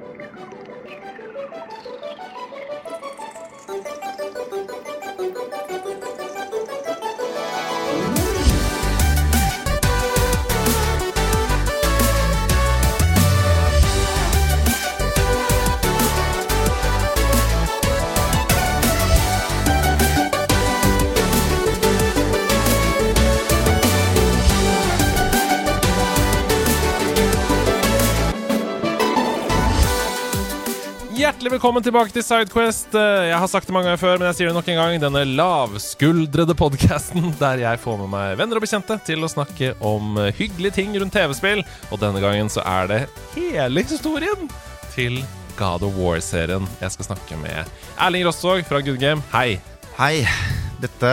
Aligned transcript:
Thank 0.00 0.04
you. 2.36 2.41
Velkommen 31.52 31.84
tilbake 31.84 32.12
til 32.14 32.24
Sidequest. 32.24 32.94
Eh, 32.96 33.28
Jeg 33.28 33.38
har 33.38 33.50
sagt 33.50 33.68
det 33.68 33.74
mange 33.74 33.90
ganger 33.90 34.00
før, 34.00 34.18
men 34.18 34.28
jeg 34.30 34.38
sier 34.38 34.48
det 34.50 34.56
nok 34.56 34.68
en 34.72 34.78
gang. 34.80 34.96
Denne 35.02 35.24
lavskuldrede 35.36 36.56
podkasten 36.56 37.32
der 37.42 37.60
jeg 37.66 37.82
får 37.82 37.98
med 38.00 38.12
meg 38.14 38.38
venner 38.40 38.56
og 38.60 38.64
bekjente 38.64 38.96
til 39.06 39.24
å 39.24 39.30
snakke 39.30 39.74
om 39.84 40.16
eh, 40.22 40.32
hyggelige 40.38 40.78
ting 40.80 40.96
rundt 40.96 41.12
TV-spill. 41.16 41.64
Og 41.90 42.00
denne 42.00 42.24
gangen 42.24 42.48
så 42.52 42.64
er 42.64 42.88
det 42.92 43.00
hele 43.36 43.84
historien 43.84 44.48
til 44.96 45.20
God 45.58 45.84
of 45.84 45.96
War-serien 46.00 46.64
jeg 46.80 46.96
skal 46.96 47.12
snakke 47.12 47.36
med 47.42 47.68
Erling 48.00 48.24
Rostvåg 48.28 48.64
fra 48.68 48.80
Good 48.80 49.00
Game. 49.02 49.24
Hei. 49.34 49.60
Hei. 49.98 50.22
Dette, 50.82 51.10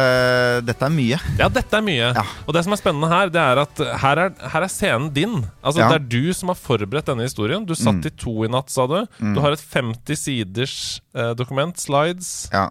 dette 0.65 0.87
er 0.87 0.93
mye. 0.93 1.17
Ja, 1.37 1.47
dette 1.53 1.77
er 1.77 1.83
mye. 1.85 2.07
Ja. 2.17 2.23
Og 2.47 2.55
det 2.57 2.63
som 2.65 2.73
er 2.73 2.79
spennende 2.81 3.09
her, 3.11 3.29
det 3.29 3.41
er 3.43 3.61
at 3.61 3.81
her 4.01 4.21
er, 4.25 4.31
her 4.55 4.65
er 4.65 4.71
scenen 4.73 5.11
din. 5.13 5.35
Altså, 5.61 5.83
Ja. 5.83 5.91
Det 5.93 5.99
er 6.01 6.07
du 6.09 6.33
som 6.33 6.49
har 6.49 6.57
forberedt 6.57 7.05
denne 7.11 7.27
historien. 7.27 7.65
Du 7.69 7.75
satt 7.77 8.01
Mm. 8.01 8.07
i 8.09 8.09
to 8.17 8.33
i 8.45 8.49
natt, 8.49 8.69
sa 8.73 8.87
du. 8.89 9.05
Du 9.21 9.39
har 9.41 9.53
et 9.53 9.61
50 9.61 10.17
siders 10.17 10.75
eh, 11.15 11.33
dokument, 11.37 11.77
slides. 11.77 12.49
Ja. 12.51 12.69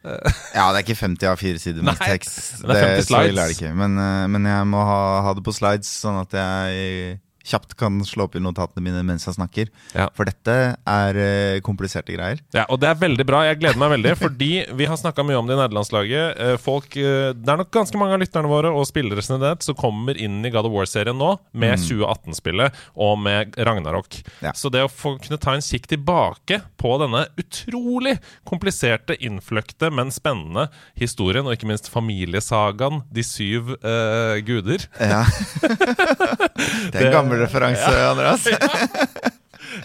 ja, 0.56 0.64
det 0.72 0.78
er 0.80 0.84
ikke 0.86 0.96
50 0.96 1.28
av 1.28 1.36
fire 1.36 1.58
sider 1.60 1.82
med 1.84 1.98
tekst. 2.00 2.62
det 2.64 2.72
er 2.72 2.86
50 2.96 3.04
så 3.04 3.08
slides. 3.12 3.58
det. 3.60 3.74
Men, 3.76 3.98
eh, 4.00 4.26
men 4.32 4.48
jeg 4.48 4.64
må 4.72 4.80
ha, 4.88 5.00
ha 5.26 5.34
det 5.36 5.44
på 5.44 5.52
slides, 5.52 5.90
sånn 6.00 6.22
at 6.22 6.32
jeg 6.32 7.20
kjapt 7.46 7.74
kan 7.78 7.98
slå 8.04 8.26
opp 8.26 8.36
i 8.36 8.42
notatene 8.42 8.84
mine 8.84 9.02
mens 9.06 9.26
jeg 9.26 9.36
snakker. 9.36 9.70
Ja. 9.96 10.08
For 10.16 10.28
dette 10.28 10.56
er 10.76 11.18
uh, 11.20 11.60
kompliserte 11.64 12.14
greier. 12.14 12.40
Ja, 12.56 12.66
og 12.68 12.80
det 12.82 12.90
er 12.90 13.00
veldig 13.00 13.26
bra. 13.28 13.42
Jeg 13.48 13.60
gleder 13.62 13.80
meg 13.80 13.94
veldig, 13.94 14.14
fordi 14.20 14.50
vi 14.76 14.88
har 14.88 14.98
snakka 15.00 15.24
mye 15.26 15.38
om 15.40 15.48
det 15.48 15.56
i 15.56 15.60
nederlandslaget. 15.60 16.40
Eh, 16.40 16.56
Folk, 16.60 16.96
uh, 16.98 17.30
det 17.36 17.52
er 17.52 17.60
nok 17.62 17.72
ganske 17.74 18.00
mange 18.00 18.16
av 18.16 18.22
lytterne 18.22 18.50
våre 18.50 18.72
og 18.74 18.86
spillere 18.88 19.24
generelt 19.24 19.64
som 19.66 19.78
kommer 19.78 20.18
inn 20.20 20.40
i 20.44 20.52
God 20.52 20.68
of 20.68 20.74
War-serien 20.74 21.16
nå 21.16 21.32
med 21.52 21.80
2018-spillet 21.80 22.76
og 23.00 23.16
med 23.22 23.56
Ragnarok. 23.58 24.20
Ja. 24.44 24.54
Så 24.56 24.72
det 24.72 24.84
å 24.84 24.92
få 24.92 25.16
kunne 25.20 25.40
ta 25.40 25.56
en 25.56 25.64
kikk 25.64 25.88
tilbake 25.90 26.60
på 26.80 26.94
denne 27.00 27.26
utrolig 27.40 28.16
kompliserte, 28.48 29.16
innfløkte, 29.20 29.90
men 29.94 30.12
spennende 30.14 30.68
historien, 30.98 31.46
og 31.46 31.56
ikke 31.56 31.68
minst 31.70 31.90
familiesagaen 31.92 33.02
De 33.14 33.22
syv 33.24 33.72
guder 34.46 34.84
Ja. 35.00 35.22
det 36.92 37.10
en 37.10 37.29
gammel 37.34 37.44
referanse, 37.46 37.92
Andreas. 38.10 38.46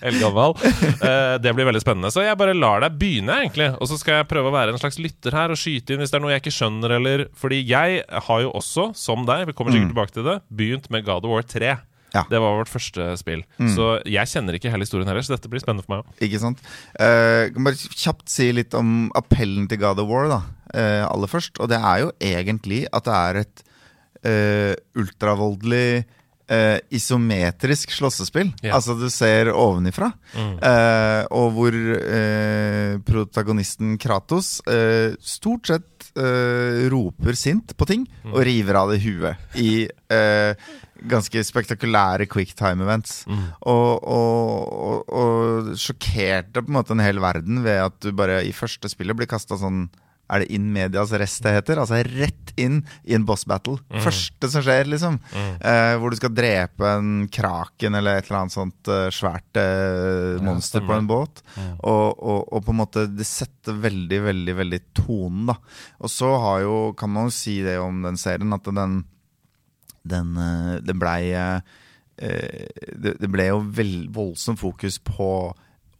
Eldgammel. 0.01 0.55
Eh, 0.65 1.35
det 1.41 1.53
blir 1.53 1.67
veldig 1.67 1.81
spennende. 1.83 2.11
Så 2.13 2.23
jeg 2.25 2.37
bare 2.39 2.55
lar 2.57 2.83
deg 2.83 2.97
begynne, 2.99 3.39
egentlig. 3.43 3.71
Og 3.79 3.89
så 3.89 3.99
skal 4.01 4.21
jeg 4.21 4.29
prøve 4.31 4.51
å 4.51 4.55
være 4.55 4.73
en 4.73 4.81
slags 4.81 4.99
lytter 5.01 5.35
her 5.35 5.53
og 5.53 5.59
skyte 5.59 5.93
inn 5.93 6.03
hvis 6.03 6.13
det 6.13 6.19
er 6.19 6.25
noe 6.25 6.33
jeg 6.33 6.43
ikke 6.43 6.55
skjønner, 6.57 6.95
eller 6.99 7.27
Fordi 7.37 7.61
jeg 7.61 8.01
har 8.29 8.45
jo 8.45 8.53
også, 8.57 8.89
som 8.97 9.27
deg, 9.27 9.47
vi 9.49 9.57
kommer 9.57 9.75
sikkert 9.75 9.93
tilbake 9.93 10.15
til 10.15 10.27
det, 10.27 10.39
begynt 10.49 10.89
med 10.93 11.05
God 11.07 11.27
of 11.27 11.35
War 11.35 11.45
3. 11.45 11.75
Ja. 12.15 12.23
Det 12.31 12.39
var 12.39 12.55
vårt 12.55 12.71
første 12.71 13.09
spill. 13.19 13.41
Så 13.75 13.89
jeg 14.07 14.31
kjenner 14.31 14.55
ikke 14.55 14.71
hele 14.71 14.85
historien 14.87 15.09
heller, 15.09 15.25
så 15.25 15.35
dette 15.35 15.49
blir 15.51 15.59
spennende 15.63 15.83
for 15.83 15.97
meg 15.97 16.03
òg. 16.05 16.19
Ikke 16.23 16.39
sant? 16.39 16.61
Uh, 16.95 17.51
kan 17.51 17.67
bare 17.67 17.89
kjapt 17.91 18.29
si 18.31 18.49
litt 18.55 18.75
om 18.77 19.09
appellen 19.19 19.67
til 19.71 19.81
God 19.81 19.99
of 19.99 20.07
War, 20.07 20.29
da. 20.31 20.41
Uh, 20.71 21.03
aller 21.09 21.31
først. 21.31 21.59
Og 21.59 21.71
det 21.71 21.79
er 21.81 22.05
jo 22.05 22.13
egentlig 22.23 22.85
at 22.95 23.09
det 23.09 23.17
er 23.19 23.41
et 23.43 23.65
uh, 24.25 25.01
ultravoldelig 25.01 26.05
eh, 26.51 26.77
isometrisk 26.93 27.93
slåssespill. 27.95 28.51
Ja. 28.65 28.75
Altså 28.77 28.95
du 28.99 29.07
ser 29.13 29.51
ovenifra. 29.53 30.11
Eh, 30.35 31.21
og 31.35 31.51
hvor 31.55 31.75
uh, 31.75 32.95
protagonisten 33.05 33.95
Kratos 34.01 34.57
stort 35.21 35.71
sett 35.71 35.91
roper 36.15 37.35
sint 37.35 37.73
på 37.75 37.85
ting 37.89 38.05
og 38.29 38.37
river 38.47 38.77
av 38.79 38.93
det 38.93 39.01
huet 39.03 39.57
i 39.59 39.83
ganske 41.11 41.41
spektakulære 41.43 42.27
quicktime 42.31 42.85
events. 42.85 43.25
Og, 43.27 43.99
og, 43.99 44.71
og, 44.87 45.11
og 45.11 45.73
sjokkerte 45.81 46.63
på 46.63 46.71
en 46.71 46.77
måte 46.77 46.95
en 46.95 47.03
hel 47.03 47.19
verden 47.19 47.65
ved 47.65 47.81
at 47.89 47.99
du 47.99 48.13
bare 48.15 48.39
i 48.47 48.55
første 48.55 48.91
spillet 48.91 49.19
blir 49.19 49.27
kasta 49.27 49.59
sånn 49.59 49.89
er 50.31 50.41
det 50.41 50.49
in 50.55 50.67
medias 50.73 51.13
rest 51.15 51.43
det 51.45 51.53
heter? 51.57 51.81
Altså 51.81 52.01
rett 52.03 52.53
inn 52.59 52.79
i 53.03 53.15
en 53.17 53.25
boss 53.27 53.45
battle. 53.49 53.77
Første 54.03 54.49
som 54.51 54.63
skjer, 54.65 54.89
liksom. 54.89 55.19
Eh, 55.35 55.95
hvor 56.01 56.13
du 56.13 56.19
skal 56.19 56.33
drepe 56.35 56.91
en 56.97 57.25
kraken 57.31 57.99
eller 57.99 58.19
et 58.19 58.29
eller 58.29 58.41
annet 58.43 58.55
sånt 58.55 58.91
uh, 58.91 59.07
svært 59.13 59.59
uh, 59.59 60.41
monster 60.45 60.81
ja, 60.81 60.87
på 60.87 60.95
en 60.97 61.09
båt. 61.09 61.43
Og, 61.79 62.07
og, 62.15 62.45
og 62.49 62.63
på 62.65 62.73
en 62.73 62.81
måte 62.81 63.07
det 63.11 63.27
setter 63.29 63.77
veldig, 63.85 64.21
veldig, 64.29 64.55
veldig 64.61 64.81
tonen, 64.97 65.51
da. 65.51 65.59
Og 66.01 66.11
så 66.11 66.31
har 66.41 66.63
jo, 66.65 66.77
kan 66.97 67.11
man 67.13 67.29
jo 67.29 67.35
si 67.35 67.59
det 67.65 67.77
om 67.81 68.01
den 68.05 68.17
serien, 68.21 68.55
at 68.55 68.71
den 68.71 69.03
den, 70.05 70.37
eh, 70.37 70.75
det 70.85 70.95
blei 70.97 71.33
eh, 71.33 71.59
det, 72.15 73.17
det 73.19 73.29
ble 73.31 73.49
jo 73.49 73.61
voldsomt 74.15 74.61
fokus 74.61 75.01
på 75.03 75.29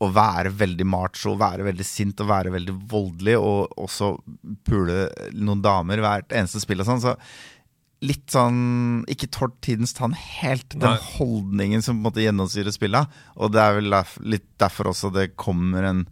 å 0.04 0.10
være 0.12 0.52
veldig 0.60 0.86
macho, 0.88 1.36
være 1.40 1.66
veldig 1.70 1.86
sint 1.88 2.20
og 2.24 2.30
være 2.32 2.54
veldig 2.56 2.76
voldelig, 2.92 3.36
og 3.40 3.76
også 3.80 4.12
pule 4.68 5.06
noen 5.36 5.64
damer 5.64 6.04
hvert 6.04 6.36
eneste 6.36 6.62
spill 6.64 6.84
og 6.84 6.90
sånn. 6.90 7.04
Så 7.04 7.16
litt 8.06 8.28
sånn 8.30 9.06
Ikke 9.10 9.30
tålt 9.32 9.56
tidens 9.66 9.96
tann 9.98 10.14
helt, 10.18 10.68
den 10.76 10.84
Nei. 10.84 11.12
holdningen 11.16 11.86
som 11.86 11.98
på 11.98 12.04
en 12.04 12.08
måte 12.10 12.26
gjennomsyrer 12.26 12.76
spillet. 12.76 13.20
Og 13.40 13.54
det 13.56 13.64
er 13.64 13.78
vel 13.80 13.96
litt 14.28 14.50
derfor 14.62 14.92
også 14.92 15.14
det 15.16 15.32
kommer 15.40 15.88
en, 15.88 16.04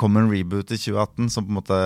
kommer 0.00 0.24
en 0.24 0.32
reboot 0.32 0.72
i 0.72 0.80
2018 0.80 1.28
som 1.34 1.46
på 1.46 1.52
en 1.52 1.60
måte 1.60 1.82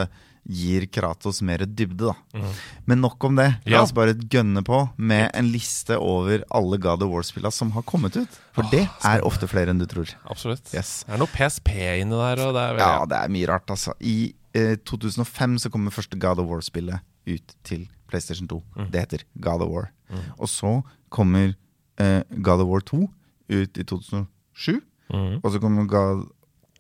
gir 0.49 0.87
Kratos 0.91 1.41
mer 1.43 1.59
dybde, 1.67 2.11
da. 2.11 2.43
Men 2.87 3.01
nok 3.01 3.25
om 3.25 3.37
det. 3.39 3.49
La 3.67 3.79
Mm. 3.79 3.83
Oss 3.85 3.93
bare 3.95 4.15
gønne 4.15 4.63
på 4.65 4.91
med 4.99 5.31
en 5.35 5.51
liste 5.53 5.97
over 5.99 6.43
alle 6.51 6.79
God 6.79 7.03
of 7.03 7.11
War-spillene 7.11 7.53
som 7.53 7.71
har 7.73 7.83
kommet 7.83 8.17
ut. 8.17 8.29
For 8.53 8.63
det 8.71 8.89
er 9.05 9.23
ofte 9.23 9.47
flere 9.47 9.71
enn 9.71 9.79
du 9.79 9.87
tror. 9.87 10.11
Absolutt. 10.29 10.75
Yes. 10.75 11.05
Det 11.07 11.15
er 11.15 11.19
noe 11.19 11.31
PSP 11.31 11.69
inni 12.03 12.11
der, 12.19 12.43
og 12.47 12.55
det 12.55 12.63
er 12.63 12.79
Ja, 12.79 13.07
det 13.07 13.17
er 13.23 13.29
mye 13.29 13.47
rart, 13.49 13.71
altså. 13.71 13.95
I 14.01 14.35
eh, 14.55 14.77
2005 14.77 15.59
så 15.59 15.71
kommer 15.71 15.91
første 15.95 16.19
God 16.19 16.39
of 16.43 16.49
War-spillet 16.51 17.01
ut 17.27 17.55
til 17.65 17.89
PlayStation 18.09 18.49
2. 18.49 18.63
Mm. 18.77 18.91
Det 18.91 19.01
heter 19.01 19.25
God 19.41 19.63
of 19.63 19.69
War. 19.71 19.91
Og 20.39 20.49
så 20.49 20.83
kommer 21.09 21.55
eh, 21.99 22.23
God 22.43 22.61
of 22.61 22.69
War 22.69 22.81
2 22.81 23.09
ut 23.53 23.79
i 23.79 23.83
2007. 23.85 24.83
Mhm. 25.13 25.41
Og 25.45 25.53
så 25.53 25.59
kommer 25.61 25.87
God 25.87 26.27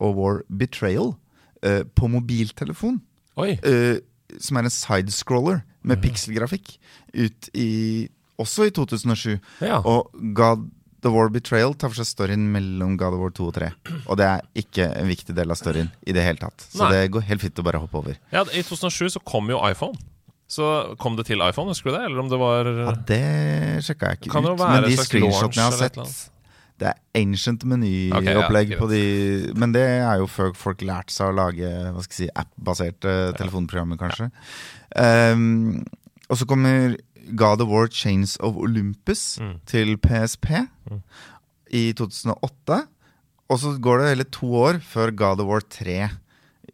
of 0.00 0.16
War 0.16 0.42
Betrayal 0.50 1.14
eh, 1.62 1.84
på 1.94 2.08
mobiltelefon. 2.08 3.00
Eh, 3.38 3.98
som 4.40 4.56
er 4.56 4.62
en 4.64 4.70
sidescroller 4.70 5.62
med 5.82 5.98
Mhm. 5.98 6.02
pikselgrafikk, 6.04 6.78
ut 7.14 7.48
i 7.54 8.08
også 8.38 8.66
i 8.66 8.70
2007. 8.70 9.40
Ja. 9.60 9.80
Og 9.84 10.10
God 10.34 10.70
The 11.02 11.10
War 11.10 11.28
Betrayal 11.28 11.74
tar 11.74 11.88
for 11.90 11.96
seg 11.96 12.06
storyen 12.06 12.44
mellom 12.52 12.96
God 12.96 13.14
of 13.14 13.20
War 13.20 13.30
2 13.30 13.46
og 13.48 13.54
3. 13.54 13.72
Og 14.06 14.16
det 14.16 14.24
er 14.26 14.40
ikke 14.54 14.86
en 14.96 15.08
viktig 15.08 15.34
del 15.34 15.50
av 15.50 15.56
storyen 15.58 15.90
i 16.06 16.12
det 16.12 16.22
hele 16.22 16.38
tatt. 16.38 16.56
Så 16.70 16.84
Nei. 16.84 16.90
det 16.92 17.10
går 17.10 17.22
helt 17.22 17.40
fint 17.40 17.54
å 17.58 17.64
bare 17.64 17.80
hoppe 17.80 17.94
over. 17.98 18.16
ja, 18.32 18.42
I 18.54 18.62
2007 18.62 19.10
så 19.18 19.24
kom 19.24 19.48
jo 19.50 19.58
iPhone. 19.68 19.98
Så 20.48 20.96
kom 20.98 21.16
det 21.16 21.26
til 21.26 21.38
iPhone, 21.40 21.68
husker 21.72 21.90
du 21.90 21.96
det? 21.96 22.04
Eller 22.04 22.20
om 22.20 22.28
det 22.28 22.38
var 22.38 22.64
Ja, 22.64 22.92
Det 22.92 23.82
sjekka 23.82 24.10
jeg 24.12 24.20
ikke 24.20 24.36
ut, 24.36 24.58
men 24.58 24.82
de 24.84 24.96
screenshotene 24.96 25.54
jeg 25.54 25.64
har 25.64 25.78
sett 25.78 26.30
Det 26.82 26.88
er 26.90 26.98
ancient 27.20 27.62
menyopplegg 27.68 28.72
okay, 28.72 28.74
ja, 28.74 28.78
på 28.80 28.88
de 28.90 29.54
Men 29.54 29.74
det 29.76 29.84
er 29.86 30.18
jo 30.18 30.26
før 30.26 30.50
folk 30.58 30.82
lærte 30.82 31.14
seg 31.14 31.30
å 31.30 31.36
lage 31.36 31.68
hva 31.68 32.02
skal 32.02 32.16
jeg 32.16 32.20
si, 32.24 32.30
app-baserte 32.42 33.12
telefonprogrammer, 33.38 34.00
kanskje. 34.00 34.30
Um, 34.98 35.84
og 36.26 36.40
så 36.40 36.48
kommer 36.48 36.96
God 37.38 37.62
of 37.62 37.70
War 37.70 37.86
Chains 37.92 38.34
of 38.42 38.58
Olympus 38.58 39.38
Mm. 39.38 39.54
til 39.68 39.94
PSP 40.02 40.50
i 41.70 41.92
2008. 41.96 42.80
Og 43.52 43.58
så 43.60 43.76
går 43.80 43.98
det 44.02 44.08
hele 44.08 44.24
to 44.32 44.50
år 44.58 44.80
før 44.82 45.12
God 45.14 45.40
of 45.44 45.46
War 45.52 45.60
3 45.60 46.10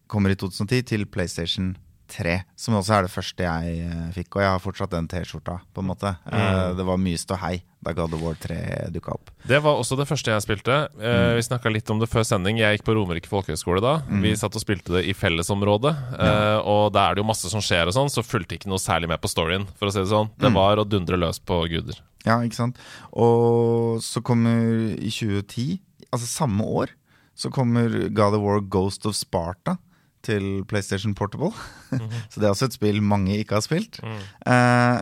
kommer 0.08 0.32
i 0.32 0.38
2010 0.40 0.82
til 0.88 1.04
PlayStation 1.06 1.76
3. 2.08 2.34
Som 2.56 2.74
også 2.78 2.94
er 2.98 3.06
det 3.06 3.12
første 3.12 3.44
jeg 3.44 3.78
eh, 3.84 4.04
fikk, 4.16 4.36
og 4.38 4.42
jeg 4.42 4.50
har 4.54 4.62
fortsatt 4.64 4.90
den 4.94 5.08
T-skjorta. 5.10 5.58
på 5.74 5.82
en 5.84 5.90
måte 5.90 6.14
Eh, 6.32 6.74
Det 6.74 6.84
var 6.86 6.96
mye 6.98 7.18
ståhei 7.20 7.60
da 7.84 7.92
God 7.94 8.14
of 8.16 8.20
War 8.24 8.34
3 8.34 8.88
dukka 8.90 9.12
opp. 9.14 9.30
Det 9.46 9.60
var 9.62 9.78
også 9.78 9.96
det 9.96 10.08
første 10.08 10.32
jeg 10.32 10.42
spilte. 10.42 10.76
Mm. 10.98 11.36
Vi 11.38 11.44
snakka 11.46 11.70
litt 11.70 11.88
om 11.94 12.00
det 12.00 12.08
før 12.10 12.24
sending. 12.26 12.58
Jeg 12.58 12.78
gikk 12.78 12.86
på 12.88 12.94
Romerike 12.96 13.30
folkehøgskole 13.30 13.80
da. 13.84 13.92
Vi 14.10 14.32
satt 14.36 14.56
og 14.58 14.64
spilte 14.64 14.96
det 14.96 15.04
i 15.06 15.14
fellesområdet. 15.14 15.94
ja. 16.18 16.58
og 16.58 16.92
da 16.92 17.04
er 17.06 17.14
det 17.14 17.22
jo 17.22 17.28
masse 17.30 17.48
som 17.52 17.62
skjer 17.62 17.86
og 17.86 17.94
sånn, 17.94 18.10
så 18.10 18.24
fulgte 18.26 18.58
ikke 18.58 18.68
noe 18.72 18.82
særlig 18.82 19.08
med 19.12 19.20
på 19.22 19.30
storyen, 19.30 19.68
for 19.78 19.86
å 19.88 19.94
si 19.94 20.02
det 20.02 20.10
sånn. 20.10 20.30
Det 20.42 20.50
var 20.52 20.76
å 20.82 20.84
dundre 20.88 21.16
løs 21.16 21.38
på 21.38 21.60
guder. 21.70 22.00
Ja, 22.26 22.40
ikke 22.42 22.58
sant? 22.58 22.76
Og 23.14 24.02
så 24.02 24.20
kommer 24.26 24.58
i 24.98 25.10
2010, 25.14 25.78
altså 26.10 26.26
samme 26.26 26.64
år, 26.66 26.90
så 27.38 27.50
kommer 27.54 28.08
God 28.10 28.34
of 28.34 28.42
War 28.42 28.60
Ghost 28.60 29.06
of 29.06 29.14
Sparta 29.14 29.78
til 30.26 30.64
PlayStation 30.68 31.14
Portable. 31.18 31.52
så 32.30 32.40
det 32.40 32.46
er 32.46 32.52
også 32.52 32.68
et 32.70 32.78
spill 32.78 33.00
mange 33.04 33.36
ikke 33.38 33.58
har 33.58 33.64
spilt. 33.64 34.00
Eh, 34.02 34.98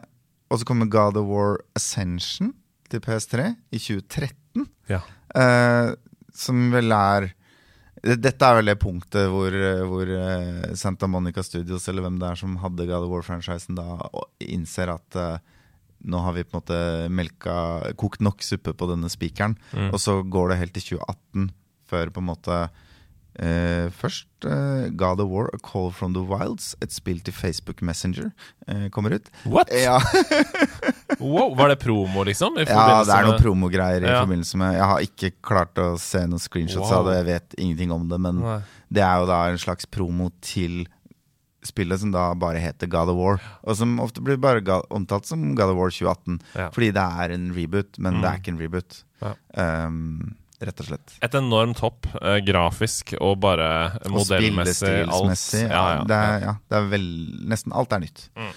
og 0.51 0.61
så 0.61 0.69
kommer 0.69 0.91
God 0.91 1.19
of 1.19 1.27
War 1.31 1.59
Ascension 1.79 2.53
til 2.91 3.03
PS3 3.03 3.51
i 3.75 3.81
2013. 3.81 4.69
Ja. 4.93 5.03
Eh, 5.35 5.95
som 6.37 6.71
vel 6.75 6.93
er 6.95 7.33
Dette 8.07 8.45
er 8.45 8.59
vel 8.61 8.69
det 8.69 8.77
punktet 8.79 9.27
hvor, 9.33 9.55
hvor 9.91 10.11
eh, 10.13 10.75
Santa 10.79 11.09
Monica 11.11 11.43
Studios, 11.43 11.89
eller 11.89 12.05
hvem 12.05 12.21
det 12.21 12.29
er 12.29 12.39
som 12.39 12.59
hadde 12.63 12.87
God 12.87 13.07
of 13.09 13.11
War-franchisen, 13.11 13.75
da 13.79 13.97
og 14.07 14.29
innser 14.45 14.93
at 14.93 15.17
eh, 15.19 15.55
nå 16.07 16.21
har 16.23 16.37
vi 16.37 16.45
på 16.45 16.55
en 16.55 16.61
måte 16.61 16.81
melka 17.11 17.57
kokt 17.99 18.23
nok 18.23 18.45
suppe 18.45 18.77
på 18.77 18.89
denne 18.93 19.11
spikeren. 19.11 19.57
Mm. 19.73 19.91
Og 19.91 19.99
så 20.03 20.21
går 20.23 20.53
det 20.53 20.61
helt 20.61 20.77
til 20.77 21.01
2018 21.01 21.49
før 21.91 22.13
på 22.13 22.23
en 22.23 22.29
måte 22.29 22.61
eh, 23.39 23.89
Først 23.93 24.45
eh, 24.45 24.89
God 24.97 25.21
of 25.21 25.29
War 25.31 25.51
A 25.55 25.59
Call 25.63 25.91
from 25.93 26.15
the 26.15 26.23
Wilds, 26.23 26.75
et 26.83 26.93
spill 26.93 27.21
til 27.21 27.33
Facebook 27.37 27.83
Messenger, 27.83 28.33
eh, 28.69 28.89
kommer 28.95 29.15
ut. 29.19 29.31
What? 29.45 29.71
Ja, 29.73 29.99
Wow, 31.21 31.55
Var 31.57 31.69
det 31.73 31.79
promo, 31.81 32.25
liksom? 32.27 32.59
I 32.61 32.67
ja 32.69 33.03
det 33.07 33.15
er 33.15 33.29
noen 33.29 33.41
promogreier 33.41 34.03
i 34.05 34.11
Ja. 34.11 34.21
forbindelse 34.25 34.59
med 34.61 34.75
Jeg 34.77 34.85
har 34.91 35.01
ikke 35.07 35.31
klart 35.43 35.79
å 35.81 35.95
se 36.01 36.25
noen 36.27 36.43
screenshots 36.43 36.91
Wow. 36.91 36.99
av 36.99 37.07
det, 37.11 37.15
jeg 37.21 37.27
vet 37.31 37.55
ingenting 37.59 37.93
om 37.95 38.09
det, 38.11 38.19
men 38.21 38.41
Nei. 38.43 38.59
det 38.93 39.03
er 39.03 39.23
jo 39.23 39.27
da 39.31 39.39
en 39.51 39.59
slags 39.63 39.87
promo 39.87 40.31
til 40.45 40.85
spillet 41.67 41.99
som 41.99 42.13
da 42.15 42.29
bare 42.39 42.61
heter 42.63 42.87
God 42.87 43.09
of 43.11 43.17
War. 43.19 43.41
Og 43.67 43.75
som 43.75 43.97
ofte 43.99 44.23
blir 44.23 44.37
bare 44.39 44.61
omtalt 44.95 45.27
som 45.27 45.49
God 45.59 45.73
of 45.73 45.77
War 45.81 45.91
2018. 45.91 46.37
Ja. 46.55 46.69
Fordi 46.71 46.93
det 46.95 47.03
er 47.03 47.33
en 47.35 47.49
reboot, 47.57 47.99
men 47.99 48.21
det 48.23 48.29
er 48.31 48.39
ikke 48.39 48.53
en 48.55 48.61
reboot. 48.61 49.01
Ja. 49.23 49.33
Um, 49.89 50.37
rett 50.61 50.81
og 50.81 50.89
slett. 50.89 51.17
Et 51.23 51.35
enormt 51.37 51.81
hopp, 51.85 52.07
eh, 52.23 52.39
grafisk 52.47 53.15
og 53.21 53.41
bare 53.45 53.69
Og 54.07 54.13
modellmessig. 54.19 55.07
Alt. 55.07 55.37
spillestilsmessig. 55.37 55.65
Ja, 55.69 55.73
Ja, 55.77 55.97
ja, 55.97 56.05
det 56.05 56.17
er, 56.17 56.39
ja, 56.47 56.55
det 56.69 56.79
er 56.79 56.87
vel 56.93 57.09
Nesten 57.53 57.73
alt 57.77 57.93
er 57.93 58.01
nytt. 58.01 58.29
Mm. 58.37 58.53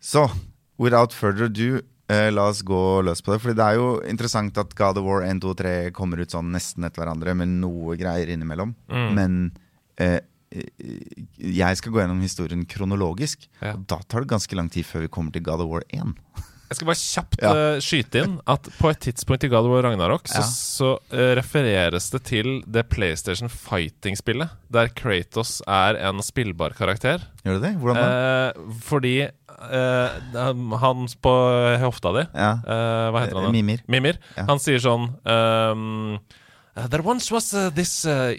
Så 0.00 0.30
without 0.78 1.12
further 1.12 1.46
ado 1.46 1.82
eh, 2.08 2.30
la 2.30 2.48
oss 2.50 2.62
gå 2.62 2.80
løs 3.04 3.22
på 3.24 3.32
det. 3.32 3.40
Fordi 3.42 3.56
det 3.58 3.64
er 3.64 3.78
jo 3.80 3.88
interessant 4.08 4.58
at 4.60 4.74
God 4.74 4.98
of 5.00 5.04
War 5.04 5.22
1, 5.22 5.40
2 5.44 5.50
og 5.54 5.58
3 5.60 5.74
kommer 5.96 6.20
ut 6.20 6.30
sånn 6.34 6.52
nesten 6.54 6.84
etter 6.84 7.04
hverandre, 7.04 7.34
med 7.36 7.48
noe 7.60 7.96
greier 8.00 8.32
innimellom. 8.34 8.74
Mm. 8.92 9.10
Men 9.16 9.38
eh, 9.96 10.20
jeg 10.54 11.80
skal 11.80 11.92
gå 11.94 12.02
gjennom 12.02 12.20
historien 12.22 12.64
kronologisk. 12.68 13.48
Ja. 13.60 13.74
Og 13.74 13.86
da 13.90 14.00
tar 14.06 14.24
det 14.24 14.32
ganske 14.34 14.56
lang 14.58 14.68
tid 14.72 14.86
før 14.86 15.06
vi 15.06 15.12
kommer 15.12 15.34
til 15.34 15.42
God 15.46 15.64
of 15.64 15.70
War 15.72 15.86
1. 15.90 16.14
Jeg 16.70 16.78
skal 16.78 16.88
bare 16.88 17.00
kjapt 17.00 17.42
Ja. 17.44 17.50
uh, 17.54 17.78
skyte 17.84 18.22
inn 18.24 18.34
at 18.50 18.68
på 18.78 18.90
et 18.90 19.00
tidspunkt 19.04 19.44
i 19.44 19.50
God 19.52 19.68
of 19.68 19.74
War 19.74 19.84
Ragnarok 19.86 20.26
så, 20.30 20.40
Ja. 20.40 20.48
så 20.48 20.90
eh, 21.12 21.34
refereres 21.38 22.10
det 22.10 22.22
til 22.24 22.62
det 22.66 22.86
PlayStation 22.88 23.48
Fighting-spillet, 23.52 24.48
der 24.72 24.88
Kratos 24.96 25.60
er 25.68 25.98
en 26.08 26.22
spillbar 26.24 26.74
karakter. 26.74 27.22
Gjør 27.44 27.60
det 27.60 27.62
det? 27.68 27.74
Hvordan 27.82 28.00
da? 28.00 28.52
Uh, 28.54 28.72
fordi 28.82 29.16
han 29.64 31.06
på 31.22 31.34
hofta 31.80 32.10
di 32.16 32.24
ja. 32.34 32.50
Hva 32.64 33.20
heter 33.22 33.38
han? 33.38 33.46
da? 33.46 33.52
Mimir. 33.54 33.84
Mimir. 33.88 34.18
Han 34.36 34.58
sier 34.60 34.80
sånn 34.82 35.06
ehm, 35.24 36.18
Uh, 36.76 36.88
there 36.88 37.02
once 37.02 37.30
was 37.30 37.54
uh, 37.54 37.70
this 37.70 38.04
uh, 38.04 38.34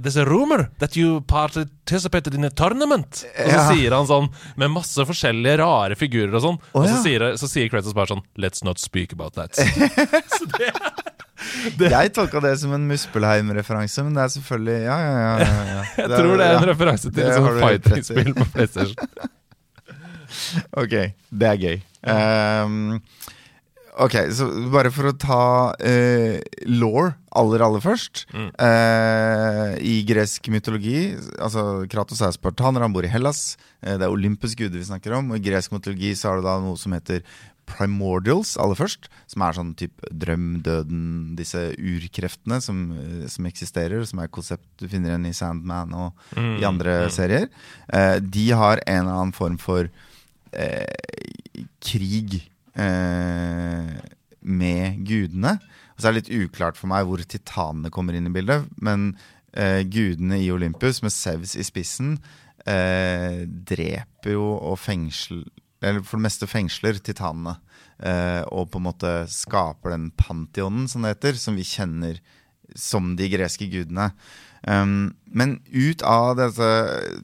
There's 0.00 0.16
a 0.16 0.24
rumor 0.24 0.70
that 0.78 0.94
you 0.94 1.22
participated 1.22 2.34
in 2.34 2.44
a 2.44 2.50
tournament. 2.50 3.24
Og 3.34 3.50
så 3.50 3.64
sier 3.72 3.96
han 3.96 4.06
sånn 4.06 4.28
med 4.62 4.70
masse 4.70 5.02
forskjellige 5.08 5.56
rare 5.58 5.96
figurer 5.98 6.36
og 6.38 6.44
sånn. 6.44 6.60
oh, 6.70 6.84
og 6.84 6.86
så, 6.86 6.92
ja. 6.94 7.00
sier, 7.02 7.24
så 7.40 7.50
sier 7.50 7.72
Kratos 7.72 7.96
bare 7.96 8.12
sånn 8.12 8.22
Let's 8.38 8.62
not 8.62 8.78
speak 8.78 9.12
about 9.16 9.34
that. 9.34 9.58
så 10.38 10.46
det, 10.54 10.70
det 11.80 11.90
Jeg 11.90 12.14
tolka 12.14 12.44
det 12.44 12.54
som 12.62 12.76
en 12.78 12.86
Muspelheim-referanse, 12.92 14.06
men 14.06 14.14
det 14.14 14.22
er 14.22 14.32
selvfølgelig 14.36 14.78
Ja, 14.84 15.00
ja, 15.02 15.18
ja. 15.18 15.34
ja, 15.42 15.66
ja. 15.72 15.82
Jeg 16.04 16.14
tror 16.14 16.30
det 16.30 16.46
er 16.46 16.54
en 16.54 16.62
ja. 16.62 16.70
referanse 16.70 17.10
til 17.10 17.26
et 17.26 17.34
sånt 17.40 17.50
i. 17.50 17.66
fighting-spill 17.66 18.34
på 18.38 18.48
PlayStation. 18.54 19.28
Ok, 20.78 20.94
det 21.42 21.48
er 21.50 21.58
gøy. 21.58 21.80
Ehm, 22.06 23.00
ok, 24.04 24.16
så 24.36 24.48
bare 24.72 24.92
for 24.94 25.10
å 25.10 25.16
ta 25.18 25.42
uh, 25.74 26.36
law 26.70 27.10
aller, 27.30 27.62
aller 27.62 27.82
først. 27.84 28.24
Mm. 28.34 28.48
Uh, 28.58 29.76
I 29.78 30.00
gresk 30.08 30.48
mytologi 30.50 31.12
Altså 31.38 31.84
Kratos 31.90 32.22
er 32.24 32.34
spartaner, 32.34 32.82
han 32.82 32.94
bor 32.94 33.06
i 33.06 33.12
Hellas. 33.12 33.54
Uh, 33.84 33.94
det 33.94 34.06
er 34.06 34.10
olympisk 34.10 34.62
guder 34.62 34.80
vi 34.80 34.88
snakker 34.88 35.14
om. 35.18 35.30
Og 35.30 35.38
I 35.38 35.46
gresk 35.50 35.74
mytologi 35.74 36.14
så 36.18 36.30
har 36.32 36.40
du 36.40 36.48
da 36.48 36.58
noe 36.62 36.80
som 36.80 36.96
heter 36.96 37.22
primordials 37.70 38.56
aller 38.60 38.78
først. 38.78 39.08
Som 39.30 39.44
er 39.46 39.56
sånn 39.56 39.72
type 39.78 40.10
drøm, 40.10 40.60
døden, 40.66 41.02
disse 41.38 41.70
urkreftene 41.78 42.60
som, 42.64 42.82
eh, 42.98 43.26
som 43.30 43.46
eksisterer. 43.46 44.04
Som 44.06 44.20
er 44.20 44.28
et 44.28 44.34
konsept 44.34 44.66
du 44.80 44.88
finner 44.88 45.14
igjen 45.14 45.30
i 45.30 45.36
Sandman 45.36 45.94
og 45.94 46.12
Mm, 46.36 46.60
i 46.60 46.64
andre 46.64 47.06
mm. 47.06 47.10
serier. 47.10 47.48
Eh, 47.92 48.18
de 48.20 48.50
har 48.50 48.80
en 48.86 49.06
eller 49.06 49.12
annen 49.12 49.32
form 49.32 49.58
for 49.58 49.88
eh, 50.52 50.86
krig 51.80 52.34
eh, 52.40 52.48
med 54.40 55.02
gudene. 55.06 55.58
Og 55.94 56.02
så 56.02 56.08
er 56.08 56.14
det 56.14 56.22
litt 56.22 56.46
uklart 56.46 56.78
for 56.80 56.88
meg 56.88 57.04
hvor 57.04 57.20
titanene 57.20 57.92
kommer 57.92 58.16
inn 58.16 58.30
i 58.30 58.32
bildet. 58.32 58.68
Men 58.80 59.10
eh, 59.52 59.82
gudene 59.84 60.38
i 60.40 60.50
Olympus, 60.52 61.02
med 61.04 61.12
Sevs 61.12 61.52
i 61.60 61.66
spissen, 61.66 62.14
eh, 62.64 63.42
dreper 63.44 64.32
jo 64.32 64.46
og 64.56 64.78
fengsler 64.80 65.44
Eller 65.80 66.02
for 66.04 66.18
det 66.18 66.26
meste 66.26 66.48
fengsler 66.48 66.98
titanene. 67.00 67.58
Eh, 68.00 68.42
og 68.48 68.70
på 68.72 68.80
en 68.80 68.88
måte 68.88 69.12
skaper 69.32 69.94
den 69.94 70.10
pantheonen, 70.16 70.88
som 70.88 71.04
det 71.04 71.14
heter, 71.14 71.40
som 71.40 71.56
vi 71.56 71.64
kjenner 71.68 72.20
som 72.76 73.14
de 73.16 73.28
greske 73.32 73.68
gudene. 73.68 74.10
Um, 74.60 75.14
men 75.24 75.56
ut 75.72 76.02
av 76.04 76.34
dette 76.36 76.68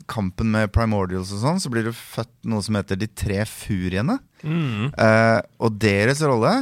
kampen 0.09 0.49
med 0.55 0.73
primordials 0.73 1.35
og 1.37 1.43
sånn, 1.43 1.61
så 1.61 1.71
blir 1.73 1.85
det 1.89 1.97
født 1.97 2.33
noe 2.49 2.65
som 2.65 2.79
heter 2.79 2.99
de 3.01 3.09
tre 3.13 3.43
furiene. 3.49 4.19
Eh, 4.45 5.41
og 5.63 5.79
deres 5.81 6.21
rolle 6.27 6.53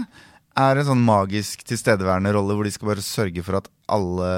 er 0.54 0.78
en 0.78 0.86
sånn 0.86 1.02
magisk 1.02 1.64
tilstedeværende 1.66 2.30
rolle 2.36 2.54
hvor 2.54 2.66
de 2.66 2.72
skal 2.74 2.92
bare 2.92 3.04
sørge 3.04 3.42
for 3.42 3.58
at 3.58 3.70
alle 3.90 4.28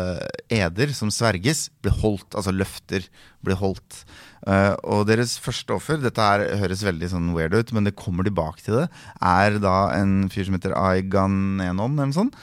eder 0.52 0.92
som 0.96 1.10
sverges, 1.12 1.66
blir 1.84 1.94
holdt. 2.00 2.30
Altså 2.32 2.54
løfter 2.54 3.04
blir 3.44 3.58
holdt. 3.60 4.00
Uh, 4.46 4.74
og 4.86 5.06
deres 5.10 5.36
første 5.42 5.74
offer, 5.74 6.00
dette 6.00 6.22
her 6.22 6.44
høres 6.60 6.84
veldig 6.86 7.10
sånn 7.12 7.32
weird 7.36 7.56
ut, 7.56 7.72
men 7.74 7.86
det 7.88 7.96
kommer 7.98 8.26
tilbake 8.26 8.62
til 8.62 8.80
det, 8.80 8.86
er 9.18 9.58
da 9.62 9.76
en 9.96 10.28
fyr 10.32 10.46
som 10.48 10.56
heter 10.56 10.76
Aiganenon, 10.78 11.98
eller 11.98 12.14
sånt, 12.14 12.36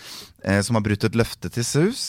eh, 0.44 0.60
som 0.66 0.76
har 0.76 0.84
brutt 0.86 1.08
et 1.08 1.16
løfte 1.16 1.52
til 1.54 1.68
Zeus. 1.68 2.04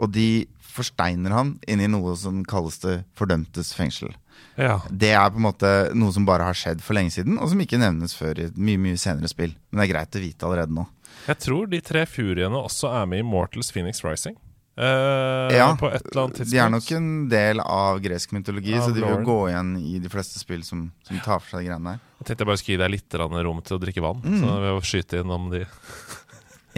Og 0.00 0.10
de 0.14 0.48
forsteiner 0.70 1.34
han 1.34 1.54
inn 1.70 1.82
i 1.82 1.90
noe 1.90 2.16
som 2.18 2.42
kalles 2.48 2.80
det 2.82 3.00
fordømtes 3.18 3.72
fengsel. 3.78 4.12
Ja. 4.60 4.80
Det 4.90 5.12
er 5.16 5.30
på 5.32 5.40
en 5.40 5.46
måte 5.46 5.70
noe 5.96 6.12
som 6.14 6.26
bare 6.28 6.48
har 6.50 6.58
skjedd 6.58 6.82
for 6.84 6.98
lenge 6.98 7.14
siden, 7.14 7.38
og 7.40 7.48
som 7.52 7.60
ikke 7.62 7.80
nevnes 7.80 8.16
før 8.16 8.38
i 8.40 8.48
et 8.50 8.60
mye 8.60 8.80
mye 8.80 9.00
senere 9.00 9.30
spill. 9.30 9.54
Men 9.70 9.80
det 9.82 9.88
er 9.88 9.92
greit 9.94 10.18
å 10.18 10.22
vite 10.22 10.48
allerede 10.48 10.76
nå. 10.76 10.86
Jeg 11.26 11.40
tror 11.44 11.66
de 11.70 11.80
tre 11.84 12.04
furiene 12.08 12.60
også 12.60 12.92
er 13.00 13.08
med 13.10 13.22
i 13.22 13.26
Mortals 13.26 13.72
Phoenix 13.74 14.04
Rising. 14.04 14.36
Uh, 14.80 15.50
Ja. 15.52 15.66
De 15.76 16.56
er 16.56 16.70
nok 16.72 16.86
en 16.96 17.08
del 17.28 17.60
av 17.60 17.98
gresk 18.00 18.32
mytologi, 18.32 18.76
Av 18.78 18.86
så 18.86 18.94
de 18.96 19.02
vil 19.04 19.24
gå 19.26 19.38
igjen 19.50 19.74
i 19.76 19.98
de 20.00 20.08
fleste 20.12 20.40
spill 20.40 20.62
som, 20.64 20.86
som 21.04 21.18
tar 21.20 21.42
for 21.42 21.52
seg 21.52 21.64
de 21.64 21.68
greiene 21.68 21.96
der. 21.96 22.06
Jeg 22.20 22.28
tenkte 22.28 22.44
jeg 22.44 22.50
bare 22.50 22.60
skulle 22.60 22.76
gi 22.76 22.82
deg 22.84 22.94
litt 22.94 23.18
rom 23.20 23.60
til 23.64 23.76
å 23.76 23.80
drikke 23.82 24.04
vann. 24.04 24.22
Mm. 24.24 24.38
Så 24.40 24.56
ved 24.62 24.76
å 24.76 24.80
skyte 24.84 25.20
inn 25.20 25.34
om 25.36 25.50
de 25.52 25.64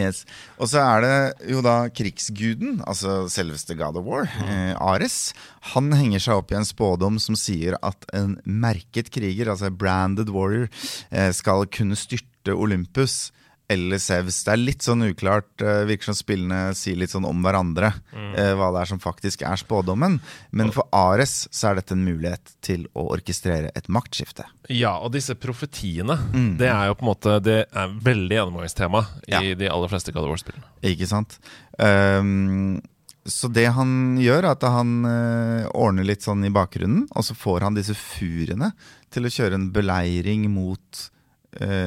Yes. 0.01 0.23
Og 0.57 0.69
så 0.71 0.81
er 0.81 1.03
det 1.03 1.51
jo 1.53 1.61
da 1.65 1.75
krigsguden, 1.93 2.79
altså 2.89 3.27
selveste 3.29 3.75
God 3.77 3.99
of 3.99 4.07
War, 4.07 4.29
eh, 4.41 4.73
Ares. 4.81 5.33
Han 5.73 5.91
henger 5.93 6.23
seg 6.23 6.41
opp 6.41 6.53
i 6.53 6.57
en 6.57 6.67
spådom 6.67 7.19
som 7.21 7.37
sier 7.37 7.77
at 7.85 8.07
en 8.17 8.39
merket 8.43 9.11
kriger, 9.13 9.51
altså 9.53 9.69
branded 9.69 10.33
warrior, 10.33 10.69
eh, 11.11 11.29
skal 11.35 11.67
kunne 11.69 11.99
styrte 11.99 12.57
Olympus 12.57 13.31
eller 13.71 13.97
Sevs. 13.97 14.41
Det 14.43 14.51
er 14.53 14.59
litt 14.59 14.83
sånn 14.85 15.01
uklart, 15.07 15.61
eh, 15.63 15.85
virker 15.87 16.09
som 16.11 16.17
spillene 16.17 16.73
sier 16.75 16.97
litt 16.99 17.09
sånn 17.13 17.25
om 17.25 17.39
hverandre, 17.41 17.93
eh, 18.13 18.51
hva 18.59 18.67
det 18.75 18.81
er 18.83 18.89
som 18.91 18.99
faktisk 18.99 19.41
er 19.47 19.55
spådommen. 19.57 20.19
Men 20.51 20.71
for 20.75 20.83
Ares 20.93 21.47
så 21.49 21.69
er 21.71 21.75
dette 21.79 21.93
en 21.95 22.03
mulighet 22.05 22.53
til 22.61 22.85
å 22.93 23.07
orkestrere 23.15 23.71
et 23.75 23.87
maktskifte. 23.87 24.43
Ja, 24.69 24.97
og 24.99 25.13
disse 25.13 25.33
profetiene, 25.35 26.17
det 26.59 26.67
er 26.69 26.87
jo 26.91 26.95
på 26.99 27.07
en 27.07 27.11
måte 27.15 27.41
Det 27.43 27.65
er 27.71 27.87
veldig 28.03 28.35
gjennomgangstema 28.37 29.05
i 29.27 29.31
Ja. 29.31 29.55
de 29.55 29.67
aller 29.69 29.87
fleste 29.87 30.11
God 30.13 30.25
of 30.25 30.29
War-spillene. 30.35 30.65
Ikke 30.83 31.07
sant? 31.07 31.39
Um, 31.79 32.81
så 33.25 33.47
det 33.51 33.71
han 33.73 34.17
gjør, 34.19 34.43
er 34.43 34.51
at 34.51 34.61
han 34.67 35.05
eh, 35.07 35.65
ordner 35.73 36.03
litt 36.03 36.21
sånn 36.21 36.43
i 36.45 36.49
bakgrunnen, 36.51 37.07
og 37.15 37.23
så 37.23 37.33
får 37.33 37.61
han 37.61 37.73
disse 37.73 37.95
furiene 37.95 38.73
til 39.09 39.23
å 39.23 39.31
kjøre 39.31 39.53
en 39.55 39.71
beleiring 39.71 40.49
mot 40.51 41.09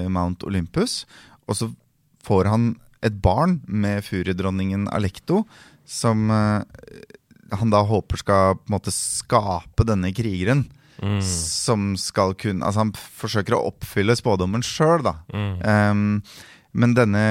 Mount 0.09 0.45
Olympus. 0.47 1.05
Og 1.47 1.59
så 1.59 1.71
får 2.27 2.51
han 2.51 2.73
et 3.07 3.21
barn 3.23 3.61
med 3.69 4.05
furiedronningen 4.07 4.89
Alekto, 4.95 5.45
som 5.87 6.31
eh, 6.33 6.65
han 7.55 7.71
da 7.71 7.85
håper 7.87 8.23
skal 8.23 8.59
på 8.59 8.67
en 8.67 8.77
måte 8.79 8.95
skape 8.95 9.87
denne 9.87 10.11
krigeren. 10.17 10.67
Mm. 10.97 11.21
Som 11.21 11.91
skal 12.01 12.33
kunne 12.41 12.65
Altså, 12.65 12.87
han 12.87 12.93
forsøker 12.97 13.53
å 13.53 13.67
oppfylle 13.69 14.17
spådommen 14.17 14.65
sjøl, 14.65 15.05
da. 15.05 15.19
Mm. 15.29 15.59
Um, 15.61 16.55
men 16.77 16.95
denne 16.97 17.27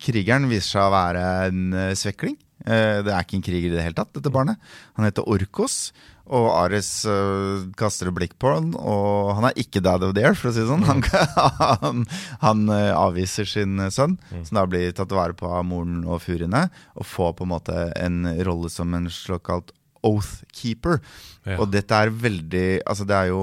krigeren 0.00 0.48
viser 0.50 0.78
seg 0.78 0.86
å 0.86 0.94
være 0.94 1.26
en 1.48 1.76
eh, 1.76 1.92
svekling. 1.96 2.36
Eh, 2.62 3.00
det 3.02 3.12
er 3.12 3.24
ikke 3.24 3.38
en 3.38 3.44
kriger 3.44 3.70
i 3.70 3.76
det 3.76 3.84
hele 3.86 3.96
tatt, 3.96 4.12
dette 4.16 4.32
barnet. 4.32 4.60
Han 4.98 5.06
heter 5.08 5.28
Orkos. 5.28 5.92
Og 6.30 6.46
Aris 6.54 6.90
øh, 7.10 7.66
kaster 7.78 8.08
et 8.08 8.14
blikk 8.14 8.36
på 8.40 8.52
han, 8.54 8.70
og 8.78 9.32
han 9.38 9.48
er 9.48 9.58
ikke 9.58 9.82
dad 9.82 10.04
of 10.06 10.14
the 10.14 10.22
year, 10.22 10.36
for 10.38 10.50
å 10.50 10.54
si 10.54 10.62
det 10.62 10.70
sånn. 10.70 10.86
Han, 10.86 11.02
han, 11.82 12.04
han 12.44 12.64
øh, 12.70 12.92
avviser 12.94 13.48
sin 13.48 13.82
sønn, 13.90 14.18
som 14.30 14.60
da 14.60 14.66
blir 14.70 14.94
tatt 14.96 15.12
vare 15.14 15.34
på 15.38 15.50
av 15.50 15.66
moren 15.66 16.04
og 16.06 16.22
furiene, 16.22 16.68
og 16.94 17.08
får 17.08 17.34
på 17.38 17.46
en 17.48 17.52
måte 17.56 17.78
en 17.98 18.22
rolle 18.46 18.70
som 18.72 18.94
en 18.94 19.10
såkalt 19.12 19.74
oath-keeper. 20.06 21.02
Ja. 21.46 21.58
Og 21.58 21.68
dette 21.72 21.94
er 21.94 22.10
veldig 22.10 22.66
Altså, 22.86 23.06
det 23.06 23.18
er 23.18 23.30
jo 23.30 23.42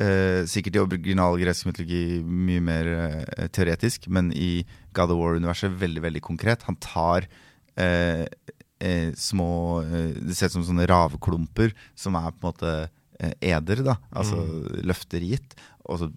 eh, 0.00 0.44
sikkert 0.48 0.76
i 0.76 0.82
original 0.82 1.36
gresk 1.40 1.68
mytologi 1.68 2.20
mye 2.24 2.64
mer 2.64 2.92
eh, 2.92 3.48
teoretisk, 3.52 4.08
men 4.12 4.32
i 4.36 4.66
God 4.96 5.12
of 5.14 5.20
War-universet 5.20 5.76
veldig, 5.80 6.04
veldig 6.04 6.24
konkret. 6.24 6.68
Han 6.68 6.80
tar 6.80 7.28
eh, 8.80 9.12
små 9.16 9.48
eh, 9.84 10.12
Det 10.28 10.36
ser 10.36 10.50
ut 10.50 10.56
som 10.58 10.66
sånne 10.68 10.86
raveklumper 10.90 11.74
som 11.94 12.16
er 12.20 12.30
på 12.32 12.42
en 12.42 12.50
måte 12.50 12.72
eh, 13.20 13.32
eder, 13.52 13.82
da. 13.86 13.96
Altså 14.12 14.40
løfter 14.86 15.24
gitt. 15.24 15.56
Og 15.86 16.00
så 16.02 16.10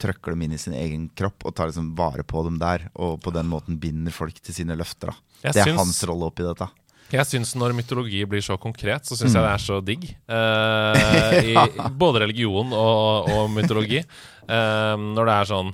trøkker 0.00 0.34
dem 0.34 0.42
inn 0.46 0.54
i 0.56 0.60
sin 0.60 0.74
egen 0.76 1.08
kropp 1.16 1.44
og 1.46 1.54
tar 1.56 1.70
liksom 1.70 1.92
vare 1.96 2.24
på 2.26 2.42
dem 2.46 2.58
der. 2.60 2.88
Og 2.94 3.20
på 3.24 3.32
den 3.34 3.46
måten 3.50 3.78
binder 3.80 4.12
folk 4.14 4.40
til 4.42 4.54
sine 4.56 4.76
løfter. 4.76 5.12
da 5.14 5.48
Jeg 5.48 5.52
Det 5.54 5.62
er 5.62 5.70
syns- 5.70 5.78
hans 5.84 6.02
rolle 6.10 6.30
oppi 6.30 6.42
dette. 6.46 6.68
Jeg 7.12 7.26
syns 7.28 7.52
når 7.54 7.74
mytologi 7.76 8.24
blir 8.26 8.40
så 8.42 8.56
konkret, 8.58 9.04
så 9.06 9.14
syns 9.14 9.34
jeg 9.36 9.44
det 9.44 9.50
er 9.52 9.62
så 9.62 9.76
digg. 9.84 10.06
Mm. 10.26 11.44
I 11.52 11.88
både 11.94 12.22
religion 12.24 12.72
og, 12.72 13.28
og 13.30 13.50
mytologi. 13.52 14.00
Uh, 14.48 14.96
når 14.98 15.28
det 15.28 15.34
er 15.34 15.48
sånn 15.52 15.70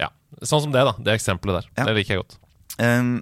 Ja, 0.00 0.08
sånn 0.42 0.64
som 0.64 0.72
det, 0.74 0.82
da. 0.88 0.94
Det 0.98 1.14
eksempelet 1.14 1.60
der. 1.62 1.68
Ja. 1.78 1.84
Det 1.88 1.94
liker 2.00 2.14
jeg 2.16 2.24
godt. 2.24 2.38
Um, 2.80 3.12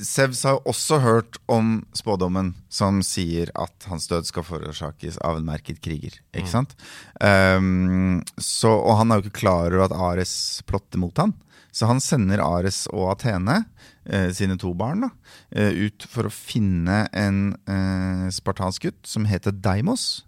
Sevs 0.00 0.42
har 0.46 0.56
jo 0.56 0.72
også 0.72 0.98
hørt 1.02 1.38
om 1.52 1.82
spådommen 1.96 2.54
som 2.72 3.02
sier 3.04 3.52
at 3.58 3.88
hans 3.90 4.08
død 4.08 4.28
skal 4.28 4.46
forårsakes 4.46 5.18
av 5.20 5.40
en 5.40 5.48
merket 5.48 5.82
kriger. 5.84 6.16
Ikke 6.32 6.50
sant? 6.50 6.72
Um, 7.20 8.22
så, 8.40 8.72
og 8.72 8.96
han 9.02 9.12
er 9.12 9.20
jo 9.20 9.26
ikke 9.26 9.42
klar 9.44 9.74
over 9.74 9.84
at 9.88 9.96
Ares 9.96 10.34
plotter 10.68 11.02
mot 11.02 11.16
han. 11.20 11.34
Så 11.72 11.88
han 11.88 12.02
sender 12.04 12.42
Ares 12.44 12.84
og 12.92 13.14
Athene, 13.14 13.62
eh, 14.04 14.28
sine 14.36 14.58
to 14.60 14.74
barn, 14.76 15.06
da, 15.06 15.08
eh, 15.56 15.72
ut 15.88 16.04
for 16.04 16.28
å 16.28 16.32
finne 16.32 17.06
en 17.16 17.56
eh, 17.64 18.28
spartansk 18.28 18.84
gutt 18.84 19.08
som 19.08 19.24
heter 19.24 19.56
Deimos. 19.56 20.24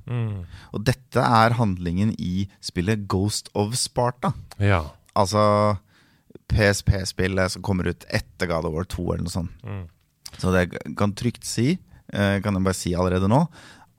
Og 0.72 0.86
dette 0.88 1.20
er 1.20 1.58
handlingen 1.60 2.14
i 2.16 2.48
spillet 2.64 3.04
Ghost 3.06 3.52
of 3.54 3.76
Sparta. 3.76 4.32
Ja. 4.58 4.86
Altså 5.14 5.76
PSP-spillet 6.52 7.54
som 7.54 7.64
kommer 7.64 7.88
ut 7.90 8.04
etter 8.08 8.50
God 8.50 8.68
of 8.68 8.74
War 8.76 8.88
2 8.88 9.06
eller 9.14 9.24
noe 9.26 9.32
sånt. 9.32 9.64
Så 10.38 10.52
det 10.54 10.68
kan 10.98 11.14
trygt 11.16 11.46
si, 11.46 11.78
eh, 12.12 12.40
kan 12.42 12.54
jeg 12.54 12.66
bare 12.66 12.78
si 12.78 12.94
allerede 12.94 13.30
nå, 13.30 13.44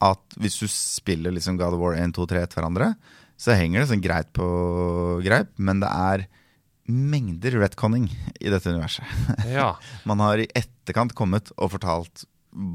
at 0.04 0.36
hvis 0.36 0.58
du 0.60 0.66
spiller 0.68 1.32
liksom 1.32 1.56
God 1.58 1.74
of 1.74 1.80
War 1.80 1.96
1, 1.96 2.14
2, 2.16 2.26
3 2.32 2.42
etter 2.44 2.60
hverandre, 2.60 2.94
så 3.36 3.56
henger 3.56 3.82
det 3.82 3.90
sånn 3.90 4.04
greit 4.04 4.32
på 4.36 4.46
greip, 5.24 5.52
men 5.58 5.80
det 5.82 5.90
er 5.92 6.26
mengder 6.86 7.58
retconning 7.60 8.06
i 8.40 8.50
dette 8.52 8.70
universet. 8.70 9.04
ja. 9.56 9.74
Man 10.08 10.22
har 10.22 10.40
i 10.40 10.48
etterkant 10.54 11.16
kommet 11.18 11.50
og 11.56 11.74
fortalt 11.74 12.24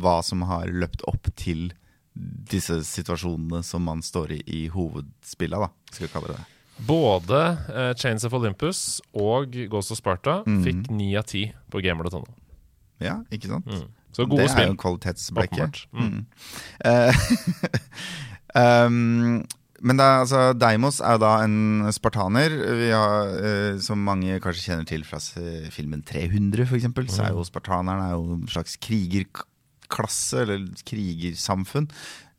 hva 0.01 0.19
som 0.25 0.43
har 0.49 0.69
løpt 0.69 1.05
opp 1.09 1.31
til 1.39 1.71
disse 2.13 2.81
situasjonene 2.85 3.63
som 3.63 3.85
man 3.87 4.03
står 4.03 4.35
i 4.35 4.41
i 4.45 4.61
hovedspillet, 4.73 5.63
da, 5.63 5.69
skal 5.93 6.07
vi 6.07 6.11
kalle 6.11 6.35
det. 6.35 6.41
Både 6.87 7.39
uh, 7.69 7.91
Chains 7.99 8.25
of 8.25 8.33
Olympus 8.37 9.01
og 9.13 9.53
Ghost 9.69 9.93
of 9.93 9.99
Sparta 9.99 10.41
mm. 10.47 10.61
fikk 10.65 10.91
ni 10.93 11.13
av 11.19 11.27
ti 11.29 11.47
på 11.71 11.81
gamer.no. 11.83 12.23
Ja, 13.01 13.19
ikke 13.33 13.49
sant? 13.51 13.69
Mm. 13.69 13.89
Så 14.11 14.27
gode 14.27 14.43
det 14.43 14.49
er 14.49 14.53
spill. 14.55 14.75
jo. 14.75 14.97
Åpenbart. 15.39 15.87
Mm. 15.91 16.25
Mm. 16.83 17.05
Um, 18.55 19.45
men 19.87 20.01
er, 20.03 20.19
altså, 20.23 20.41
Deimos 20.53 20.99
er 20.99 21.21
da 21.21 21.31
en 21.45 21.87
spartaner 21.95 22.53
vi 22.77 22.89
har, 22.93 23.31
eh, 23.39 23.79
som 23.81 24.03
mange 24.05 24.37
kanskje 24.43 24.67
kjenner 24.67 24.89
til 24.89 25.05
fra 25.07 25.21
filmen 25.73 26.03
300, 26.05 26.67
f.eks. 26.67 26.81
eksempel 26.81 27.09
Så 27.09 27.23
er 27.25 27.31
jo 27.33 27.45
spartaneren 27.47 28.03
er 28.03 28.11
jo 28.13 28.35
en 28.35 28.51
slags 28.51 28.75
krigerklasse, 28.83 30.43
eller 30.43 30.67
krigersamfunn. 30.85 31.89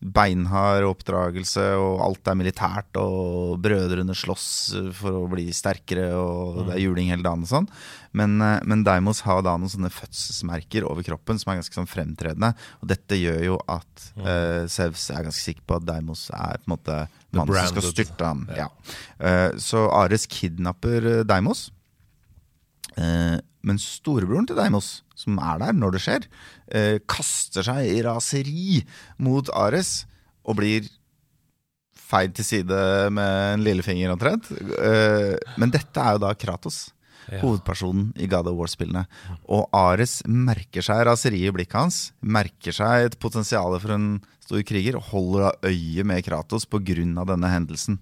Beinhard 0.02 0.86
oppdragelse, 0.88 1.64
og 1.78 2.02
alt 2.02 2.28
er 2.28 2.38
militært, 2.38 2.98
og 3.00 3.56
brødrene 3.62 4.16
slåss 4.18 4.46
for 4.98 5.22
å 5.22 5.30
bli 5.30 5.46
sterkere, 5.54 6.10
og 6.18 6.66
det 6.66 6.76
er 6.76 6.84
juling 6.84 7.12
hele 7.12 7.24
dagen 7.26 7.46
og 7.46 7.52
sånn. 7.52 7.68
Men, 8.18 8.36
eh, 8.42 8.58
men 8.68 8.84
Deimos 8.84 9.22
har 9.24 9.40
da 9.46 9.54
noen 9.56 9.72
sånne 9.72 9.92
fødselsmerker 9.94 10.84
over 10.84 11.06
kroppen 11.06 11.38
som 11.40 11.52
er 11.52 11.62
ganske 11.62 11.78
sånn 11.78 11.88
fremtredende. 11.88 12.52
Og 12.82 12.90
dette 12.90 13.16
gjør 13.16 13.40
jo 13.46 13.58
at 13.72 14.08
uh, 14.20 14.68
Sevs 14.68 15.06
er 15.14 15.24
ganske 15.24 15.40
sikker 15.40 15.64
på 15.64 15.78
at 15.78 15.86
Deimos 15.88 16.26
er 16.36 16.60
på 16.60 16.68
en 16.68 16.74
måte 16.74 16.98
mannen 17.32 17.56
som 17.56 17.76
skal 17.76 17.88
styrte 17.88 18.28
ham. 18.28 18.44
Ja. 18.56 18.68
Eh, 19.18 19.50
så 19.62 19.86
Ares 19.96 20.26
kidnapper 20.30 21.08
eh, 21.18 21.22
Deimos. 21.28 21.70
Eh, 22.96 23.38
men 23.66 23.78
storebroren 23.80 24.48
til 24.48 24.58
Deimos, 24.58 25.02
som 25.18 25.38
er 25.38 25.60
der 25.62 25.76
når 25.76 25.96
det 25.96 26.02
skjer, 26.04 26.26
eh, 26.74 26.96
kaster 27.06 27.66
seg 27.66 27.86
i 27.90 28.00
raseri 28.06 28.82
mot 29.22 29.48
Ares 29.54 30.02
og 30.42 30.58
blir 30.58 30.88
feid 32.12 32.34
til 32.36 32.44
side 32.46 32.80
med 33.14 33.54
en 33.54 33.62
lillefinger 33.64 34.12
omtrent. 34.12 34.50
Eh, 34.52 35.36
men 35.60 35.72
dette 35.72 36.02
er 36.02 36.18
jo 36.18 36.24
da 36.26 36.34
Kratos. 36.34 36.90
Ja. 37.30 37.38
Hovedpersonen 37.38 38.10
i 38.18 38.26
God 38.26 38.48
of 38.50 38.56
War-spillene. 38.58 39.04
Og 39.46 39.68
Ares 39.78 40.18
merker 40.26 40.82
seg 40.82 41.04
raseriet 41.06 41.52
i 41.52 41.54
blikket 41.54 41.78
hans. 41.78 42.00
Merker 42.20 42.74
seg 42.74 43.06
et 43.06 43.18
potensial 43.22 43.78
for 43.78 43.94
en 43.94 44.08
stor 44.42 44.64
kriger 44.66 44.98
og 44.98 45.06
holder 45.12 45.54
øye 45.70 46.04
med 46.04 46.24
Kratos 46.26 46.66
pga. 46.66 46.82
denne 46.82 47.52
hendelsen. 47.52 48.00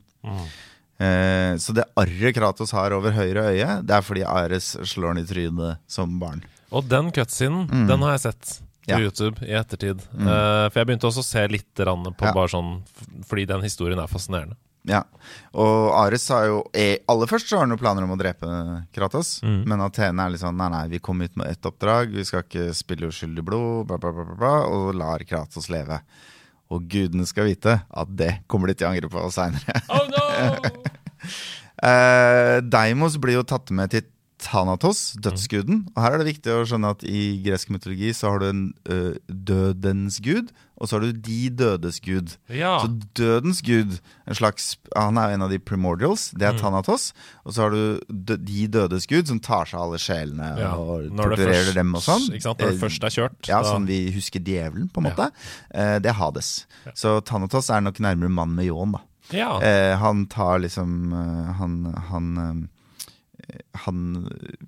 Eh, 1.00 1.54
så 1.57 1.73
det 1.76 1.87
arret 1.97 2.35
Kratos 2.37 2.75
har 2.76 2.92
over 2.92 3.14
høyre 3.16 3.47
øye, 3.54 3.69
det 3.87 3.95
er 3.97 4.02
fordi 4.04 4.25
Ares 4.28 4.75
slår 4.85 5.14
han 5.14 5.23
i 5.23 5.28
trynet 5.28 5.78
som 5.88 6.19
barn. 6.21 6.42
Og 6.71 6.85
den 6.88 7.09
cutscenen, 7.16 7.64
den 7.88 8.02
har 8.04 8.19
jeg 8.19 8.26
sett 8.28 8.42
på 8.50 8.59
Mm. 8.61 8.66
Ja. 8.90 8.97
Mm. 8.97 9.02
YouTube 9.04 9.42
i 9.47 9.52
ettertid. 9.54 10.00
Eh, 10.19 10.69
for 10.71 10.78
jeg 10.80 10.87
begynte 10.88 11.07
også 11.07 11.21
å 11.23 11.26
se 11.26 11.42
litt 11.49 11.75
på 11.76 12.25
Ja. 12.25 12.33
bare 12.33 12.49
sånn 12.49 12.83
Fordi 13.28 13.45
den 13.47 13.61
historien 13.62 13.99
er 14.00 14.09
fascinerende. 14.09 14.57
Ja, 14.85 15.02
Og 15.54 15.92
Ares 15.95 16.26
har 16.28 16.47
jo 16.47 16.62
eh, 16.75 16.97
Aller 17.07 17.26
først 17.26 17.47
så 17.47 17.59
har 17.59 17.66
han 17.66 17.71
jo 17.71 17.76
planer 17.76 18.02
om 18.02 18.11
å 18.11 18.19
drepe 18.19 18.87
Kratos. 18.92 19.42
Mm. 19.45 19.64
Men 19.66 19.80
Athene 19.85 20.25
er 20.25 20.30
litt 20.30 20.40
sånn 20.40 20.57
Nei, 20.57 20.69
nei, 20.71 20.88
vi 20.88 20.99
kom 20.99 21.21
ut 21.21 21.37
med 21.37 21.49
ett 21.49 21.61
oppdrag. 21.62 22.11
Vi 22.11 22.25
skal 22.25 22.42
ikke 22.42 22.73
spille 22.75 23.07
uskyldig 23.12 23.45
blod. 23.45 23.87
Bla, 23.87 23.99
bla, 23.99 24.11
bla, 24.12 24.25
bla, 24.25 24.35
bla, 24.35 24.54
og 24.66 24.95
lar 24.95 25.19
Kratos 25.28 25.69
leve. 25.69 26.00
Og 26.70 26.86
gudene 26.90 27.26
skal 27.26 27.48
vite 27.50 27.80
at 27.82 28.12
det 28.16 28.32
kommer 28.50 28.70
de 28.70 28.76
til 28.78 28.88
å 28.88 28.92
angre 28.92 29.10
på 29.12 29.26
seinere. 29.34 29.82
Oh 29.94 30.06
no! 30.10 30.24
Eh, 31.80 32.58
Deimos 32.60 33.14
blir 33.16 33.38
jo 33.38 33.44
tatt 33.48 33.70
med 33.72 33.88
til 33.94 34.02
Thanatos, 34.40 35.14
dødsguden. 35.20 35.86
Og 35.94 36.02
her 36.02 36.12
er 36.12 36.20
det 36.20 36.26
viktig 36.28 36.52
å 36.52 36.66
skjønne 36.68 36.90
at 36.92 37.04
i 37.08 37.40
gresk 37.44 37.70
mytologi 37.72 38.10
så 38.16 38.34
har 38.34 38.42
du 38.42 38.46
en 38.50 38.62
eh, 38.84 39.14
dødens 39.28 40.18
gud, 40.24 40.50
og 40.80 40.88
så 40.88 40.96
har 40.96 41.02
du 41.04 41.12
de 41.12 41.50
dødes 41.52 41.99
gud. 42.00 42.30
Ja. 42.49 42.78
Så 42.80 42.88
dødens 43.18 43.60
gud, 43.66 43.99
en 44.26 44.34
slags, 44.38 44.70
han 44.96 45.18
er 45.20 45.34
en 45.34 45.44
av 45.44 45.50
de 45.52 45.58
primordials, 45.60 46.30
det 46.32 46.46
er 46.49 46.56
Thanatos. 46.56 47.10
Og 47.44 47.52
så 47.52 47.66
har 47.66 47.75
du 47.76 48.00
de 48.40 48.62
dødes 48.72 49.04
gud, 49.10 49.28
som 49.28 49.38
tar 49.44 49.68
seg 49.68 49.76
av 49.76 49.90
alle 49.90 50.00
sjelene 50.00 50.49
ja. 50.58 50.70
og 50.80 51.10
torturerer 51.18 51.68
først- 51.68 51.76
dem 51.76 51.92
og 51.94 52.04
sånn. 52.06 52.26
Når 52.32 52.56
det 52.62 52.70
først 52.80 53.04
er 53.04 53.14
kjørt. 53.18 53.37
ja, 53.50 53.60
da- 53.60 53.75
sånn 53.75 53.87
vi 53.90 54.00
husker 54.16 54.40
djevelen, 54.40 54.88
på 54.88 55.02
en 55.04 55.10
måte. 55.10 55.28
Eh, 55.70 55.99
det 56.00 56.14
er 56.14 56.16
Hades. 56.16 56.64
Så 56.94 57.18
Thanatos 57.28 57.68
er 57.70 57.84
nok 57.84 58.00
nærmere 58.00 58.32
mann 58.32 58.54
med 58.56 58.64
ljåen, 58.70 58.96
da. 58.96 59.02
ja. 59.37 59.50
Eh, 59.60 59.96
han 60.00 60.25
tar 60.32 60.58
liksom 60.64 61.12
eh, 61.12 61.52
Han, 61.60 61.76
han, 62.08 62.68
han 63.84 64.00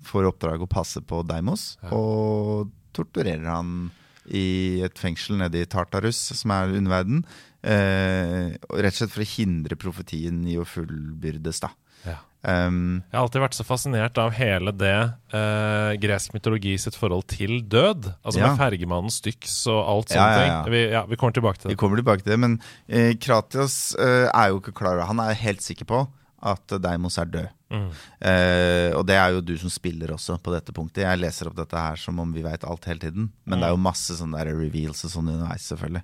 får 0.03 0.29
oppdrag 0.29 0.61
å 0.61 0.69
passe 0.69 1.01
på 1.01 1.23
Deimos, 1.25 1.77
og 1.89 2.69
torturerer 2.93 3.49
han 3.49 3.89
i 4.31 4.81
et 4.85 4.97
fengsel 4.99 5.37
nede 5.41 5.61
i 5.63 5.65
Tartarus, 5.69 6.19
som 6.39 6.51
er 6.55 6.71
underverden. 6.77 7.23
Eh, 7.63 8.53
rett 8.75 8.93
og 8.93 8.99
slett 8.99 9.13
for 9.15 9.23
å 9.23 9.31
hindre 9.37 9.77
profetien 9.79 10.41
i 10.51 10.57
å 10.59 10.65
fullbyrdes, 10.67 11.59
da. 11.63 11.69
ja. 12.07 12.17
Um, 12.43 12.97
Jeg 13.07 13.15
har 13.15 13.23
alltid 13.23 13.39
vært 13.45 13.55
så 13.55 13.63
fascinert 13.63 14.17
av 14.19 14.33
hele 14.35 14.73
det 14.75 14.91
eh, 15.31 15.93
gresk 16.03 16.33
mytologi 16.35 16.73
sitt 16.77 16.97
forhold 16.99 17.23
til 17.31 17.61
død. 17.71 18.09
Altså 18.19 18.41
Ja. 18.41 18.49
med 18.51 18.59
Fergemannen, 18.59 19.09
Styx 19.15 19.61
og 19.71 19.79
alt 19.87 20.11
Ja, 20.11 20.17
sånne 20.17 20.33
ja, 20.33 20.41
ting. 20.41 20.51
ja. 20.51 20.63
Vi, 20.73 20.81
ja, 20.91 21.05
vi 21.07 21.15
kommer 21.15 21.31
tilbake 21.37 21.61
til 21.61 21.69
det. 21.69 21.77
vi 21.77 21.79
kommer 21.79 21.95
tilbake 22.01 22.23
til 22.25 22.33
det, 22.33 22.39
men 22.43 22.57
eh, 22.89 23.13
Kratios 23.15 23.95
eh, 23.95 24.27
er 24.27 24.49
jo 24.51 24.59
ikke 24.59 24.75
klar 24.75 24.97
over 24.97 25.07
Han 25.07 25.19
er 25.23 25.39
helt 25.39 25.63
sikker 25.63 25.85
på 25.87 26.01
at 26.43 26.67
Deimos 26.83 27.15
er 27.17 27.31
død. 27.31 27.47
Eh, 27.73 28.89
og 28.93 29.03
det 29.09 29.17
er 29.17 29.33
jo 29.33 29.43
du 29.45 29.53
som 29.59 29.71
spiller 29.73 30.13
også 30.13 30.37
på 30.43 30.53
dette 30.53 30.75
punktet. 30.75 31.03
Jeg 31.05 31.21
leser 31.21 31.49
opp 31.49 31.57
dette 31.57 31.79
her 31.79 31.99
som 31.99 32.19
om 32.21 32.33
vi 32.35 32.45
veit 32.45 32.65
alt 32.67 32.87
hele 32.89 33.01
tiden. 33.01 33.29
Men 33.45 33.59
det 33.59 33.69
er 33.69 33.75
jo 33.75 33.83
masse 33.83 34.17
sånne 34.19 34.39
der 34.39 34.57
reveals 34.57 35.03
og 35.07 35.13
sånn 35.15 35.31
underveis, 35.33 35.67
selvfølgelig. 35.71 36.03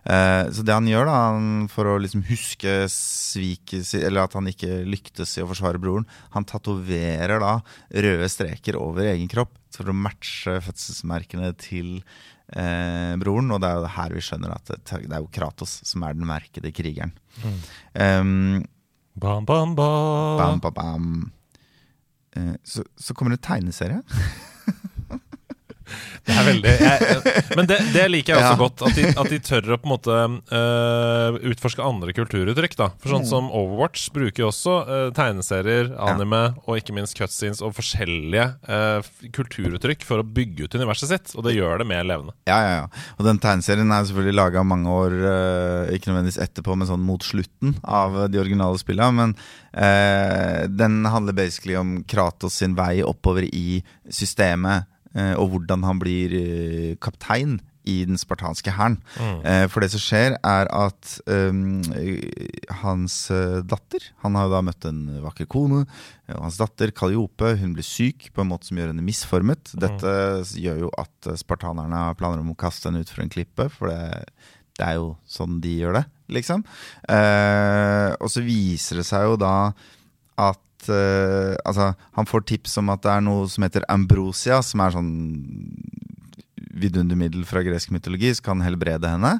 Eh, 0.00 0.44
så 0.54 0.64
det 0.64 0.76
han 0.76 0.88
gjør, 0.88 1.10
da, 1.10 1.16
han, 1.28 1.48
for 1.68 1.90
å 1.90 1.98
liksom 2.00 2.22
huske 2.30 2.72
sviket 2.88 3.84
Eller 3.98 4.22
at 4.22 4.32
han 4.32 4.48
ikke 4.48 4.78
lyktes 4.88 5.34
i 5.36 5.42
å 5.44 5.48
forsvare 5.50 5.80
broren, 5.82 6.06
han 6.32 6.46
tatoverer 6.48 7.42
da 7.42 7.58
røde 8.06 8.30
streker 8.32 8.78
over 8.80 9.10
egen 9.10 9.28
kropp 9.28 9.52
for 9.74 9.90
å 9.90 9.96
matche 9.96 10.56
fødselsmerkene 10.64 11.52
til 11.60 11.98
eh, 12.56 13.12
broren. 13.20 13.52
Og 13.52 13.60
det 13.62 13.70
er 13.70 13.78
jo 13.78 13.94
her 13.98 14.16
vi 14.16 14.24
skjønner 14.24 14.56
at 14.56 14.72
det, 14.72 15.00
er 15.04 15.20
jo 15.20 15.32
Kratos 15.32 15.80
som 15.86 16.06
er 16.06 16.16
den 16.16 16.28
merkede 16.28 16.72
krigeren. 16.74 17.12
Um, 17.94 18.62
Bam, 19.14 19.44
bam, 19.44 19.74
bam. 19.74 20.38
bam, 20.38 20.60
bam, 20.60 20.72
bam. 20.74 21.32
Eh, 22.36 22.54
så, 22.64 22.84
så 22.96 23.14
kommer 23.14 23.30
det 23.30 23.42
tegneserie. 23.42 24.02
Det 26.26 26.34
er 26.36 26.44
veldig 26.46 26.72
jeg, 26.76 27.34
Men 27.56 27.66
det, 27.70 27.76
det 27.94 28.02
liker 28.12 28.34
jeg 28.34 28.42
også 28.42 28.50
Ja. 28.52 28.58
godt. 28.60 28.82
At 28.86 28.94
de, 28.98 29.04
at 29.22 29.30
de 29.32 29.38
tør 29.40 29.70
å 29.74 29.78
på 29.80 29.88
en 29.88 29.92
måte 29.94 30.16
uh, 30.52 31.38
utforske 31.50 31.82
andre 31.84 32.12
kulturuttrykk. 32.16 32.76
da 32.76 32.88
For 33.00 33.08
Mm. 33.10 33.14
sånn 33.16 33.26
som 33.30 33.48
Overwatch 33.56 34.10
bruker 34.14 34.44
jo 34.44 34.50
også 34.50 34.74
uh, 34.86 35.08
tegneserier, 35.16 35.90
anime 35.98 36.42
og 36.66 36.76
ikke 36.78 36.94
minst 36.94 37.16
cutscenes 37.18 37.62
og 37.64 37.72
forskjellige 37.78 38.44
uh, 38.68 39.00
kulturuttrykk 39.34 40.04
for 40.06 40.20
å 40.22 40.26
bygge 40.26 40.68
ut 40.68 40.76
universet 40.78 41.08
sitt. 41.10 41.32
Og 41.36 41.44
det 41.48 41.56
gjør 41.56 41.80
det 41.82 41.88
mer 41.90 42.04
levende. 42.06 42.36
Ja, 42.46 42.58
ja, 42.62 42.74
ja. 42.82 43.04
Og 43.18 43.24
den 43.26 43.40
tegneserien 43.42 43.90
er 43.90 44.04
selvfølgelig 44.06 44.36
laga 44.38 44.62
mange 44.66 44.92
år, 44.92 45.16
ikke 45.96 46.10
nødvendigvis 46.12 46.40
etterpå, 46.44 46.76
men 46.78 46.88
sånn 46.90 47.02
mot 47.04 47.24
slutten 47.24 47.74
av 47.84 48.28
de 48.30 48.38
originale 48.40 48.78
spillene. 48.80 49.12
Men 49.16 49.34
den 50.76 51.04
handler 51.06 51.32
basically 51.36 51.76
om 51.78 51.96
Kratos 52.08 52.58
sin 52.60 52.74
vei 52.78 53.00
oppover 53.06 53.46
i 53.46 53.80
systemet, 54.10 54.86
og 55.36 55.50
hvordan 55.54 55.82
han 55.88 55.98
blir 56.02 56.34
eh, 56.38 56.94
kaptein 57.02 57.58
i 57.88 58.04
den 58.04 58.18
spartanske 58.20 58.74
hæren. 58.76 58.98
Mm. 59.16 59.68
for 59.72 59.80
det 59.80 59.88
som 59.90 60.02
skjer, 60.04 60.34
er 60.44 60.68
at 60.68 61.14
um, 61.32 61.80
hans 62.82 63.14
eh, 63.32 63.62
datter 63.64 64.04
Han 64.20 64.36
har 64.36 64.46
jo 64.46 64.52
da 64.52 64.60
møtt 64.62 64.84
en 64.84 65.00
vakker 65.24 65.48
kone. 65.50 65.86
eh, 66.28 66.36
Og 66.36 66.44
hans 66.44 66.58
datter 66.60 66.92
Kaliope 66.92 67.54
hun 67.58 67.72
blir 67.74 67.82
syk 67.88 68.28
på 68.36 68.44
en 68.44 68.50
måte 68.52 68.68
som 68.68 68.76
gjør 68.78 68.92
henne 68.92 69.02
misformet. 69.02 69.72
Dette 69.80 70.12
gjør 70.60 70.84
jo 70.84 70.90
at 71.00 71.30
eh, 71.32 71.40
spartanerne 71.40 72.04
har 72.04 72.18
planer 72.20 72.44
om 72.44 72.52
å 72.52 72.58
kaste 72.60 72.90
henne 72.90 73.00
ut 73.00 73.10
fra 73.10 73.24
en 73.24 73.32
klippe, 73.32 73.70
for 73.72 73.88
det, 73.88 74.28
det 74.78 74.86
er 74.86 75.00
jo 75.00 75.14
sånn 75.26 75.58
de 75.64 75.72
gjør 75.80 76.02
det, 76.02 76.04
liksom. 76.36 76.62
Uh, 77.08 78.12
og 78.20 78.28
så 78.30 78.44
viser 78.44 79.00
det 79.00 79.08
seg 79.08 79.24
jo 79.24 79.40
da 79.40 79.72
at 80.40 80.60
eh, 80.88 81.56
Altså, 81.66 81.90
han 82.16 82.26
får 82.26 82.46
tips 82.48 82.78
om 82.80 82.88
at 82.94 83.02
det 83.02 83.10
er 83.12 83.20
noe 83.26 83.48
som 83.48 83.62
heter 83.66 83.84
ambrosia, 83.88 84.62
som 84.62 84.80
er 84.80 84.94
sånn 84.94 85.10
vidundermiddel 86.80 87.44
fra 87.48 87.62
gresk 87.66 87.90
mytologi 87.94 88.32
som 88.36 88.52
kan 88.52 88.64
helbrede 88.64 89.10
henne, 89.10 89.36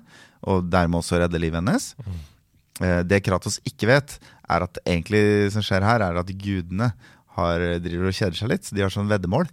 og 0.51 0.69
dermed 0.73 1.01
også 1.01 1.21
redde 1.23 1.41
livet 1.41 1.63
hennes. 1.63 1.95
Eh, 2.81 3.03
Det 3.05 3.23
Kratos 3.25 3.61
ikke 3.65 3.89
vet, 3.91 4.19
er 4.51 4.67
at 4.67 4.79
egentlig 4.85 5.53
som 5.55 5.63
skjer 5.65 5.85
her, 5.87 6.01
er 6.03 6.21
at 6.21 6.33
gudene 6.37 6.93
har, 7.37 7.63
driver 7.81 8.11
og 8.11 8.17
kjeder 8.17 8.37
seg 8.37 8.51
litt. 8.51 8.65
Så 8.67 8.75
de 8.75 8.83
har 8.83 8.91
sånn 8.93 9.11
veddemål 9.11 9.47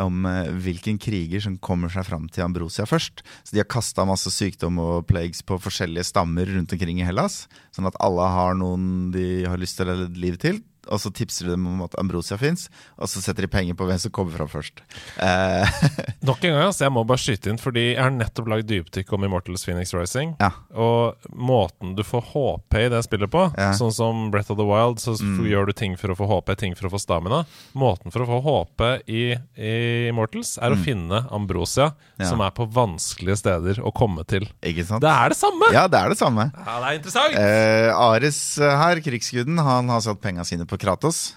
om 0.00 0.26
eh, 0.28 0.50
hvilken 0.64 0.98
kriger 1.00 1.40
som 1.44 1.56
kommer 1.58 1.92
seg 1.92 2.06
fram 2.08 2.28
til 2.32 2.44
Ambrosia 2.44 2.86
først. 2.88 3.22
Så 3.44 3.54
de 3.54 3.62
har 3.62 3.68
kasta 3.70 4.04
masse 4.08 4.30
sykdom 4.32 4.78
og 4.82 5.06
plagues 5.08 5.42
på 5.46 5.58
forskjellige 5.60 6.08
stammer 6.10 6.46
rundt 6.48 6.72
omkring 6.74 7.00
i 7.00 7.06
Hellas. 7.08 7.46
Sånn 7.74 7.88
at 7.88 7.98
alle 8.00 8.28
har 8.34 8.54
noen 8.58 9.10
de 9.14 9.44
har 9.48 9.60
lyst 9.60 9.78
til 9.78 9.88
å 9.88 9.96
redde 9.96 10.20
livet 10.20 10.44
til. 10.44 10.60
Og 10.90 10.98
så 10.98 11.12
tipser 11.14 11.46
de 11.46 11.54
dem 11.54 11.66
om 11.68 11.82
at 11.84 11.94
Ambrosia 12.00 12.36
fins, 12.40 12.68
og 12.98 13.06
så 13.08 13.20
setter 13.22 13.46
de 13.46 13.50
penger 13.52 13.76
på 13.78 13.86
hvem 13.86 13.98
som 14.02 14.10
kommer 14.10 14.34
fram 14.34 14.48
først. 14.50 14.80
Eh, 15.22 15.68
Nok 16.28 16.42
en 16.44 16.54
gang, 16.56 16.64
altså, 16.66 16.84
jeg 16.86 16.92
må 16.94 17.04
bare 17.06 17.22
skyte 17.22 17.50
inn, 17.52 17.60
fordi 17.62 17.84
jeg 17.92 18.02
har 18.02 18.10
nettopp 18.14 18.48
lagd 18.50 18.66
dypdykk 18.70 19.12
om 19.14 19.24
Immortals 19.28 19.64
Phoenix 19.66 19.94
Rising. 19.94 20.34
ja. 20.40 20.50
Og 20.72 21.14
måten 21.36 21.94
du 21.96 22.02
får 22.06 22.24
HP 22.32 22.78
i 22.80 22.88
det 22.92 23.02
spillet 23.06 23.30
på, 23.30 23.44
Ja. 23.58 23.70
Mm. 23.72 23.78
sånn 23.78 23.92
som 23.94 24.30
Breath 24.32 24.50
of 24.50 24.58
the 24.58 24.66
Wild, 24.66 24.98
så 25.02 25.14
mm. 25.20 25.44
gjør 25.46 25.66
du 25.68 25.72
ting 25.76 25.96
for 26.00 26.10
å 26.12 26.16
få 26.18 26.26
HP, 26.30 26.54
ting 26.58 26.74
for 26.78 26.88
å 26.88 26.92
få 26.94 27.00
stamina. 27.02 27.44
Måten 27.78 28.10
for 28.14 28.24
å 28.24 28.28
få 28.30 28.40
HP 28.46 28.84
i, 29.12 29.22
i 29.58 29.72
Immortals 30.10 30.56
er 30.62 30.74
å 30.74 30.80
finne 30.82 31.24
Ambrosia, 31.30 31.92
Mm. 32.12 32.24
Ja. 32.24 32.28
som 32.28 32.40
er 32.44 32.50
på 32.54 32.66
vanskelige 32.70 33.36
steder 33.40 33.78
å 33.82 33.90
komme 33.94 34.22
til. 34.28 34.44
Ikke 34.62 34.84
sant? 34.86 35.02
Det 35.02 35.10
er 35.10 35.32
det 35.32 35.36
samme! 35.38 35.68
Ja, 35.74 35.86
det 35.90 35.98
er 35.98 36.12
det 36.12 36.18
samme. 36.20 36.44
Ja, 36.54 36.74
det 36.82 36.88
er 36.90 36.98
interessant! 36.98 37.34
Eh, 37.40 37.88
Ares 37.96 38.38
eh, 38.62 38.74
her, 38.78 39.00
krigsguden, 39.02 39.58
han 39.58 39.88
har 39.90 40.00
satt 40.04 40.20
penga 40.22 40.44
sine 40.46 40.66
på 40.68 40.71
Kratos. 40.80 41.34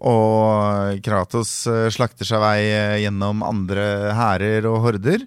Og 0.00 1.00
Kratos 1.04 1.52
eh, 1.68 1.88
slakter 1.92 2.28
seg 2.28 2.40
vei 2.40 2.58
eh, 2.70 2.96
gjennom 3.04 3.44
andre 3.44 4.14
hærer 4.16 4.68
og 4.70 4.80
horder, 4.86 5.26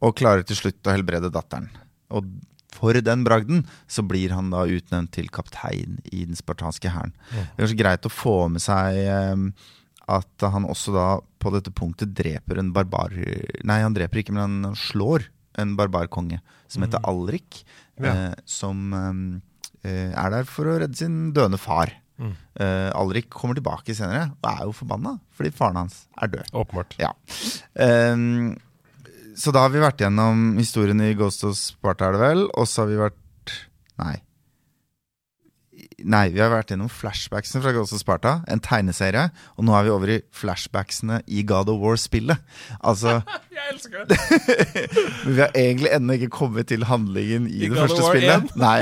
og 0.00 0.16
klarer 0.18 0.46
til 0.46 0.58
slutt 0.58 0.88
å 0.88 0.94
helbrede 0.94 1.32
datteren. 1.32 1.68
Og 2.14 2.28
for 2.74 2.96
den 3.04 3.22
bragden 3.24 3.62
så 3.90 4.02
blir 4.04 4.34
han 4.34 4.50
da 4.52 4.64
utnevnt 4.66 5.12
til 5.14 5.28
kaptein 5.32 6.00
i 6.10 6.24
den 6.26 6.36
spartanske 6.38 6.90
hæren. 6.90 7.14
Det 7.30 7.44
er 7.44 7.62
kanskje 7.62 7.80
greit 7.80 8.08
å 8.08 8.12
få 8.12 8.36
med 8.52 8.64
seg 8.64 8.98
eh, 9.04 9.70
at 10.14 10.48
han 10.52 10.66
også 10.68 10.92
da 10.92 11.06
på 11.40 11.52
dette 11.54 11.72
punktet 11.72 12.12
dreper 12.16 12.60
en 12.60 12.72
barbar... 12.74 13.14
Nei, 13.64 13.80
han 13.80 13.96
dreper 13.96 14.20
ikke, 14.20 14.34
men 14.36 14.64
han 14.64 14.76
slår 14.78 15.28
en 15.60 15.74
barbarkonge 15.78 16.40
som 16.70 16.84
heter 16.84 17.04
Alrik. 17.08 17.62
Ja. 18.00 18.12
Eh, 18.12 18.32
som 18.48 18.94
eh, 19.84 20.10
er 20.10 20.32
der 20.34 20.48
for 20.48 20.68
å 20.68 20.78
redde 20.80 20.98
sin 20.98 21.28
døende 21.36 21.60
far. 21.60 21.92
Eh, 22.20 22.90
Alrik 22.94 23.26
kommer 23.32 23.56
tilbake 23.58 23.94
senere 23.96 24.28
og 24.36 24.46
er 24.46 24.60
jo 24.68 24.74
forbanna 24.76 25.16
fordi 25.34 25.50
faren 25.54 25.80
hans 25.82 26.04
er 26.22 26.30
død. 26.36 26.52
Åpenbart. 26.54 26.94
Ja. 27.02 27.10
Um, 27.74 28.54
så 29.34 29.50
da 29.54 29.64
har 29.64 29.72
vi 29.74 29.82
vært 29.82 30.04
gjennom 30.04 30.52
historien 30.60 31.00
i 31.02 31.14
Ghost 31.18 31.42
of 31.46 31.56
Sparta, 31.58 32.06
er 32.06 32.14
det 32.14 32.22
vel? 32.22 32.44
Og 32.54 32.68
så 32.70 32.84
har 32.84 32.92
vi 32.92 33.00
vært 33.02 33.18
Nei. 33.98 34.14
Nei, 36.04 36.28
vi 36.34 36.40
har 36.42 36.50
vært 36.50 36.72
gjennom 36.72 36.90
flashbacksene 36.90 37.62
fra 37.62 37.72
Ghost 37.74 37.94
of 37.94 38.00
Sparta, 38.02 38.32
en 38.50 38.62
tegneserie. 38.62 39.28
Og 39.58 39.66
nå 39.66 39.74
er 39.78 39.86
vi 39.86 39.92
over 39.94 40.10
i 40.10 40.20
flashbacksene 40.34 41.20
i 41.30 41.44
God 41.46 41.70
of 41.70 41.78
War-spillet. 41.82 42.42
Altså 42.82 43.20
Jeg 43.54 43.66
elsker 43.72 44.06
det! 44.10 44.18
Men 45.24 45.36
vi 45.36 45.40
har 45.40 45.54
egentlig 45.54 45.92
ennå 45.94 46.18
ikke 46.18 46.32
kommet 46.34 46.70
til 46.70 46.86
handlingen 46.90 47.46
i, 47.50 47.60
I 47.64 47.68
det 47.68 47.74
God 47.74 47.84
første 47.84 48.08
spillet. 48.10 48.50
Nei. 48.58 48.80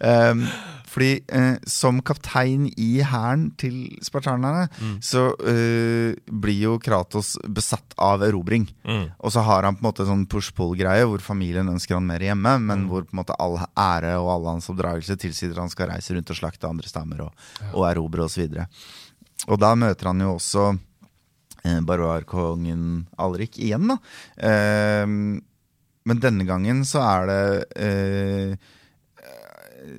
um, 0.00 0.46
fordi 0.94 1.24
eh, 1.34 1.56
som 1.66 1.98
kaptein 2.06 2.68
i 2.78 3.00
hæren 3.02 3.48
til 3.58 3.96
spartanerne, 4.06 4.68
Mm. 4.78 4.92
så 5.02 5.24
eh, 5.42 6.14
blir 6.30 6.60
jo 6.68 6.76
Kratos 6.78 7.32
besatt 7.50 7.96
av 7.98 8.22
erobring. 8.22 8.68
Mm. 8.86 9.08
Og 9.18 9.32
så 9.34 9.42
har 9.42 9.66
han 9.66 9.74
på 9.74 9.82
en 9.82 9.88
måte 9.90 10.06
sånn 10.06 10.22
push-pull-greie 10.30 11.02
hvor 11.10 11.18
familien 11.24 11.66
ønsker 11.72 11.98
han 11.98 12.06
mer 12.06 12.22
hjemme, 12.22 12.54
Mm. 12.60 12.66
men 12.70 12.86
hvor 12.88 13.02
på 13.02 13.10
en 13.16 13.20
måte 13.24 13.34
all 13.42 13.58
ære 13.74 14.14
og 14.22 14.30
all 14.36 14.46
hans 14.54 14.70
oppdragelse 14.70 15.16
tilsier 15.18 15.58
han 15.58 15.68
skal 15.72 15.90
reise 15.90 16.14
rundt 16.14 16.30
og 16.30 16.36
slakte 16.38 16.70
andre 16.70 16.86
stammer 16.88 17.26
og, 17.26 17.32
og 17.74 17.88
erobre 17.90 18.24
osv. 18.28 18.46
Og 19.48 19.58
da 19.60 19.74
møter 19.74 20.06
han 20.12 20.20
jo 20.22 20.36
også 20.38 20.78
eh, 21.64 21.80
barbarkongen 21.80 23.06
Alrik 23.18 23.58
igjen, 23.58 23.88
da. 23.90 23.98
Eh, 24.38 25.06
men 26.04 26.20
denne 26.20 26.44
gangen 26.44 26.82
så 26.84 27.00
er 27.00 27.26
det 27.30 27.44
eh, 27.80 28.56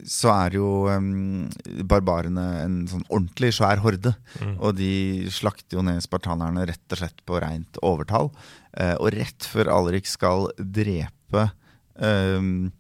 så 0.09 0.31
er 0.33 0.57
jo 0.57 0.69
um, 0.89 1.47
barbarene 1.87 2.45
en 2.63 2.77
sånn 2.89 3.05
ordentlig 3.09 3.51
svær 3.57 3.81
horde. 3.83 4.15
Og 4.55 4.77
de 4.77 5.27
slakter 5.33 5.79
jo 5.79 5.85
ned 5.85 6.03
spartanerne 6.05 6.65
rett 6.69 6.95
og 6.95 7.01
slett 7.01 7.21
på 7.27 7.41
rent 7.43 7.81
overtall. 7.85 8.31
Uh, 8.75 8.95
og 8.99 9.13
rett 9.15 9.49
før 9.51 9.71
Alrik 9.75 10.09
skal 10.09 10.49
drepe 10.57 11.49
um, 11.99 12.71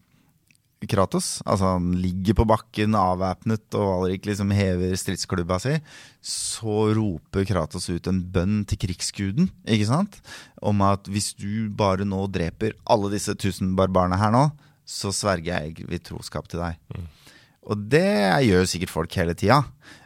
Kratos, 0.85 1.39
altså 1.47 1.75
han 1.75 1.93
ligger 1.97 2.35
på 2.37 2.45
bakken 2.49 2.95
avvæpnet, 2.99 3.63
og 3.77 3.91
Alrik 3.93 4.27
liksom 4.27 4.51
hever 4.53 4.93
stridsklubba 4.99 5.57
si, 5.63 5.77
så 6.21 6.89
roper 6.93 7.47
Kratos 7.47 7.87
ut 7.89 8.09
en 8.11 8.21
bønn 8.33 8.63
til 8.69 8.79
krigsguden, 8.83 9.49
ikke 9.65 9.87
sant? 9.89 10.19
Om 10.61 10.83
at 10.85 11.09
hvis 11.09 11.33
du 11.39 11.71
bare 11.73 12.07
nå 12.07 12.25
dreper 12.33 12.75
alle 12.91 13.13
disse 13.15 13.33
tusen 13.39 13.73
barbarene 13.79 14.19
her 14.21 14.33
nå, 14.35 14.45
så 14.85 15.11
sverger 15.15 15.65
jeg 15.65 15.87
ved 15.89 16.05
troskap 16.05 16.49
til 16.51 16.61
deg. 16.61 16.79
Og 17.65 17.85
det 17.89 18.05
gjør 18.45 18.61
jo 18.61 18.69
sikkert 18.69 18.93
folk 18.93 19.15
hele 19.17 19.33
tida. 19.37 19.63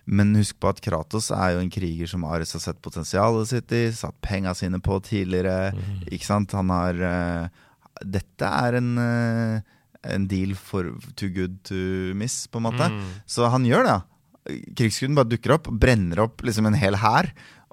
Men 0.09 0.31
husk 0.39 0.57
på 0.61 0.71
at 0.71 0.79
Kratos 0.81 1.27
er 1.35 1.53
jo 1.55 1.63
en 1.63 1.71
kriger 1.73 2.09
som 2.09 2.23
Ares 2.25 2.55
har 2.55 2.63
sett 2.63 2.79
potensialet 2.81 3.51
sitt 3.51 3.73
i, 3.75 3.81
satt 3.93 4.15
penga 4.25 4.55
sine 4.57 4.79
på 4.81 4.97
tidligere. 5.05 5.73
Ikke 6.09 6.25
sant? 6.25 6.55
Han 6.57 6.71
har 6.73 7.03
uh, 7.03 7.65
Dette 7.99 8.47
er 8.47 8.79
en, 8.79 8.93
uh, 8.95 9.59
en 10.07 10.29
deal 10.31 10.55
for 10.55 10.95
too 11.19 11.29
good 11.35 11.59
to 11.67 12.15
miss, 12.17 12.45
på 12.47 12.61
en 12.61 12.69
måte. 12.69 12.89
Så 13.29 13.51
han 13.51 13.67
gjør 13.67 13.85
det. 13.89 13.99
Krigsguden 14.79 15.19
bare 15.19 15.29
dukker 15.29 15.57
opp, 15.59 15.67
brenner 15.69 16.23
opp 16.23 16.41
liksom 16.47 16.71
en 16.71 16.79
hel 16.79 16.97
hær 17.03 17.27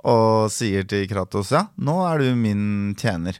og 0.06 0.52
sier 0.54 0.84
til 0.86 1.06
Kratos 1.10 1.48
ja, 1.54 1.64
nå 1.82 1.94
er 2.06 2.20
du 2.22 2.34
min 2.38 2.94
tjener. 2.98 3.38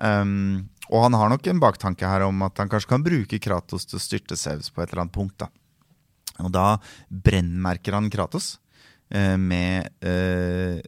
Um, 0.00 0.68
og 0.90 1.04
han 1.06 1.14
har 1.14 1.30
nok 1.32 1.46
en 1.46 1.62
baktanke 1.62 2.08
her 2.08 2.26
om 2.26 2.42
at 2.46 2.58
han 2.58 2.70
kanskje 2.70 2.90
kan 2.90 3.04
bruke 3.06 3.38
Kratos 3.42 3.86
til 3.86 3.98
å 4.00 4.02
styrte 4.02 4.38
Saus 4.38 4.72
på 4.74 4.82
et 4.82 4.90
eller 4.90 5.04
annet 5.06 5.14
punkt. 5.14 5.38
da. 5.38 5.48
Og 6.42 6.50
da 6.54 6.66
brennmerker 7.10 7.96
han 7.96 8.10
Kratos. 8.10 8.58
eh, 9.10 9.36
med 9.36 9.88
eh, 10.06 10.80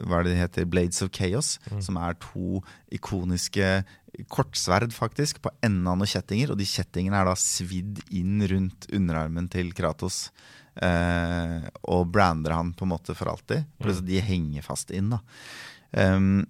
Hva 0.00 0.18
er 0.18 0.24
det 0.24 0.32
det 0.32 0.40
heter? 0.40 0.68
Blades 0.68 1.02
of 1.02 1.10
Chaos. 1.12 1.58
Som 1.80 1.96
er 2.00 2.16
to 2.20 2.62
ikoniske 2.92 3.84
kortsverd, 4.32 4.94
faktisk, 4.96 5.42
på 5.44 5.52
enden 5.62 5.86
av 5.90 5.98
noen 6.00 6.08
kjettinger. 6.08 6.52
Og 6.52 6.60
de 6.60 6.64
kjettingene 6.68 7.20
er 7.20 7.28
da 7.28 7.36
svidd 7.36 8.00
inn 8.10 8.40
rundt 8.48 8.88
underarmen 8.96 9.48
til 9.52 9.72
Kratos. 9.76 10.30
Eh, 10.76 11.68
og 11.88 12.10
brander 12.12 12.56
han 12.56 12.74
på 12.76 12.84
en 12.84 12.92
måte 12.92 13.16
for 13.16 13.32
alltid. 13.32 13.68
Pluss 13.80 14.00
at 14.02 14.08
de 14.08 14.20
henger 14.24 14.64
fast 14.64 14.92
inn, 14.92 15.12
da. 15.14 15.22
Um, 15.96 16.44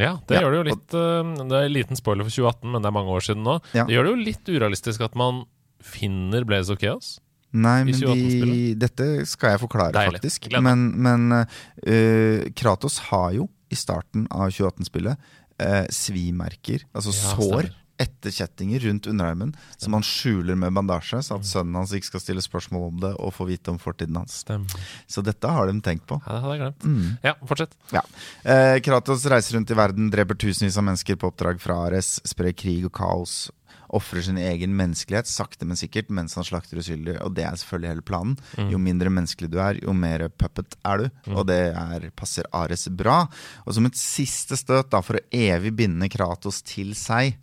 Ja, 0.00 0.14
det 0.28 0.38
Ja, 0.38 0.42
gjør 0.44 0.54
det 0.54 0.58
jo 0.58 0.66
litt 0.70 0.94
eh, 0.94 1.30
Det 1.48 1.56
er 1.60 1.68
en 1.68 1.74
liten 1.74 1.98
spoiler 1.98 2.26
for 2.28 2.34
2018, 2.34 2.72
men 2.72 2.84
det 2.84 2.90
er 2.90 2.96
mange 2.98 3.14
år 3.14 3.24
siden 3.26 3.42
nå. 3.46 3.56
Ja. 3.76 3.86
Det 3.88 3.96
gjør 3.96 4.08
det 4.08 4.12
jo 4.12 4.20
litt 4.26 4.52
urealistisk 4.56 5.04
at 5.06 5.16
man 5.18 5.42
finner 5.84 6.44
Blaze 6.48 6.72
of 6.74 6.80
Chaos. 6.82 7.16
Nei, 7.56 7.78
men 7.88 7.94
de, 7.94 8.00
2018-spillet? 8.04 8.78
dette 8.82 9.04
skal 9.30 9.54
jeg 9.54 9.60
forklare, 9.62 9.94
Deilig. 9.96 10.18
faktisk. 10.20 10.50
Men, 10.60 10.82
men 11.00 11.32
uh, 11.32 12.48
Kratos 12.58 12.98
har 13.08 13.30
jo 13.38 13.46
i 13.72 13.78
starten 13.78 14.26
av 14.28 14.50
2018-spillet 14.52 15.16
uh, 15.16 15.86
svimerker, 15.92 16.84
altså 16.92 17.14
Ja, 17.14 17.32
sår, 17.32 17.40
stemmer. 17.40 17.70
Etter 17.98 18.30
kjettinger 18.34 18.84
rundt 18.86 19.08
underarmen, 19.10 19.52
som 19.76 19.96
han 19.96 20.06
skjuler 20.06 20.58
med 20.58 20.76
bandasje, 20.76 21.20
så 21.26 21.38
at 21.38 21.48
sønnen 21.48 21.80
hans 21.80 21.92
ikke 21.96 22.12
skal 22.12 22.22
stille 22.22 22.44
spørsmål 22.44 22.88
om 22.92 23.02
det 23.02 23.12
og 23.18 23.34
få 23.34 23.48
vite 23.50 23.72
om 23.74 23.80
fortiden 23.82 24.18
hans. 24.20 24.40
Stem. 24.44 24.66
Så 25.10 25.24
dette 25.26 25.50
har 25.50 25.66
de 25.66 25.76
tenkt 25.84 26.06
på. 26.08 26.20
Ja, 26.24 26.36
det 26.36 26.42
hadde 26.44 26.56
jeg 26.56 26.64
glemt. 26.64 26.88
Mm. 26.88 27.12
Ja, 27.26 27.34
fortsett. 27.50 27.74
Ja. 27.94 28.04
Eh, 28.46 28.78
Kratos 28.86 29.26
reiser 29.30 29.58
rundt 29.58 29.74
i 29.74 29.78
verden, 29.78 30.10
dreper 30.14 30.38
tusenvis 30.38 30.78
av 30.78 30.86
mennesker 30.86 31.18
på 31.18 31.32
oppdrag 31.32 31.62
fra 31.62 31.82
Ares, 31.88 32.18
sprer 32.28 32.54
krig 32.56 32.86
og 32.86 32.94
kaos, 32.98 33.48
ofrer 33.88 34.22
sin 34.22 34.36
egen 34.36 34.74
menneskelighet 34.76 35.28
sakte, 35.30 35.64
men 35.64 35.78
sikkert 35.80 36.10
mens 36.12 36.36
han 36.36 36.46
slakter 36.46 36.80
uskyldige, 36.80 37.18
og 37.24 37.32
det 37.36 37.46
er 37.48 37.56
selvfølgelig 37.56 37.92
hele 37.94 38.04
planen. 38.04 38.36
Jo 38.68 38.80
mindre 38.82 39.12
menneskelig 39.12 39.50
du 39.52 39.58
er, 39.64 39.80
jo 39.80 39.94
mer 39.96 40.26
puppet 40.28 40.76
er 40.86 41.02
du, 41.02 41.06
og 41.32 41.46
det 41.48 41.60
er, 41.72 42.08
passer 42.16 42.48
Ares 42.52 42.84
bra. 42.92 43.22
Og 43.64 43.74
som 43.76 43.88
et 43.88 43.98
siste 43.98 44.58
støt 44.60 44.92
da, 44.92 45.00
for 45.04 45.18
å 45.18 45.24
evig 45.32 45.72
binde 45.78 46.10
Kratos 46.12 46.60
til 46.68 46.92
seg, 46.98 47.38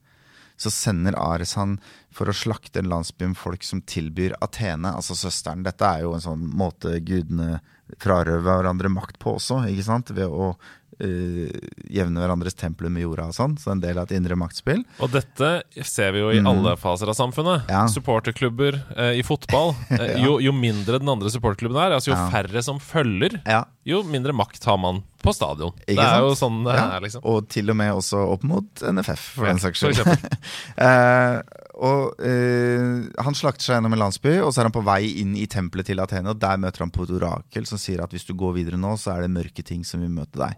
så 0.57 0.71
sender 0.71 1.17
Ares 1.19 1.55
han 1.59 1.77
for 2.15 2.31
å 2.31 2.35
slakte 2.35 2.79
en 2.79 2.89
landsby 2.91 3.27
med 3.33 3.37
folk 3.39 3.63
som 3.67 3.81
tilbyr 3.83 4.37
Athene, 4.41 4.93
altså 4.95 5.17
søsteren. 5.19 5.65
Dette 5.67 5.83
er 5.85 6.05
jo 6.05 6.13
en 6.15 6.23
sånn 6.23 6.45
måte 6.55 6.95
gudene 7.03 7.59
frarøver 8.01 8.61
hverandre 8.61 8.89
makt 8.89 9.19
på 9.21 9.35
også, 9.37 9.63
ikke 9.71 9.89
sant? 9.91 10.15
Ved 10.15 10.31
å 10.31 10.55
Uh, 10.95 11.51
jevne 11.91 12.21
hverandres 12.23 12.55
templer 12.55 12.87
med 12.87 13.03
jorda 13.03 13.25
og 13.27 13.35
sånn. 13.35 13.57
Så 13.59 13.73
en 13.73 13.81
del 13.83 13.97
av 13.99 14.05
et 14.07 14.13
indre 14.15 14.37
maktspill. 14.39 14.79
Og 15.03 15.11
dette 15.11 15.49
ser 15.83 16.13
vi 16.15 16.21
jo 16.21 16.29
i 16.31 16.39
alle 16.39 16.77
faser 16.79 17.11
av 17.11 17.17
samfunnet. 17.17 17.65
Mm. 17.67 17.73
Ja. 17.73 17.81
Supporterklubber 17.91 18.77
eh, 18.95 19.17
i 19.19 19.25
fotball. 19.27 19.73
ja. 19.91 20.13
jo, 20.23 20.37
jo 20.39 20.53
mindre 20.55 21.01
den 21.03 21.11
andre 21.11 21.27
supporterklubben 21.33 21.81
er, 21.83 21.97
altså 21.97 22.13
jo 22.13 22.15
Ja. 22.15 22.29
færre 22.31 22.63
som 22.63 22.79
følger, 22.79 23.41
Ja, 23.43 23.65
jo 23.85 23.99
mindre 24.09 24.33
makt 24.33 24.63
har 24.65 24.77
man 24.81 25.03
på 25.21 25.33
stadion. 25.33 25.73
Ikke 25.85 25.99
det 25.99 26.05
er 26.05 26.15
sant? 26.15 26.25
jo 26.25 26.37
sånn 26.39 26.55
det 26.65 26.73
ja. 26.73 26.85
er, 26.95 27.03
liksom. 27.05 27.21
Og 27.29 27.45
til 27.53 27.69
og 27.69 27.77
med 27.77 27.91
også 27.93 28.21
opp 28.33 28.45
mot 28.49 28.81
NFF, 28.81 29.25
for 29.37 29.49
den 29.49 29.61
saks 29.61 29.83
skyld. 29.83 30.01
Eh, 30.85 31.37
og 31.85 32.19
uh, 32.19 33.05
Han 33.23 33.35
slakter 33.37 33.63
seg 33.63 33.77
gjennom 33.77 33.93
en 33.95 34.01
landsby, 34.05 34.33
og 34.43 34.51
så 34.51 34.61
er 34.61 34.69
han 34.69 34.75
på 34.75 34.83
vei 34.85 35.01
inn 35.21 35.33
i 35.39 35.45
tempelet 35.51 35.89
til 35.89 36.01
Athene. 36.03 36.31
Og 36.33 36.39
Der 36.41 36.59
møter 36.61 36.83
han 36.83 36.93
på 36.93 37.05
et 37.05 37.13
orakel 37.15 37.67
som 37.69 37.79
sier 37.81 38.03
at 38.03 38.15
hvis 38.15 38.27
du 38.27 38.33
går 38.37 38.55
videre 38.57 38.79
nå, 38.79 38.95
så 38.99 39.13
er 39.13 39.25
det 39.25 39.33
mørke 39.35 39.63
ting 39.65 39.83
som 39.87 40.03
vil 40.03 40.13
møte 40.13 40.39
deg. 40.39 40.55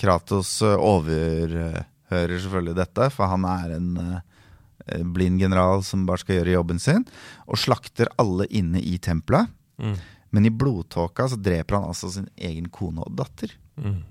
Kratos 0.00 0.56
eh, 0.64 0.74
overhører 0.74 1.84
selvfølgelig 2.38 2.78
dette, 2.80 3.10
for 3.14 3.30
han 3.30 3.46
er 3.50 3.76
en 3.76 3.90
uh, 3.98 4.16
blind 5.14 5.42
general 5.42 5.84
som 5.86 6.06
bare 6.08 6.22
skal 6.22 6.40
gjøre 6.40 6.56
jobben 6.56 6.82
sin, 6.82 7.04
og 7.46 7.60
slakter 7.60 8.10
alle 8.22 8.48
inne 8.50 8.82
i 8.82 8.96
tempelet. 9.02 9.52
Mm. 9.82 9.96
Men 10.34 10.48
i 10.48 10.50
blodtåka 10.50 11.28
så 11.30 11.38
dreper 11.38 11.78
han 11.78 11.92
altså 11.92 12.10
sin 12.10 12.26
egen 12.34 12.66
kone 12.74 13.04
og 13.06 13.14
datter. 13.20 13.54
Mm. 13.78 14.02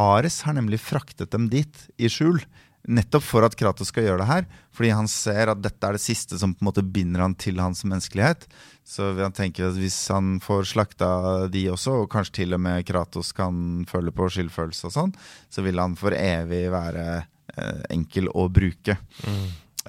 Ares 0.00 0.40
har 0.46 0.56
nemlig 0.56 0.80
fraktet 0.80 1.32
dem 1.34 1.50
dit 1.52 1.86
i 2.00 2.08
skjul. 2.08 2.40
Nettopp 2.88 3.24
for 3.26 3.44
at 3.44 3.54
Kratos 3.60 3.90
skal 3.92 4.06
gjøre 4.06 4.22
det 4.22 4.28
her. 4.30 4.46
Fordi 4.72 4.92
han 4.96 5.08
ser 5.10 5.52
at 5.52 5.60
dette 5.60 5.84
er 5.84 5.98
det 5.98 6.02
siste 6.02 6.38
som 6.40 6.54
på 6.54 6.64
en 6.64 6.70
måte 6.70 6.84
binder 6.86 7.26
han 7.26 7.36
til 7.36 7.60
hans 7.60 7.84
menneskelighet. 7.84 8.46
Så 8.88 9.12
han 9.18 9.36
tenke 9.36 9.66
at 9.66 9.76
hvis 9.76 9.98
han 10.12 10.38
får 10.42 10.70
slakta 10.72 11.10
de 11.52 11.66
også, 11.74 12.00
og 12.02 12.12
kanskje 12.14 12.40
til 12.40 12.56
og 12.56 12.64
med 12.64 12.86
Kratos 12.88 13.34
kan 13.36 13.84
føle 13.90 14.14
på 14.16 14.30
skyldfølelse 14.32 14.88
og 14.88 14.96
sånn, 14.96 15.16
så 15.52 15.66
vil 15.66 15.82
han 15.82 15.98
for 16.00 16.16
evig 16.16 16.64
være 16.72 17.04
eh, 17.20 17.82
enkel 17.92 18.32
å 18.32 18.48
bruke. 18.48 18.96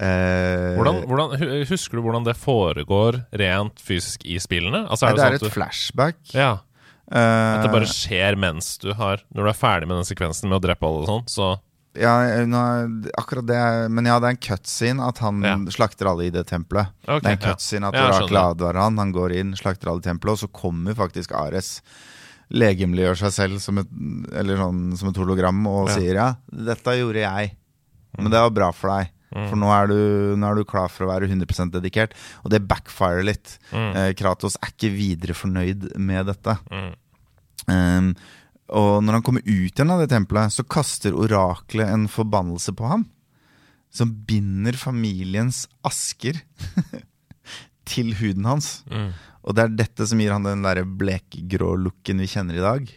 Eh, 0.00 0.72
Hvordan, 0.78 1.02
hvordan, 1.06 1.34
husker 1.68 1.98
du 1.98 2.02
hvordan 2.06 2.24
det 2.24 2.32
foregår 2.40 3.18
rent 3.36 3.80
fysisk 3.84 4.24
i 4.24 4.38
spillene? 4.40 4.86
Altså, 4.88 5.06
er 5.10 5.12
det 5.12 5.18
det 5.18 5.24
er 5.24 5.34
sånn 5.36 5.40
et 5.42 5.48
du, 5.48 5.56
flashback. 5.56 6.20
ja, 6.34 6.52
Eh, 7.12 7.18
at 7.58 7.64
det 7.66 7.72
bare 7.74 7.88
skjer 7.90 8.36
mens 8.40 8.78
du 8.80 8.92
har 8.96 9.20
Når 9.34 9.42
du 9.44 9.48
er 9.50 9.56
ferdig 9.58 9.88
med 9.90 9.98
den 9.98 10.06
sekvensen 10.06 10.48
med 10.48 10.56
å 10.56 10.62
drepe 10.64 10.86
alle 10.86 11.02
og 11.02 11.08
sånn, 11.10 11.24
så 11.28 11.48
ja, 11.98 12.12
akkurat 13.20 13.44
det 13.44 13.90
Men 13.92 14.06
ja, 14.08 14.14
det 14.22 14.30
er 14.30 14.36
en 14.36 14.40
cutscene 14.40 15.08
at 15.10 15.18
han 15.20 15.42
Ja. 15.44 15.56
slakter 15.68 16.08
alle 16.08 16.24
i 16.24 16.30
det 16.32 16.46
tempelet. 16.48 16.88
Okay, 17.04 17.20
det 17.20 17.28
er 17.28 17.36
en 17.36 17.42
ja. 17.42 17.52
cutscene 17.52 17.88
at 17.90 17.94
Ja, 17.98 18.06
Orakel 18.06 18.28
skjønner. 18.30 18.50
advarer 18.54 18.80
han. 18.80 18.96
Han 19.02 19.12
går 19.12 19.34
inn, 19.36 19.52
slakter 19.58 19.90
alle 19.92 20.00
i 20.00 20.06
tempelet, 20.08 20.32
og 20.32 20.38
så 20.38 20.48
kommer 20.48 20.94
faktisk 20.96 21.34
Ares. 21.36 21.82
Legemliggjør 22.54 23.18
seg 23.26 23.32
selv 23.36 23.60
som 23.60 23.76
et, 23.82 23.88
eller 24.32 24.56
sånn, 24.56 24.96
som 24.96 25.08
et 25.12 25.16
hologram 25.20 25.66
og 25.68 25.88
Ja. 25.90 25.94
sier 25.98 26.14
ja, 26.14 26.34
dette 26.50 26.96
gjorde 26.96 27.20
jeg, 27.26 27.56
men 28.16 28.30
det 28.30 28.40
var 28.40 28.50
bra 28.56 28.70
for 28.72 28.88
deg. 28.88 29.10
Mm. 29.32 29.46
For 29.48 29.60
nå 29.60 29.70
er, 29.74 29.88
du, 29.90 29.96
nå 30.38 30.48
er 30.48 30.58
du 30.58 30.68
klar 30.68 30.92
for 30.92 31.06
å 31.06 31.10
være 31.12 31.30
100% 31.30 31.74
dedikert. 31.74 32.14
Og 32.44 32.52
det 32.54 32.64
backfirer 32.68 33.24
litt. 33.26 33.56
Mm. 33.72 33.88
Eh, 33.90 34.10
Kratos 34.18 34.58
er 34.60 34.74
ikke 34.74 34.92
videre 34.94 35.36
fornøyd 35.36 35.92
med 36.00 36.28
dette. 36.30 36.56
Mm. 36.72 36.92
Um, 37.66 38.12
og 38.72 39.02
når 39.04 39.18
han 39.18 39.24
kommer 39.26 39.44
ut 39.44 39.72
igjen 39.72 39.92
av 39.92 40.00
det 40.02 40.10
tempelet, 40.12 40.54
så 40.54 40.64
kaster 40.64 41.16
oraklet 41.16 41.90
en 41.92 42.08
forbannelse 42.10 42.74
på 42.76 42.88
ham. 42.88 43.06
Som 43.92 44.14
binder 44.28 44.76
familiens 44.80 45.66
asker 45.84 46.38
til 47.92 48.14
huden 48.16 48.48
hans. 48.48 48.80
Mm. 48.88 49.12
Og 49.42 49.56
det 49.56 49.64
er 49.64 49.78
dette 49.82 50.06
som 50.08 50.20
gir 50.22 50.32
han 50.32 50.46
den 50.46 50.64
blekgrå 50.98 51.74
looken 51.82 52.22
vi 52.22 52.30
kjenner 52.30 52.58
i 52.58 52.64
dag. 52.64 52.92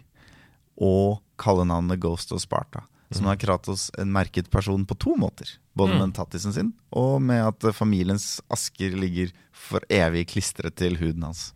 Og 0.80 1.22
kallenavnet 1.42 2.00
Ghost 2.04 2.32
of 2.36 2.44
Sparta. 2.44 2.86
Så 3.14 3.22
har 3.24 3.34
er 3.36 3.38
Kratos 3.38 3.92
en 4.00 4.12
merket 4.12 4.50
person 4.50 4.86
på 4.86 4.98
to 4.98 5.16
måter. 5.16 5.58
Både 5.76 5.94
Mm. 5.94 6.00
med 6.00 6.14
tattisen 6.16 6.54
sin, 6.54 6.74
og 6.92 7.22
med 7.22 7.44
at 7.48 7.76
familiens 7.76 8.42
asker 8.50 8.96
ligger 8.96 9.32
for 9.52 9.80
evig 9.90 10.26
klistret 10.28 10.76
til 10.76 10.96
huden 10.98 11.24
hans. 11.24 11.54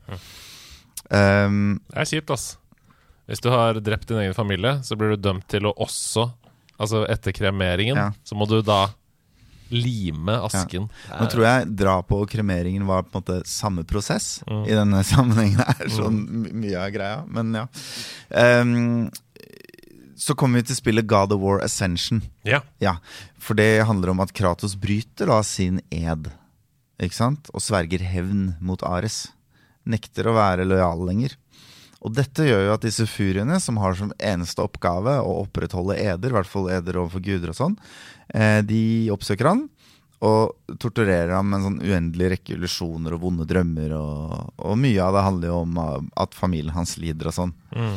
Um, 1.12 1.80
Det 1.90 1.98
er 1.98 2.06
kjipt, 2.06 2.30
ass. 2.32 2.58
Hvis 3.28 3.42
du 3.42 3.50
har 3.50 3.74
drept 3.80 4.08
din 4.08 4.18
egen 4.18 4.34
familie, 4.34 4.80
så 4.84 4.96
blir 4.98 5.16
du 5.16 5.22
dømt 5.30 5.48
til 5.48 5.62
å 5.70 5.74
også 5.78 6.32
Altså 6.80 7.02
etter 7.12 7.34
kremeringen, 7.36 7.98
Ja. 7.98 8.12
så 8.24 8.38
må 8.40 8.48
du 8.48 8.62
da 8.62 8.88
lime 9.70 10.32
asken. 10.48 10.90
Nå 11.12 11.28
tror 11.30 11.44
jeg 11.44 11.76
drapet 11.76 12.12
og 12.16 12.30
kremeringen 12.30 12.86
var 12.88 13.04
på 13.04 13.18
en 13.18 13.22
måte 13.22 13.44
samme 13.46 13.84
prosess 13.86 14.42
Mm. 14.48 14.64
i 14.66 14.72
denne 14.72 15.04
sammenhengen 15.12 15.60
her. 15.60 15.90
Sånn 15.90 16.26
my- 16.30 16.52
mye 16.54 16.78
av 16.80 16.92
greia, 16.94 17.28
men 17.28 17.54
ja. 17.54 17.66
Ehm, 18.32 19.12
så 20.20 20.36
kommer 20.36 20.60
vi 20.60 20.70
til 20.70 20.80
spillet 20.80 21.08
God 21.08 21.34
of 21.36 21.42
War 21.42 21.62
Ascension. 21.64 22.22
Ja. 22.48 22.62
Ja, 22.84 22.98
For 23.40 23.56
det 23.56 23.86
handler 23.88 24.12
om 24.12 24.20
at 24.24 24.34
Kratos 24.36 24.76
bryter 24.76 25.32
da 25.32 25.40
sin 25.48 25.80
ed, 25.90 26.28
ikke 27.00 27.16
sant? 27.16 27.48
Og 27.56 27.64
sverger 27.64 28.04
hevn 28.04 28.54
mot 28.60 28.84
Ares. 28.84 29.30
Nekter 29.88 30.28
å 30.28 30.36
være 30.36 30.68
lojal 30.68 31.06
lenger. 31.08 31.38
Og 32.04 32.14
dette 32.16 32.46
gjør 32.48 32.66
jo 32.68 32.76
at 32.76 32.84
disse 32.84 33.08
furiene, 33.12 33.58
som 33.64 33.80
har 33.80 33.96
som 34.00 34.12
eneste 34.20 34.64
oppgave 34.64 35.18
å 35.24 35.40
opprettholde 35.46 35.98
eder, 36.00 36.32
i 36.32 36.38
hvert 36.38 36.52
fall 36.52 36.70
eder 36.72 37.00
overfor 37.00 37.24
guder 37.24 37.52
og 37.52 37.58
sånn, 37.58 37.76
eh, 38.32 38.62
de 38.64 39.12
oppsøker 39.12 39.52
han 39.52 39.66
og 40.20 40.76
torturerer 40.80 41.32
ham 41.32 41.48
med 41.48 41.60
en 41.60 41.66
sånn 41.68 41.80
uendelig 41.80 42.34
rekke 42.34 42.58
illusjoner 42.58 43.16
og 43.16 43.22
vonde 43.24 43.48
drømmer. 43.48 43.94
Og, 43.96 44.50
og 44.68 44.80
mye 44.80 45.00
av 45.04 45.16
det 45.16 45.24
handler 45.24 45.52
jo 45.52 45.60
om 45.64 45.80
at 45.80 46.36
familien 46.36 46.76
hans 46.76 46.98
lider 47.00 47.32
og 47.32 47.38
sånn. 47.38 47.54
Mm. 47.72 47.96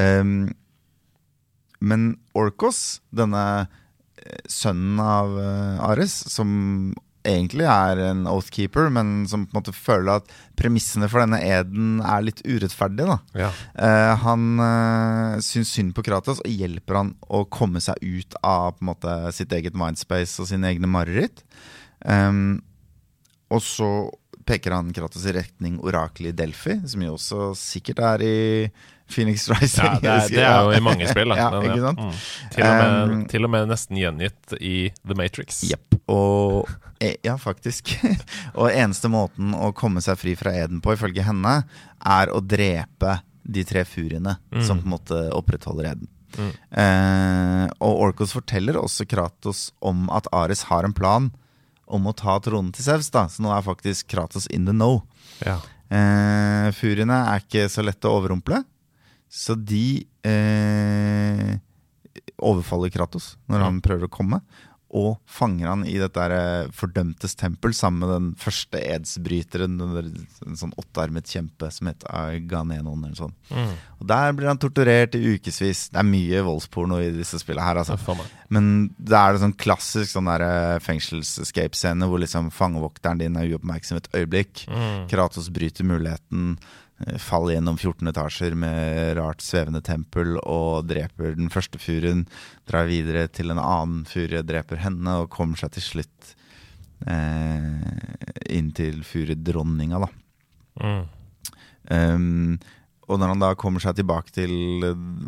Ehm, 0.00 0.38
men 1.80 2.14
Orkos, 2.36 3.00
denne 3.10 3.44
eh, 3.64 4.42
sønnen 4.48 5.00
av 5.02 5.36
eh, 5.40 5.84
Ares, 5.90 6.16
som 6.32 6.92
egentlig 7.26 7.66
er 7.68 8.00
en 8.04 8.22
oathkeeper, 8.30 8.88
men 8.92 9.26
som 9.28 9.44
på 9.44 9.52
en 9.52 9.58
måte 9.60 9.74
føler 9.76 10.20
at 10.20 10.30
premissene 10.58 11.08
for 11.10 11.22
denne 11.22 11.40
eden 11.44 11.98
er 12.00 12.24
litt 12.24 12.40
urettferdige, 12.46 13.10
da. 13.10 13.18
ja. 13.44 13.50
Uh, 13.74 14.12
han 14.22 14.46
uh, 14.62 15.40
syns 15.44 15.74
synd 15.76 15.92
på 15.96 16.04
Kratos 16.06 16.40
og 16.40 16.48
hjelper 16.48 17.00
han 17.02 17.12
å 17.28 17.42
komme 17.52 17.82
seg 17.84 18.00
ut 18.00 18.38
av 18.40 18.78
på 18.78 18.84
en 18.84 18.92
måte, 18.92 19.18
sitt 19.36 19.52
eget 19.56 19.76
mindspace 19.78 20.40
og 20.40 20.48
sine 20.48 20.72
egne 20.72 20.88
mareritt. 20.90 21.44
Um, 22.00 22.62
og 23.52 23.60
så 23.66 23.90
peker 24.48 24.74
han 24.74 24.94
Kratos 24.96 25.26
i 25.28 25.34
retning 25.36 25.76
oraklet 25.84 26.32
i 26.32 26.38
Delphi, 26.40 26.80
som 26.88 27.04
jo 27.04 27.18
også 27.18 27.52
sikkert 27.58 28.00
er 28.14 28.24
i 28.24 28.38
Phoenix 29.10 29.48
Rising. 29.50 29.84
Ja, 29.84 29.98
det, 30.00 30.10
er, 30.10 30.28
det 30.34 30.44
er 30.46 30.60
jo 30.66 30.76
i 30.76 30.82
mange 30.84 31.08
spill, 31.10 31.32
da. 31.32 31.38
Ja, 31.40 31.62
ikke 31.64 31.80
sant? 31.84 32.04
Mm. 32.04 32.20
Til, 32.54 32.66
og 32.66 32.76
med, 32.76 33.16
Um, 33.16 33.24
til 33.30 33.46
og 33.46 33.52
med 33.54 33.70
nesten 33.70 33.98
gjengitt 34.00 34.54
i 34.60 34.76
The 35.02 35.16
Matrix. 35.18 35.62
Jepp. 35.70 35.98
Og 36.10 36.70
eh, 37.00 37.16
Ja, 37.26 37.36
faktisk. 37.40 37.92
og 38.60 38.70
eneste 38.70 39.10
måten 39.12 39.54
å 39.56 39.72
komme 39.76 40.02
seg 40.04 40.18
fri 40.20 40.36
fra 40.38 40.54
Eden 40.62 40.82
på, 40.84 40.94
ifølge 40.96 41.26
henne, 41.26 41.60
er 42.00 42.32
å 42.32 42.40
drepe 42.40 43.18
de 43.50 43.64
tre 43.66 43.82
furiene 43.88 44.36
som 44.62 44.78
på 44.78 44.86
en 44.86 44.92
måte 44.94 45.20
opprettholder 45.34 45.92
Eden. 45.94 46.10
Mm. 46.38 46.50
Uh, 46.70 47.64
og 47.82 48.04
Orkos 48.06 48.34
forteller 48.36 48.76
også 48.78 49.06
Kratos 49.10 49.70
om 49.82 50.04
at 50.14 50.28
Ares 50.36 50.68
har 50.68 50.86
en 50.86 50.94
plan 50.94 51.30
om 51.90 52.06
å 52.06 52.14
ta 52.14 52.36
tronen 52.44 52.70
til 52.74 52.86
Sevs, 52.86 53.08
da. 53.10 53.24
Så 53.26 53.42
nå 53.42 53.50
er 53.50 53.64
faktisk 53.66 54.12
Kratos 54.12 54.46
in 54.54 54.68
the 54.68 54.74
know. 54.76 55.00
Ja. 55.42 55.56
Uh, 55.90 56.68
furiene 56.76 57.16
er 57.32 57.42
ikke 57.42 57.66
så 57.72 57.82
lette 57.82 58.06
å 58.06 58.20
overrumple, 58.20 58.62
så 59.30 59.54
de 59.54 60.02
eh, 60.26 61.52
overfaller 62.42 62.90
Kratos 62.90 63.36
når 63.46 63.64
han 63.68 63.78
prøver 63.84 64.08
å 64.08 64.12
komme, 64.12 64.40
og 64.90 65.20
fanger 65.30 65.68
han 65.70 65.82
i 65.86 65.94
dette 66.00 66.18
der, 66.18 66.32
eh, 66.34 66.70
fordømtes 66.74 67.36
tempel 67.38 67.70
sammen 67.76 68.02
med 68.02 68.10
den 68.10 68.30
første 68.34 68.80
edsbryteren, 68.82 69.76
en 69.78 70.56
sånn 70.58 70.74
åttearmet 70.74 71.30
kjempe 71.30 71.70
som 71.70 71.86
het 71.86 72.02
Ganenon. 72.50 73.04
eller 73.04 73.14
sånn. 73.14 73.34
Mm. 73.50 73.76
Og 74.00 74.06
der 74.10 74.32
blir 74.32 74.48
han 74.48 74.58
torturert 74.58 75.14
i 75.14 75.36
ukevis. 75.36 75.90
Det 75.90 76.00
er 76.02 76.10
mye 76.10 76.42
voldsporno 76.42 76.98
i 76.98 77.12
disse 77.14 77.38
spillene 77.38 77.62
her, 77.68 77.76
altså. 77.76 78.18
Men 78.48 78.90
det 78.98 79.14
er 79.14 79.32
det 79.32 79.44
sånn 79.44 79.56
klassisk 79.56 80.10
sånn 80.10 80.26
eh, 80.26 80.78
fengsels-escape-scene 80.82 82.10
hvor 82.10 82.18
liksom 82.18 82.50
fangevokteren 82.50 83.18
din 83.18 83.36
er 83.36 83.46
uoppmerksom 83.46 83.96
et 84.02 84.10
øyeblikk. 84.12 84.66
Mm. 84.66 85.06
Kratos 85.06 85.52
bryter 85.54 85.84
muligheten, 85.86 86.58
faller 87.22 87.56
gjennom 87.56 87.78
14 87.78 88.10
etasjer 88.10 88.56
med 88.58 89.14
rart 89.18 89.44
svevende 89.44 89.82
tempel 89.84 90.36
og 90.40 90.88
dreper 90.90 91.36
den 91.38 91.50
første 91.52 91.80
furuen. 91.80 92.26
Drar 92.68 92.90
videre 92.90 93.26
til 93.32 93.52
en 93.52 93.62
annen 93.62 94.04
furu, 94.08 94.40
dreper 94.46 94.82
henne 94.84 95.20
og 95.22 95.30
kommer 95.32 95.60
seg 95.60 95.74
til 95.76 95.86
slutt 95.86 96.34
eh, 97.08 97.88
inn 98.52 98.70
til 98.76 99.00
furudronninga, 99.06 100.04
da. 100.04 100.10
Mm. 100.80 101.00
Um, 101.90 102.58
og 103.10 103.18
når 103.18 103.32
han 103.34 103.42
da 103.42 103.48
kommer 103.58 103.82
seg 103.82 103.96
tilbake 103.98 104.30
til 104.36 104.52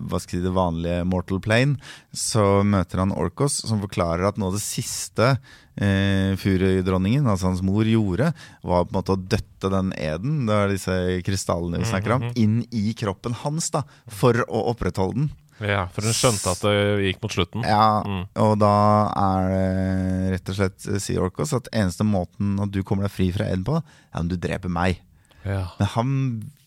hva 0.06 0.20
skal 0.22 0.38
si, 0.38 0.42
det 0.44 0.52
vanlige 0.54 1.02
Mortal 1.10 1.40
Plane, 1.42 1.76
så 2.14 2.62
møter 2.64 3.02
han 3.02 3.12
Orkos, 3.12 3.58
som 3.66 3.82
forklarer 3.82 4.28
at 4.28 4.38
noe 4.38 4.52
av 4.52 4.56
det 4.56 4.62
siste 4.64 5.32
eh, 5.76 6.32
furudronningen, 6.40 7.26
altså 7.26 7.50
hans 7.50 7.62
mor, 7.66 7.84
gjorde, 7.88 8.30
var 8.62 8.86
på 8.86 8.92
en 8.94 8.98
måte 9.00 9.16
å 9.16 9.20
døtte 9.20 9.70
den 9.72 9.92
eden, 9.98 10.44
det 10.48 10.56
er 10.60 10.72
disse 10.76 10.96
krystallene 11.26 11.82
vi 11.82 11.90
snakker 11.90 12.16
om, 12.20 12.26
inn 12.38 12.60
i 12.70 12.92
kroppen 12.98 13.34
hans, 13.42 13.70
da, 13.74 13.84
for 14.06 14.44
å 14.48 14.66
opprettholde 14.72 15.24
den. 15.24 15.30
Ja, 15.62 15.84
for 15.94 16.02
hun 16.02 16.14
skjønte 16.16 16.50
at 16.56 16.62
det 16.64 17.04
gikk 17.06 17.20
mot 17.22 17.34
slutten. 17.36 17.62
Ja, 17.68 18.00
Mm. 18.02 18.24
og 18.42 18.56
da 18.58 18.70
er 19.14 19.44
det 19.52 20.32
rett 20.32 20.48
og 20.50 20.56
slett, 20.58 20.88
sier 21.04 21.22
Orkos, 21.22 21.52
at 21.54 21.68
eneste 21.70 22.02
måten 22.08 22.56
at 22.62 22.72
du 22.74 22.80
kommer 22.82 23.06
deg 23.06 23.14
fri 23.14 23.28
fra 23.34 23.46
eden 23.46 23.62
på, 23.68 23.76
er 23.78 24.18
om 24.24 24.26
du 24.32 24.34
dreper 24.36 24.72
meg. 24.72 24.98
Ja. 25.46 25.68
Men 25.78 25.88
han 25.94 26.10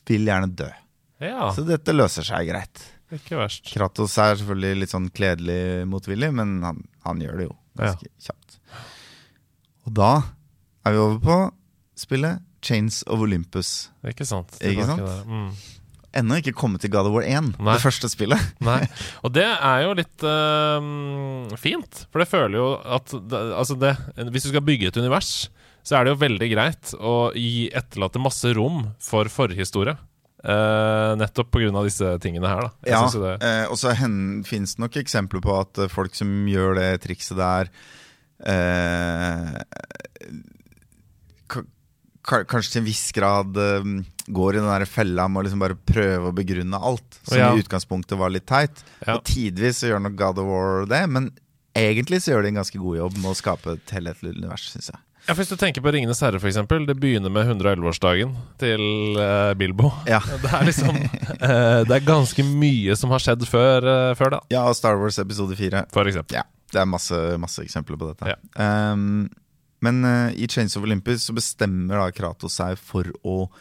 vil 0.07 0.27
gjerne 0.29 0.47
dø. 0.55 0.69
Ja, 1.23 1.49
Så 1.55 1.63
dette 1.67 1.95
løser 1.95 2.25
seg 2.27 2.49
greit. 2.49 2.81
ikke 3.15 3.37
verst. 3.39 3.69
Kratos 3.71 4.17
er 4.19 4.35
selvfølgelig 4.39 4.81
litt 4.81 4.93
sånn 4.93 5.09
kledelig 5.15 5.85
motvillig, 5.87 6.31
men 6.35 6.57
han, 6.65 6.81
han 7.05 7.21
gjør 7.23 7.39
det 7.39 7.47
jo 7.47 7.55
ganske 7.79 8.11
kjapt. 8.25 8.59
Og 9.85 9.95
da 9.95 10.11
er 10.85 10.95
vi 10.95 11.01
over 11.01 11.21
på 11.23 11.39
spillet 11.99 12.43
Chains 12.65 13.03
of 13.07 13.21
Olympus. 13.21 13.91
Ikke 14.09 14.25
sant? 14.27 14.57
Ikke 14.65 14.87
sant? 14.89 15.05
Mm. 15.29 15.49
Ennå 16.15 16.37
ikke 16.39 16.55
kommet 16.55 16.81
til 16.81 16.93
God 16.93 17.09
of 17.09 17.13
War 17.17 17.25
1, 17.27 17.51
Nei. 17.59 17.75
det 17.75 17.83
første 17.83 18.09
spillet. 18.09 18.41
Nei. 18.65 18.79
Og 19.25 19.33
det 19.35 19.45
er 19.45 19.83
jo 19.83 19.93
litt 19.99 20.25
uh, 20.25 21.55
fint, 21.59 22.05
for 22.09 22.23
det 22.23 22.29
føler 22.31 22.57
jo 22.57 22.69
at 22.79 23.11
Altså 23.15 23.75
det, 23.79 23.93
Hvis 24.31 24.47
du 24.47 24.53
skal 24.53 24.63
bygge 24.65 24.89
et 24.89 24.99
univers, 24.99 25.49
så 25.85 25.99
er 25.99 26.05
det 26.05 26.15
jo 26.15 26.21
veldig 26.23 26.49
greit 26.49 26.93
å 26.97 27.15
gi 27.37 27.67
etterlate 27.75 28.21
masse 28.23 28.49
rom 28.57 28.87
for 29.03 29.29
forhistorie. 29.29 29.93
Uh, 30.45 31.15
nettopp 31.17 31.49
pga. 31.55 31.71
disse 31.87 32.11
tingene 32.21 32.45
her, 32.51 32.67
da. 32.67 32.71
Jeg 32.85 32.93
Ja, 32.93 33.05
det, 33.09 33.31
uh, 33.41 33.71
og 33.71 33.77
så 33.81 33.95
fins 34.45 34.75
det 34.75 34.83
nok 34.83 34.97
eksempler 35.01 35.41
på 35.41 35.55
at 35.57 35.79
eh, 35.81 35.87
folk 35.89 36.13
som 36.13 36.29
gjør 36.45 36.75
det 36.77 36.89
trikset 37.01 37.37
der 37.39 37.71
ka- 42.25 42.43
Kanskje 42.49 42.71
til 42.75 42.81
en 42.81 42.87
viss 42.89 43.11
grad 43.13 43.57
uh, 43.57 43.89
går 44.33 44.55
i 44.57 44.61
den 44.61 44.69
der 44.69 44.85
fella 44.89 45.27
med 45.29 45.41
å 45.41 45.45
liksom 45.47 45.61
bare 45.61 45.77
prøve 45.77 46.31
å 46.31 46.35
begrunne 46.35 46.77
alt. 46.81 47.19
Som 47.23 47.37
Ja. 47.37 47.51
i 47.53 47.61
utgangspunktet 47.61 48.17
var 48.17 48.29
litt 48.33 48.47
teit. 48.49 48.83
Ja. 49.05 49.15
Og 49.17 49.23
tidvis 49.29 49.81
så 49.81 49.91
gjør 49.91 50.01
nok 50.07 50.15
God 50.17 50.39
of 50.41 50.45
War 50.49 50.85
det, 50.89 51.03
men 51.09 51.31
egentlig 51.75 52.21
så 52.23 52.33
gjør 52.33 52.43
de 52.43 52.53
en 52.53 52.61
ganske 52.61 52.79
god 52.81 52.97
jobb 52.97 53.17
med 53.17 53.31
å 53.31 53.35
skape 53.37 53.73
et 53.77 53.93
helhetlig 53.93 54.33
univers, 54.37 54.69
syns 54.73 54.89
jeg. 54.93 54.99
Ja, 55.25 55.33
Hvis 55.33 55.49
du 55.49 55.55
tenker 55.57 55.81
på 55.81 55.91
'Ringenes 55.91 56.21
herre', 56.21 56.39
eksempel 56.39 56.85
Det 56.85 56.95
begynner 56.99 57.31
med 57.33 57.47
111-årsdagen 57.49 58.35
til 58.61 58.81
uh, 59.17 59.53
Bilbo. 59.57 59.91
Ja. 60.07 60.19
Det 60.43 60.51
er 60.51 60.65
liksom 60.67 60.95
uh, 60.95 61.81
Det 61.85 61.95
er 61.95 62.05
ganske 62.05 62.45
mye 62.45 62.95
som 62.95 63.13
har 63.13 63.23
skjedd 63.23 63.45
før, 63.49 63.85
uh, 63.85 64.11
før 64.17 64.37
da. 64.37 64.41
Ja, 64.53 64.65
Star 64.73 64.99
Wars 65.01 65.19
episode 65.19 65.57
fire. 65.57 65.85
for 65.93 66.05
eksempel. 66.05 66.37
Ja, 66.37 66.45
det 66.73 66.81
er 66.81 66.85
masse, 66.89 67.15
masse 67.41 67.63
eksempler 67.65 67.97
på 67.97 68.11
dette. 68.11 68.35
Ja. 68.35 68.91
Um, 68.93 69.29
men 69.81 70.01
i 70.33 70.47
Chains 70.49 70.73
of 70.77 70.85
Olympus 70.87 71.27
så 71.27 71.33
bestemmer 71.35 71.99
da 71.99 72.09
Kratos 72.15 72.55
seg 72.57 72.79
for 72.81 73.05
å 73.21 73.51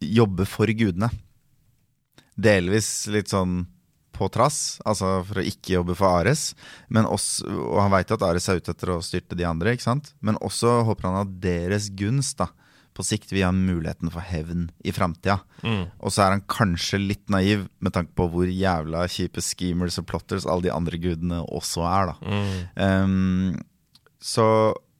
jobbe 0.00 0.46
for 0.46 0.70
gudene. 0.70 1.08
Delvis 2.38 3.08
litt 3.10 3.32
sånn 3.32 3.64
på 4.20 4.28
trass, 4.32 4.76
altså 4.84 5.16
for 5.26 5.40
å 5.40 5.46
ikke 5.48 5.78
jobbe 5.78 5.96
for 5.98 6.20
Ares. 6.20 6.50
Men 6.92 7.08
også, 7.08 7.48
og 7.48 7.80
han 7.80 7.92
veit 7.96 8.12
at 8.12 8.22
Ares 8.28 8.46
er 8.52 8.60
ute 8.60 8.74
etter 8.76 8.92
å 8.94 9.00
styrte 9.04 9.38
de 9.38 9.48
andre, 9.48 9.72
ikke 9.74 9.88
sant? 9.88 10.12
Men 10.20 10.36
også 10.44 10.82
håper 10.88 11.08
han 11.08 11.22
at 11.24 11.36
deres 11.42 11.88
gunst 11.96 12.38
da, 12.42 12.50
på 12.94 13.04
sikt 13.06 13.30
vil 13.32 13.44
ha 13.46 13.52
muligheten 13.54 14.10
for 14.12 14.20
hevn 14.26 14.66
i 14.84 14.92
framtida. 14.92 15.38
Mm. 15.62 15.84
Og 16.02 16.10
så 16.12 16.24
er 16.26 16.34
han 16.34 16.42
kanskje 16.50 16.98
litt 17.00 17.30
naiv 17.32 17.62
med 17.80 17.94
tanke 17.94 18.12
på 18.18 18.26
hvor 18.32 18.50
jævla 18.50 19.06
kjipe 19.08 19.40
schemers 19.46 19.96
og 20.02 20.08
plotters 20.10 20.44
alle 20.44 20.66
de 20.66 20.72
andre 20.74 20.98
gudene 21.00 21.38
også 21.46 21.86
er, 21.86 22.10
da. 22.10 22.16
Mm. 22.26 22.54
Um, 22.76 23.58
så 24.20 24.44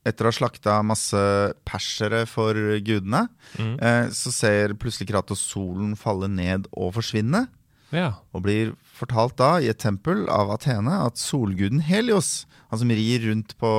etter 0.07 0.25
å 0.25 0.31
ha 0.31 0.33
slakta 0.33 0.79
masse 0.87 1.19
persere 1.67 2.23
for 2.31 2.57
gudene, 2.81 3.27
Mm. 3.59 3.75
eh, 3.83 4.07
så 4.15 4.31
ser 4.33 4.73
plutselig 4.79 5.11
Kratos 5.11 5.43
solen 5.51 5.91
falle 5.99 6.31
ned 6.31 6.65
og 6.73 6.95
forsvinne. 6.95 7.43
Ja. 7.91 8.13
Og 8.33 8.41
blir 8.47 8.71
fortalt 9.01 9.37
da 9.41 9.55
i 9.59 9.69
et 9.71 9.81
tempel 9.81 10.27
av 10.31 10.53
Athene 10.53 11.01
at 11.07 11.19
solguden 11.19 11.81
Helios, 11.85 12.45
han 12.71 12.83
som 12.83 12.93
rir 12.93 13.25
rundt 13.27 13.57
på 13.61 13.71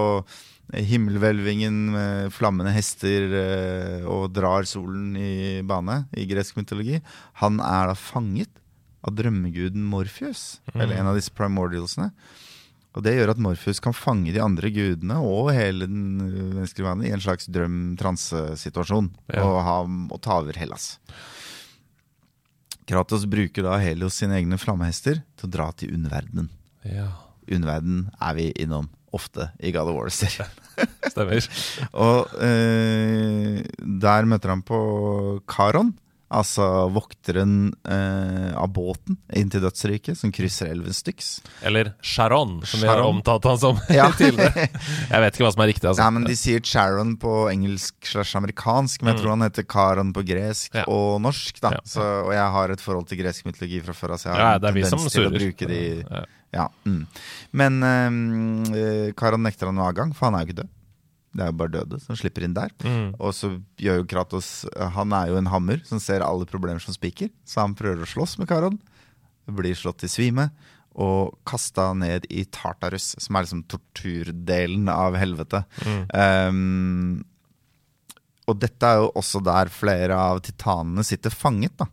himmelhvelvingen 0.72 1.78
med 1.92 2.32
flammende 2.32 2.72
hester 2.72 3.34
eh, 3.36 4.06
og 4.08 4.30
drar 4.32 4.64
solen 4.68 5.16
i 5.20 5.60
bane 5.68 6.04
i 6.16 6.24
gresk 6.30 6.56
mytologi, 6.56 7.00
han 7.42 7.60
er 7.60 7.90
da 7.92 7.96
fanget 7.98 8.50
av 9.02 9.16
drømmeguden 9.18 9.82
Morpheus, 9.90 10.62
eller 10.76 10.94
en 10.96 11.10
av 11.10 11.18
disse 11.18 11.34
primordialsene. 11.34 12.12
Og 12.92 13.04
det 13.04 13.14
gjør 13.16 13.32
at 13.32 13.40
Morpheus 13.40 13.80
kan 13.82 13.96
fange 13.96 14.34
de 14.34 14.40
andre 14.44 14.68
gudene 14.72 15.16
og 15.24 15.50
hele 15.56 15.88
den 15.88 16.20
øh, 16.20 16.50
menneskelige 16.58 16.86
verden 16.86 17.06
i 17.08 17.12
en 17.14 17.24
slags 17.24 17.48
drøm-transesituasjon 17.48 19.08
Ja. 19.32 19.44
Og, 19.46 19.56
ha, 19.64 19.76
og 20.12 20.20
ta 20.24 20.38
over 20.42 20.58
Hellas. 20.60 20.98
Kratos 22.88 23.26
bruker 23.30 23.66
da 23.66 23.76
Helios 23.80 24.16
sine 24.18 24.40
egne 24.40 24.58
flammehester 24.60 25.22
til 25.38 25.48
å 25.48 25.52
dra 25.52 25.70
til 25.76 25.94
underverdenen. 25.96 26.50
ja. 26.88 27.10
Underverdenen 27.52 28.04
er 28.22 28.34
vi 28.38 28.44
innom 28.62 28.86
ofte 29.12 29.48
i 29.58 29.72
God 29.74 29.90
of 29.90 29.96
War-serien. 29.96 30.52
Stemmer. 31.12 31.42
Og 31.98 32.30
eh, 32.38 33.58
der 34.06 34.28
møter 34.30 34.54
han 34.54 34.62
på 34.64 34.78
Karon, 35.50 35.90
altså 36.32 36.64
vokteren 36.94 37.72
eh, 37.84 38.52
av 38.58 38.70
båten 38.72 39.18
inn 39.36 39.50
til 39.52 39.60
dødsriket, 39.62 40.16
som 40.18 40.32
krysser 40.32 40.70
elven 40.72 40.94
Styx. 40.96 41.42
Eller 41.62 41.92
Sharon, 42.02 42.62
som 42.66 42.80
vi 42.80 42.88
har 42.88 42.96
Sharon. 42.98 43.18
omtalt 43.18 43.44
han 43.50 43.58
som 43.62 43.80
Ja. 43.92 44.08
tidligere. 44.18 44.66
Jeg 45.10 45.20
vet 45.26 45.36
ikke 45.36 45.44
hva 45.46 45.52
som 45.54 45.64
er 45.66 45.70
riktig, 45.72 45.88
altså. 45.90 46.02
Nei, 46.02 46.10
men 46.18 46.24
De 46.30 46.36
sier 46.40 46.60
Charon 46.64 47.14
på 47.20 47.34
engelsk 47.52 47.94
slash 48.14 48.36
amerikansk, 48.40 49.02
men 49.02 49.12
jeg 49.14 49.22
tror 49.22 49.34
han 49.36 49.46
heter 49.46 49.68
Karon 49.68 50.12
på 50.16 50.24
gresk 50.26 50.72
Mm. 50.72 50.78
Ja. 50.80 50.84
og 50.88 51.20
norsk. 51.20 51.60
da 51.60 51.70
Ja. 51.76 51.80
så, 51.84 52.02
Og 52.26 52.32
jeg 52.32 52.50
har 52.56 52.70
et 52.72 52.80
forhold 52.80 53.06
til 53.08 53.18
gresk 53.18 53.44
mytologi 53.46 53.80
fra 53.84 53.92
før 53.92 54.16
så 54.16 54.30
jeg 54.30 54.36
har 54.36 54.40
Ja, 54.54 54.58
det 54.58 54.68
er 54.70 54.72
vi 54.80 54.84
som 54.88 54.98
til 55.08 55.26
å 55.28 55.32
bruke 55.34 55.66
de 55.68 55.80
Ja. 56.52 56.68
mm. 56.86 57.06
Men 57.52 57.82
eh, 57.82 59.12
Karon 59.16 59.42
nekter 59.42 59.66
han 59.68 59.76
noe 59.76 59.88
adgang, 59.92 60.14
for 60.16 60.26
han 60.30 60.34
er 60.36 60.44
jo 60.46 60.52
ikke 60.52 60.60
død. 60.62 60.68
Det 61.32 61.44
er 61.44 61.48
jo 61.48 61.58
bare 61.62 61.72
døde 61.72 61.98
som 62.02 62.16
slipper 62.18 62.44
inn 62.44 62.56
der. 62.56 62.72
Mm. 62.84 63.14
Og 63.16 63.32
så 63.36 63.54
gjør 63.80 64.02
jo 64.02 64.08
Kratos 64.10 64.50
Han 64.96 65.14
er 65.16 65.30
jo 65.30 65.38
en 65.40 65.48
hammer 65.48 65.80
som 65.88 66.00
ser 66.02 66.24
alle 66.24 66.48
problemer 66.48 66.82
som 66.84 66.94
spiker, 66.96 67.32
så 67.48 67.64
han 67.64 67.76
prøver 67.78 68.04
å 68.04 68.10
slåss 68.10 68.36
med 68.40 68.50
Karon. 68.50 68.78
Blir 69.48 69.76
slått 69.78 70.02
til 70.04 70.12
svime 70.12 70.50
og 70.92 71.38
kasta 71.48 71.94
ned 71.96 72.26
i 72.28 72.44
Tartarus, 72.52 73.14
som 73.16 73.36
er 73.36 73.46
liksom 73.46 73.62
torturdelen 73.70 74.90
av 74.92 75.16
helvete. 75.16 75.62
Mm. 75.88 76.02
Um, 76.12 77.22
og 78.50 78.58
dette 78.60 78.88
er 78.88 79.00
jo 79.00 79.12
også 79.16 79.40
der 79.46 79.70
flere 79.72 80.18
av 80.18 80.42
titanene 80.44 81.04
sitter 81.06 81.32
fanget. 81.32 81.72
da. 81.80 81.86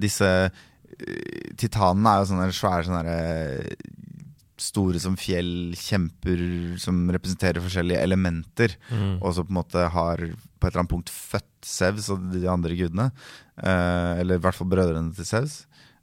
Disse 0.00 0.28
eh, 0.48 1.52
titanene 1.60 2.12
er 2.12 2.22
jo 2.22 2.30
sånne 2.30 2.48
svære 2.56 2.86
sånne 2.86 3.02
der, 3.04 3.74
store 4.62 5.00
som 5.02 5.16
fjell, 5.18 5.72
kjemper 5.78 6.42
som 6.80 7.04
representerer 7.12 7.62
forskjellige 7.64 8.02
elementer. 8.06 8.76
Og 9.20 9.34
så 9.34 9.44
på 9.44 9.52
en 9.52 9.58
måte 9.58 9.86
har 9.94 10.22
på 10.22 10.68
et 10.68 10.70
eller 10.70 10.84
annet 10.84 10.94
punkt 10.94 11.12
født 11.12 11.48
Sevs 11.66 12.08
og 12.14 12.30
de 12.32 12.46
andre 12.50 12.76
gudene. 12.78 13.10
Eh, 13.58 14.20
eller 14.22 14.38
i 14.38 14.42
hvert 14.42 14.56
fall 14.58 14.70
brødrene 14.70 15.14
til 15.16 15.26
Sevs. 15.26 15.62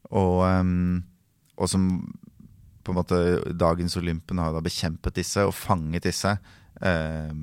Og, 0.10 0.44
um, 0.44 1.02
og 1.60 1.70
som 1.72 1.90
på 2.84 2.94
en 2.94 3.00
måte 3.00 3.20
dagens 3.60 3.98
Olympen 4.00 4.40
har 4.42 4.56
da 4.56 4.64
bekjempet 4.66 5.20
disse 5.20 5.44
og 5.46 5.54
fanget 5.56 6.08
disse. 6.08 6.32
Eh, 6.82 7.36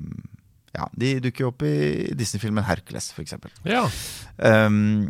ja, 0.77 0.89
De 0.93 1.13
dukker 1.23 1.45
jo 1.45 1.53
opp 1.53 1.63
i 1.65 2.11
Disney-filmen 2.17 2.65
Hercules, 2.67 3.11
f.eks. 3.15 3.37
Ja. 3.65 3.85
Um, 4.37 5.07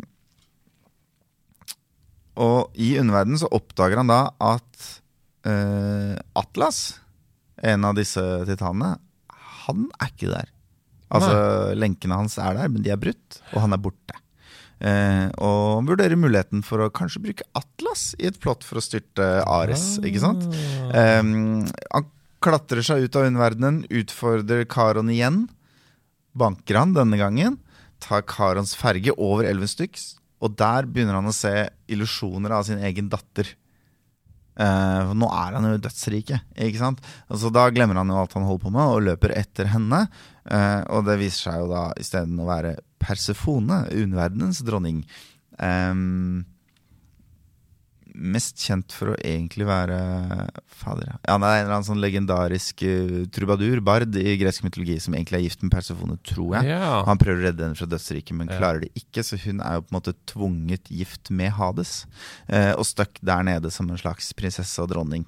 og 2.38 2.76
i 2.78 2.94
underverdenen 3.00 3.40
så 3.40 3.50
oppdager 3.50 3.98
han 3.98 4.10
da 4.12 4.28
at 4.38 4.88
Atlas, 6.38 6.98
en 7.64 7.86
av 7.88 7.96
disse 7.98 8.22
titanene, 8.48 8.96
han 9.66 9.88
er 9.98 10.12
ikke 10.12 10.30
der. 10.30 10.50
Altså, 11.08 11.74
lenkene 11.78 12.18
hans 12.20 12.36
er 12.40 12.56
der, 12.58 12.68
men 12.72 12.84
de 12.84 12.92
er 12.92 13.00
brutt, 13.00 13.40
og 13.54 13.62
han 13.64 13.74
er 13.76 13.80
borte. 13.80 14.16
Eh, 14.78 15.26
og 15.42 15.80
han 15.80 15.88
vurderer 15.88 16.20
muligheten 16.20 16.60
for 16.62 16.84
å 16.84 16.92
kanskje 16.94 17.22
bruke 17.24 17.46
Atlas 17.58 18.12
i 18.20 18.28
et 18.28 18.36
plott 18.38 18.62
for 18.66 18.78
å 18.78 18.84
styrte 18.84 19.26
Ares, 19.42 19.96
ikke 20.04 20.22
sant? 20.22 20.44
Eh, 20.92 21.22
han 21.24 22.10
klatrer 22.44 22.84
seg 22.86 23.06
ut 23.06 23.18
av 23.18 23.26
underverdenen, 23.26 23.82
utfordrer 23.90 24.68
Karon 24.70 25.10
igjen. 25.10 25.46
Banker 26.38 26.78
han 26.78 26.94
denne 26.94 27.18
gangen, 27.18 27.58
tar 28.04 28.22
Karons 28.28 28.76
ferge 28.78 29.14
over 29.16 29.48
elven 29.48 29.70
Styx, 29.70 30.12
og 30.38 30.54
der 30.60 30.86
begynner 30.86 31.18
han 31.18 31.26
å 31.26 31.34
se 31.34 31.70
illusjoner 31.90 32.54
av 32.54 32.68
sin 32.68 32.78
egen 32.84 33.08
datter. 33.10 33.50
Eh, 34.58 35.12
nå 35.14 35.28
er 35.30 35.54
han 35.54 35.68
jo 35.68 35.78
dødsrike. 35.84 36.40
ikke 36.58 36.80
sant? 36.80 37.02
Altså, 37.30 37.52
da 37.54 37.68
glemmer 37.70 38.00
han 38.00 38.10
jo 38.10 38.18
alt 38.18 38.34
han 38.34 38.46
holder 38.48 38.64
på 38.64 38.74
med, 38.74 38.84
og 38.84 39.06
løper 39.06 39.34
etter 39.38 39.70
henne. 39.74 40.06
Uh, 40.48 40.80
og 40.96 41.02
det 41.04 41.18
viser 41.20 41.50
seg 41.50 41.58
jo 41.60 41.66
da 41.68 41.82
isteden 42.00 42.38
å 42.40 42.46
være 42.48 42.78
Persefone, 42.98 43.82
underverdenens 43.92 44.62
dronning. 44.64 45.02
Um, 45.60 46.46
mest 48.18 48.58
kjent 48.66 48.92
for 48.94 49.12
å 49.12 49.16
egentlig 49.22 49.66
være 49.68 49.96
Fader, 50.78 51.06
ja. 51.12 51.16
Han 51.30 51.44
er 51.46 51.60
en 51.60 51.64
eller 51.64 51.74
annen 51.76 51.86
sånn 51.86 52.02
legendarisk 52.02 52.82
uh, 52.86 53.20
trubadur, 53.34 53.80
bard, 53.84 54.16
i 54.18 54.36
gresk 54.40 54.64
mytologi, 54.66 54.98
som 55.02 55.14
egentlig 55.14 55.38
er 55.38 55.44
gift 55.46 55.62
med 55.62 55.72
Persefone, 55.74 56.18
tror 56.26 56.56
jeg. 56.58 56.72
Ja. 56.74 57.02
Han 57.08 57.20
prøver 57.22 57.40
å 57.40 57.46
redde 57.48 57.64
henne 57.66 57.78
fra 57.78 57.88
dødsriket, 57.90 58.34
men 58.38 58.50
Ja. 58.50 58.58
klarer 58.58 58.84
det 58.84 58.90
ikke. 58.98 59.22
Så 59.26 59.38
hun 59.44 59.62
er 59.62 59.78
jo 59.78 59.86
på 59.86 59.92
en 59.94 59.98
måte 60.00 60.14
tvunget 60.26 60.90
gift 60.90 61.30
med 61.30 61.52
Hades, 61.58 62.06
uh, 62.52 62.74
og 62.76 62.84
stuck 62.86 63.18
der 63.22 63.42
nede 63.46 63.70
som 63.74 63.90
en 63.90 64.00
slags 64.00 64.32
prinsesse 64.34 64.82
og 64.82 64.90
dronning. 64.92 65.26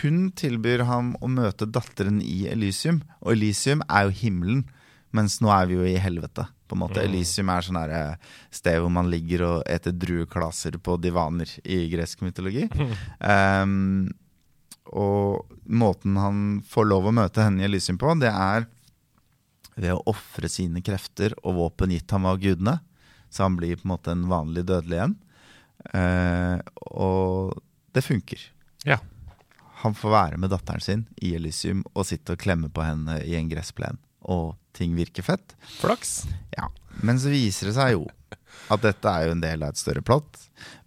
Hun 0.00 0.30
tilbyr 0.32 0.86
ham 0.88 1.12
å 1.20 1.28
møte 1.28 1.68
datteren 1.68 2.22
i 2.24 2.46
Elysium, 2.48 3.02
og 3.20 3.34
Elysium 3.36 3.82
er 3.88 4.08
jo 4.08 4.16
himmelen, 4.22 4.64
mens 5.14 5.40
nå 5.44 5.50
er 5.52 5.66
vi 5.68 5.74
jo 5.76 5.84
i 5.88 5.98
helvete. 6.00 6.46
På 6.74 6.78
en 6.78 6.82
måte. 6.88 7.04
Elysium 7.06 7.52
er 7.54 7.62
sånn 7.62 7.76
sted 8.50 8.80
hvor 8.82 8.90
man 8.90 9.06
ligger 9.06 9.44
og 9.46 9.58
eter 9.70 9.94
drueklaser 9.94 10.74
på 10.82 10.96
divaner 10.98 11.46
i 11.62 11.84
gresk 11.92 12.24
mytologi. 12.26 12.64
Um, 13.22 14.08
og 15.06 15.54
måten 15.70 16.18
han 16.18 16.40
får 16.66 16.88
lov 16.90 17.06
å 17.06 17.14
møte 17.14 17.46
henne 17.46 17.62
i 17.62 17.68
Elysium 17.68 18.00
på, 18.02 18.10
det 18.18 18.32
er 18.32 18.66
ved 19.78 19.94
å 19.94 20.02
ofre 20.10 20.50
sine 20.50 20.82
krefter 20.82 21.34
og 21.44 21.60
våpen 21.60 21.94
gitt 21.94 22.10
ham 22.10 22.26
av 22.26 22.42
gudene. 22.42 22.80
Så 23.30 23.46
han 23.46 23.54
blir 23.58 23.78
på 23.78 23.86
en 23.86 23.94
måte 23.94 24.10
en 24.14 24.26
vanlig 24.30 24.66
dødelig 24.66 24.98
igjen. 24.98 25.16
Uh, 25.94 26.58
og 26.90 27.62
det 27.94 28.02
funker. 28.02 28.42
Ja. 28.82 28.98
Han 29.86 29.94
får 29.94 30.10
være 30.10 30.42
med 30.42 30.50
datteren 30.50 30.82
sin 30.82 31.06
i 31.22 31.36
Elysium 31.38 31.86
og 31.92 32.06
sitte 32.10 32.34
og 32.34 32.42
klemme 32.42 32.70
på 32.72 32.82
henne 32.82 33.20
i 33.22 33.38
en 33.38 33.50
gressplen. 33.50 34.02
Og 34.30 34.54
ting 34.76 34.94
virker 34.96 35.22
fett. 35.26 35.54
Flaks. 35.80 36.24
Ja, 36.56 36.70
Men 37.02 37.18
så 37.20 37.32
viser 37.32 37.70
det 37.70 37.76
seg 37.76 37.96
jo 37.96 38.04
at 38.72 38.82
dette 38.84 39.10
er 39.10 39.26
jo 39.28 39.34
en 39.34 39.42
del 39.42 39.62
av 39.66 39.74
et 39.74 39.80
større 39.80 40.02
plott. 40.04 40.38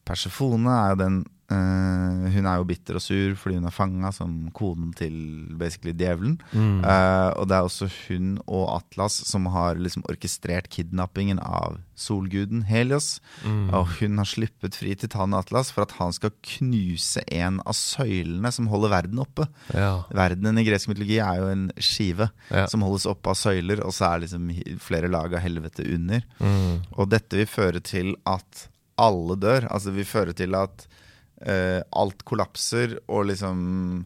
Persefone 0.08 0.72
er 0.72 0.94
jo 0.94 1.00
den 1.04 1.18
eh, 1.52 2.28
Hun 2.34 2.46
er 2.46 2.58
jo 2.60 2.66
bitter 2.68 2.98
og 3.00 3.04
sur 3.04 3.36
fordi 3.40 3.56
hun 3.60 3.68
er 3.70 3.74
fanga 3.76 4.12
som 4.16 4.50
koden 4.56 4.92
til 4.98 5.14
basically 5.58 5.94
djevelen. 5.98 6.38
Eh, 6.54 7.30
og 7.40 7.48
det 7.50 7.58
er 7.58 7.68
også 7.68 7.88
hun 8.08 8.38
og 8.48 8.66
Atlas 8.78 9.16
som 9.28 9.46
har 9.54 9.80
liksom 9.80 10.04
orkestrert 10.12 10.70
kidnappingen 10.74 11.40
av 11.40 11.80
solguden 11.98 12.66
Helios. 12.70 13.20
Og 13.74 13.88
hun 14.00 14.20
har 14.22 14.28
sluppet 14.30 14.76
fri 14.78 14.94
titanen 15.00 15.34
Atlas 15.40 15.72
for 15.74 15.88
at 15.88 15.96
han 15.98 16.14
skal 16.14 16.34
knuse 16.46 17.24
en 17.34 17.62
av 17.66 17.74
søylene 17.78 18.52
som 18.54 18.68
holder 18.70 18.94
verden 18.94 19.24
oppe. 19.24 19.48
Ja. 19.74 20.04
Verdenen 20.14 20.60
i 20.62 20.66
gresk 20.68 20.92
mytologi 20.92 21.18
er 21.24 21.42
jo 21.42 21.48
en 21.54 21.68
skive 21.80 22.30
Ja. 22.52 22.68
som 22.68 22.82
holdes 22.86 23.06
oppe 23.10 23.30
av 23.32 23.36
søyler, 23.36 23.82
og 23.84 23.92
så 23.96 24.12
er 24.14 24.22
liksom 24.26 24.52
flere 24.80 25.10
lag 25.10 25.34
av 25.34 25.42
helvete 25.44 25.84
under. 25.96 26.22
Mm. 26.40 26.84
Og 26.98 27.10
dette 27.10 27.36
vil 27.40 27.48
føre 27.50 27.82
til 27.84 28.14
at 28.26 28.68
alle 28.98 29.36
dør. 29.38 29.68
Altså 29.72 29.92
vil 29.94 30.06
føre 30.06 30.34
til 30.38 30.56
at 30.58 30.88
eh, 31.46 31.82
alt 31.94 32.24
kollapser, 32.26 33.00
og 33.10 33.26
liksom 33.30 34.06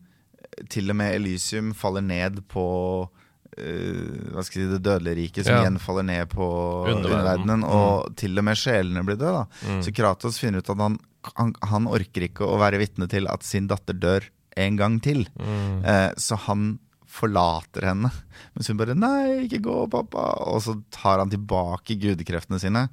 til 0.69 0.89
og 0.91 0.95
med 0.99 1.15
Elysium 1.15 1.71
faller 1.73 2.01
ned 2.03 2.41
på 2.51 3.09
eh, 3.57 4.31
hva 4.31 4.43
skal 4.43 4.61
jeg 4.61 4.67
si, 4.67 4.73
det 4.73 4.81
dødelige 4.83 5.15
riket, 5.21 5.45
som 5.45 5.55
Ja. 5.55 5.61
igjen 5.63 5.79
faller 5.79 6.03
ned 6.07 6.29
på 6.29 6.45
Underverdenen. 6.91 7.63
Og 7.63 8.05
Og 8.09 8.15
til 8.15 8.37
og 8.37 8.43
med 8.43 8.55
sjelene 8.59 9.03
blir 9.05 9.17
døde. 9.19 9.45
Mm. 9.67 9.81
Så 9.83 9.93
Kratos 9.95 10.39
finner 10.39 10.59
ut 10.59 10.69
at 10.69 10.77
han, 10.77 10.99
han, 11.37 11.53
han 11.63 11.87
orker 11.87 12.27
ikke 12.27 12.45
å 12.47 12.59
være 12.59 12.79
vitne 12.79 13.07
til 13.09 13.27
at 13.27 13.43
sin 13.43 13.67
datter 13.67 13.93
dør 13.93 14.23
en 14.57 14.75
gang 14.77 14.99
til. 15.01 15.27
Eh, 15.39 16.11
så 16.17 16.37
han 16.47 16.79
forlater 17.11 17.83
henne. 17.89 18.11
Mens 18.55 18.67
hun 18.71 18.77
bare 18.79 18.95
'nei, 18.95 19.47
ikke 19.47 19.61
gå, 19.63 19.87
pappa'. 19.91 20.47
Og 20.47 20.61
så 20.63 20.81
tar 20.91 21.19
han 21.19 21.29
tilbake 21.29 21.99
gudekreftene 21.99 22.59
sine 22.59 22.89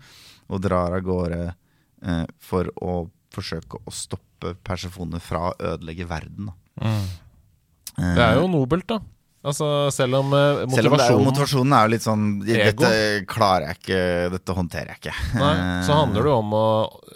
og 0.51 0.61
drar 0.63 0.93
av 0.97 1.03
gårde 1.07 1.55
eh, 2.03 2.27
for 2.39 2.65
å 2.83 3.09
forsøke 3.39 3.81
å 3.87 3.95
stoppe 3.95 4.55
Persefone 4.67 5.21
fra 5.23 5.49
å 5.51 5.55
ødelegge 5.75 6.07
verden. 6.11 6.51
Da. 6.51 6.89
Eh, 7.99 8.15
Det 8.15 8.23
er 8.29 8.37
jo 8.39 8.49
nobelt, 8.51 8.87
da. 8.91 9.01
Altså, 9.49 9.67
selv 9.95 10.19
om 10.19 10.33
eh, 10.35 10.65
selv 10.75 10.91
om 10.91 10.99
er 10.99 11.13
jo, 11.13 11.19
motivasjonen 11.23 11.27
motivasjonen 11.29 11.75
er 11.79 11.85
jo 11.87 11.91
litt 11.93 12.05
sånn 12.05 12.25
Ego. 12.43 12.83
Dette 12.83 13.27
klarer 13.31 13.69
jeg 13.71 13.79
ikke, 13.79 14.01
dette 14.35 14.57
håndterer 14.57 14.91
jeg 14.93 14.99
ikke. 14.99 15.15
Nei, 15.39 15.53
så 15.87 15.99
handler 16.01 16.27
det 16.27 16.33
om 16.35 16.57
å 16.59 16.65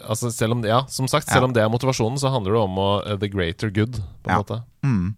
altså 0.07 0.31
selv 0.35 0.55
om, 0.57 0.63
Ja, 0.65 0.85
som 0.89 1.09
sagt, 1.11 1.27
selv 1.29 1.43
Ja. 1.43 1.49
om 1.51 1.53
det 1.57 1.63
er 1.65 1.69
motivasjonen, 1.73 2.19
så 2.23 2.31
handler 2.31 2.55
det 2.55 2.63
om 2.63 2.79
å 2.79 2.89
uh, 3.07 3.17
the 3.19 3.29
greater 3.29 3.71
good, 3.75 3.99
på 4.23 4.31
en 4.31 4.37
Ja. 4.37 4.39
måte. 4.39 4.61
Mm. 4.87 5.15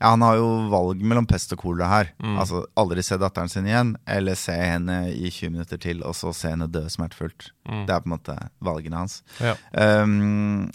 Ja, 0.00 0.12
Han 0.12 0.24
har 0.24 0.36
jo 0.40 0.48
valg 0.72 1.02
mellom 1.02 1.26
pest 1.28 1.52
og 1.56 1.62
kolera 1.62 1.88
her. 1.90 2.10
Mm. 2.22 2.36
Altså 2.42 2.64
Aldri 2.78 3.04
se 3.06 3.18
datteren 3.20 3.52
sin 3.52 3.68
igjen, 3.68 3.94
eller 4.06 4.38
se 4.38 4.56
henne 4.56 4.98
i 5.12 5.30
20 5.30 5.54
minutter 5.54 5.80
til, 5.80 6.02
og 6.06 6.16
så 6.18 6.34
se 6.36 6.52
henne 6.52 6.68
dø 6.70 6.84
smertefullt. 6.92 7.50
Mm. 7.68 7.86
Det 7.88 7.94
er 7.94 8.04
på 8.04 8.10
en 8.10 8.16
måte 8.16 8.36
valgene 8.64 9.02
hans. 9.04 9.22
Ja. 9.40 9.56
Um, 9.72 10.68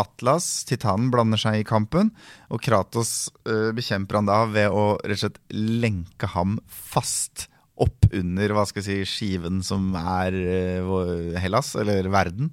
Atlas, 0.00 0.46
titanen, 0.68 1.10
blander 1.12 1.40
seg 1.40 1.60
i 1.60 1.66
kampen, 1.66 2.12
og 2.48 2.62
Kratos 2.64 3.30
uh, 3.48 3.70
bekjemper 3.76 4.20
han 4.20 4.30
da 4.30 4.44
ved 4.48 4.70
å 4.70 4.94
rett 5.02 5.18
og 5.18 5.24
slett 5.24 5.40
lenke 5.50 6.30
ham 6.34 6.58
fast 6.70 7.48
opp 7.80 8.06
under 8.12 8.52
hva 8.52 8.66
skal 8.68 8.84
jeg 8.84 9.06
si, 9.08 9.08
skiven 9.08 9.62
som 9.64 9.90
er 9.96 10.36
uh, 10.36 11.36
Hellas, 11.40 11.74
eller 11.80 12.08
verden. 12.12 12.52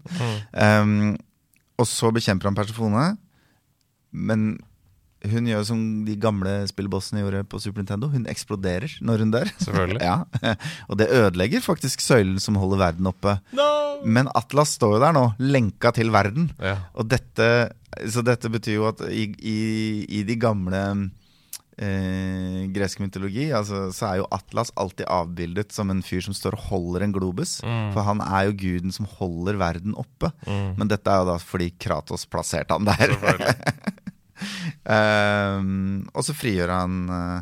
Um, 0.52 1.16
og 1.78 1.86
så 1.90 2.10
bekjemper 2.16 2.50
han 2.50 2.58
Persefone, 2.58 3.06
men 4.18 4.50
hun 5.26 5.50
gjør 5.50 5.64
som 5.66 5.82
de 6.06 6.14
gamle 6.22 6.54
spillbossene 6.70 7.24
gjorde 7.24 7.42
på 7.50 7.60
Super 7.62 7.82
Nintendo. 7.82 8.10
Hun 8.14 8.28
eksploderer 8.30 9.00
når 9.02 9.24
hun 9.26 9.34
dør. 9.34 9.52
Selvfølgelig. 9.64 10.02
ja. 10.10 10.56
Og 10.88 11.00
det 11.02 11.10
ødelegger 11.10 11.66
faktisk 11.66 12.04
søylen 12.06 12.38
som 12.44 12.60
holder 12.62 12.84
verden 12.86 13.10
oppe. 13.10 13.40
No! 13.58 13.68
Men 14.06 14.30
Atlas 14.38 14.76
står 14.78 14.98
jo 14.98 15.04
der 15.04 15.16
nå, 15.18 15.28
lenka 15.42 15.92
til 15.96 16.14
verden. 16.14 16.52
Ja. 16.62 16.78
Og 16.94 17.10
dette, 17.10 17.48
så 18.06 18.26
dette 18.26 18.52
betyr 18.54 18.78
jo 18.78 18.90
at 18.92 19.02
i, 19.10 19.32
i, 19.42 19.60
i 20.20 20.24
de 20.28 20.38
gamle 20.40 20.84
eh, 21.82 22.64
gresk 22.74 23.02
mytologi 23.02 23.50
altså, 23.58 23.88
så 23.96 24.12
er 24.12 24.22
jo 24.22 24.30
Atlas 24.38 24.70
alltid 24.78 25.10
avbildet 25.10 25.74
som 25.74 25.90
en 25.94 26.04
fyr 26.06 26.22
som 26.26 26.36
står 26.38 26.60
og 26.60 26.68
holder 26.70 27.08
en 27.08 27.16
globus. 27.18 27.58
For 27.66 28.06
han 28.06 28.22
er 28.22 28.52
jo 28.52 28.60
guden 28.68 28.94
som 28.94 29.10
holder 29.18 29.58
verden 29.62 29.98
oppe. 29.98 30.30
Men 30.46 30.94
dette 30.94 31.10
er 31.10 31.24
jo 31.24 31.32
da 31.34 31.40
fordi 31.42 31.74
Kratos 31.82 32.30
plasserte 32.30 32.78
han 32.78 32.86
der. 32.86 33.18
Ehm, 34.98 36.08
og 36.14 36.26
så 36.26 36.36
frigjør 36.38 36.72
han 36.72 36.98
uh, 37.10 37.40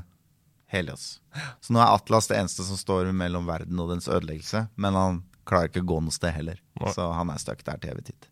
Helios. 0.71 1.19
Så 1.61 1.75
nå 1.75 1.81
er 1.83 1.93
Atlas 1.93 2.29
det 2.31 2.39
eneste 2.39 2.65
som 2.67 2.79
står 2.79 3.11
mellom 3.15 3.47
verden 3.49 3.79
og 3.81 3.91
dens 3.93 4.07
ødeleggelse. 4.09 4.65
Men 4.81 4.97
han 4.97 5.21
klarer 5.47 5.69
ikke 5.69 5.83
å 5.85 5.89
gå 5.93 5.99
noe 6.05 6.15
sted 6.15 6.33
heller. 6.35 6.59
Nei. 6.81 6.93
Så 6.95 7.07
han 7.13 7.31
er 7.31 7.41
stuck 7.41 7.61
der 7.67 7.81
til 7.81 7.93
evig 7.93 8.07
tid. 8.09 8.29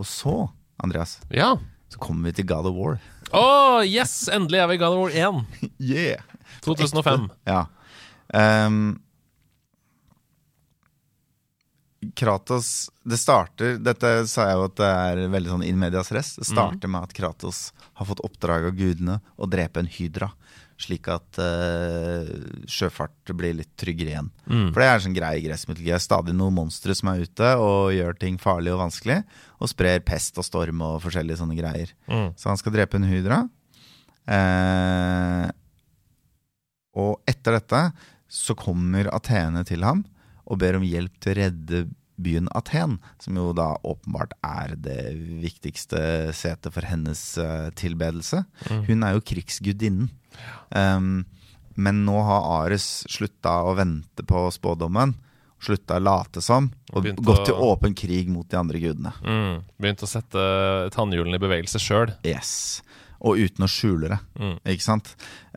Og 0.00 0.06
så, 0.08 0.34
Andreas, 0.80 1.18
ja. 1.34 1.52
så 1.92 2.00
kommer 2.00 2.30
vi 2.30 2.38
til 2.38 2.48
God 2.48 2.70
of 2.70 2.76
War. 2.78 3.00
Å, 3.36 3.44
yes! 3.84 4.14
Endelig 4.32 4.62
er 4.62 4.70
vi 4.70 4.78
i 4.78 4.80
God 4.80 4.96
of 4.96 5.02
War 5.02 5.12
1. 5.12 5.42
Yeah! 5.92 6.24
2005. 6.64 7.28
Ja. 7.48 7.64
Ehm, 8.36 9.00
Kratos 12.16 12.90
Det 13.04 13.18
starter 13.20 13.76
Dette 13.76 14.10
sa 14.30 14.46
jeg 14.48 14.56
jo 14.56 14.66
at 14.70 14.76
det 14.80 14.88
er 14.88 15.18
veldig 15.32 15.52
sånn 15.52 15.64
in 15.66 15.80
medias 15.80 16.08
res. 16.14 16.32
Det 16.38 16.48
starter 16.48 16.88
med 16.88 17.04
at 17.04 17.12
Kratos 17.16 17.70
har 18.00 18.08
fått 18.08 18.22
oppdrag 18.24 18.70
av 18.70 18.76
gudene 18.78 19.18
å 19.36 19.48
drepe 19.50 19.82
en 19.82 19.90
hydra. 19.90 20.30
Slik 20.80 21.10
at 21.12 21.36
uh, 21.36 22.30
sjøfart 22.64 23.34
blir 23.36 23.58
litt 23.58 23.74
tryggere 23.76 24.14
igjen. 24.14 24.30
For 24.72 24.80
det 24.80 24.86
er 24.86 24.94
en 24.94 25.04
sånn 25.04 25.16
grei 25.18 25.34
i 25.36 25.42
gressmytologi. 25.44 25.90
Det 25.90 25.98
er 25.98 26.06
stadig 26.06 26.34
noen 26.38 26.56
monstre 26.56 26.96
som 26.96 27.10
er 27.12 27.26
ute 27.28 27.50
og 27.60 27.92
gjør 27.92 28.16
ting 28.22 28.38
farlig 28.40 28.72
og 28.72 28.80
vanskelig. 28.86 29.18
Og 29.60 29.68
sprer 29.68 30.00
pest 30.00 30.40
og 30.40 30.46
storm 30.46 30.80
og 30.86 31.02
forskjellige 31.04 31.42
sånne 31.42 31.58
greier. 31.58 31.92
Mm. 32.08 32.30
Så 32.40 32.48
han 32.48 32.60
skal 32.62 32.72
drepe 32.78 32.96
en 32.96 33.10
hydra. 33.10 33.42
Uh, 34.24 35.52
og 36.96 37.20
etter 37.28 37.58
dette 37.58 37.82
så 38.30 38.56
kommer 38.56 39.10
Athene 39.12 39.66
til 39.68 39.84
ham 39.84 40.00
og 40.50 40.58
ber 40.58 40.76
om 40.80 40.84
hjelp 40.86 41.14
til 41.22 41.32
å 41.32 41.38
redde 41.40 41.80
byen 42.20 42.50
Aten, 42.52 42.98
som 43.22 43.38
jo 43.38 43.52
da 43.56 43.70
åpenbart 43.86 44.34
er 44.44 44.74
det 44.76 44.98
viktigste 45.40 46.00
setet 46.36 46.74
for 46.74 46.84
hennes 46.84 47.22
eh, 47.40 47.70
tilbedelse. 47.80 48.42
Hun 48.68 49.06
er 49.06 49.14
jo 49.16 49.22
krigsgudinnen. 49.24 50.10
Um, 50.76 51.22
men 51.80 52.02
nå 52.04 52.18
har 52.26 52.44
Ares 52.66 53.06
slutta 53.08 53.62
å 53.64 53.72
vente 53.78 54.26
på 54.28 54.42
spådommen, 54.52 55.14
slutta 55.60 55.96
å 55.96 56.02
late 56.04 56.42
som, 56.44 56.68
og 56.92 57.08
gått 57.16 57.40
å- 57.40 57.46
til 57.46 57.54
åpen 57.70 57.94
krig 57.96 58.28
mot 58.32 58.48
de 58.48 58.56
andre 58.58 58.80
gudene. 58.82 59.12
Mm. 59.24 59.62
Begynt 59.80 60.04
å 60.04 60.08
sette 60.10 60.44
tannhjulene 60.92 61.36
i 61.40 61.42
bevegelse 61.42 61.80
sjøl. 61.80 62.12
Yes. 62.24 62.82
Og 63.20 63.36
uten 63.36 63.66
å 63.66 63.68
skjule 63.68 64.08
det. 64.08 64.18
Mm. 64.40 64.54
Ikke 64.72 64.84
sant? 64.86 65.10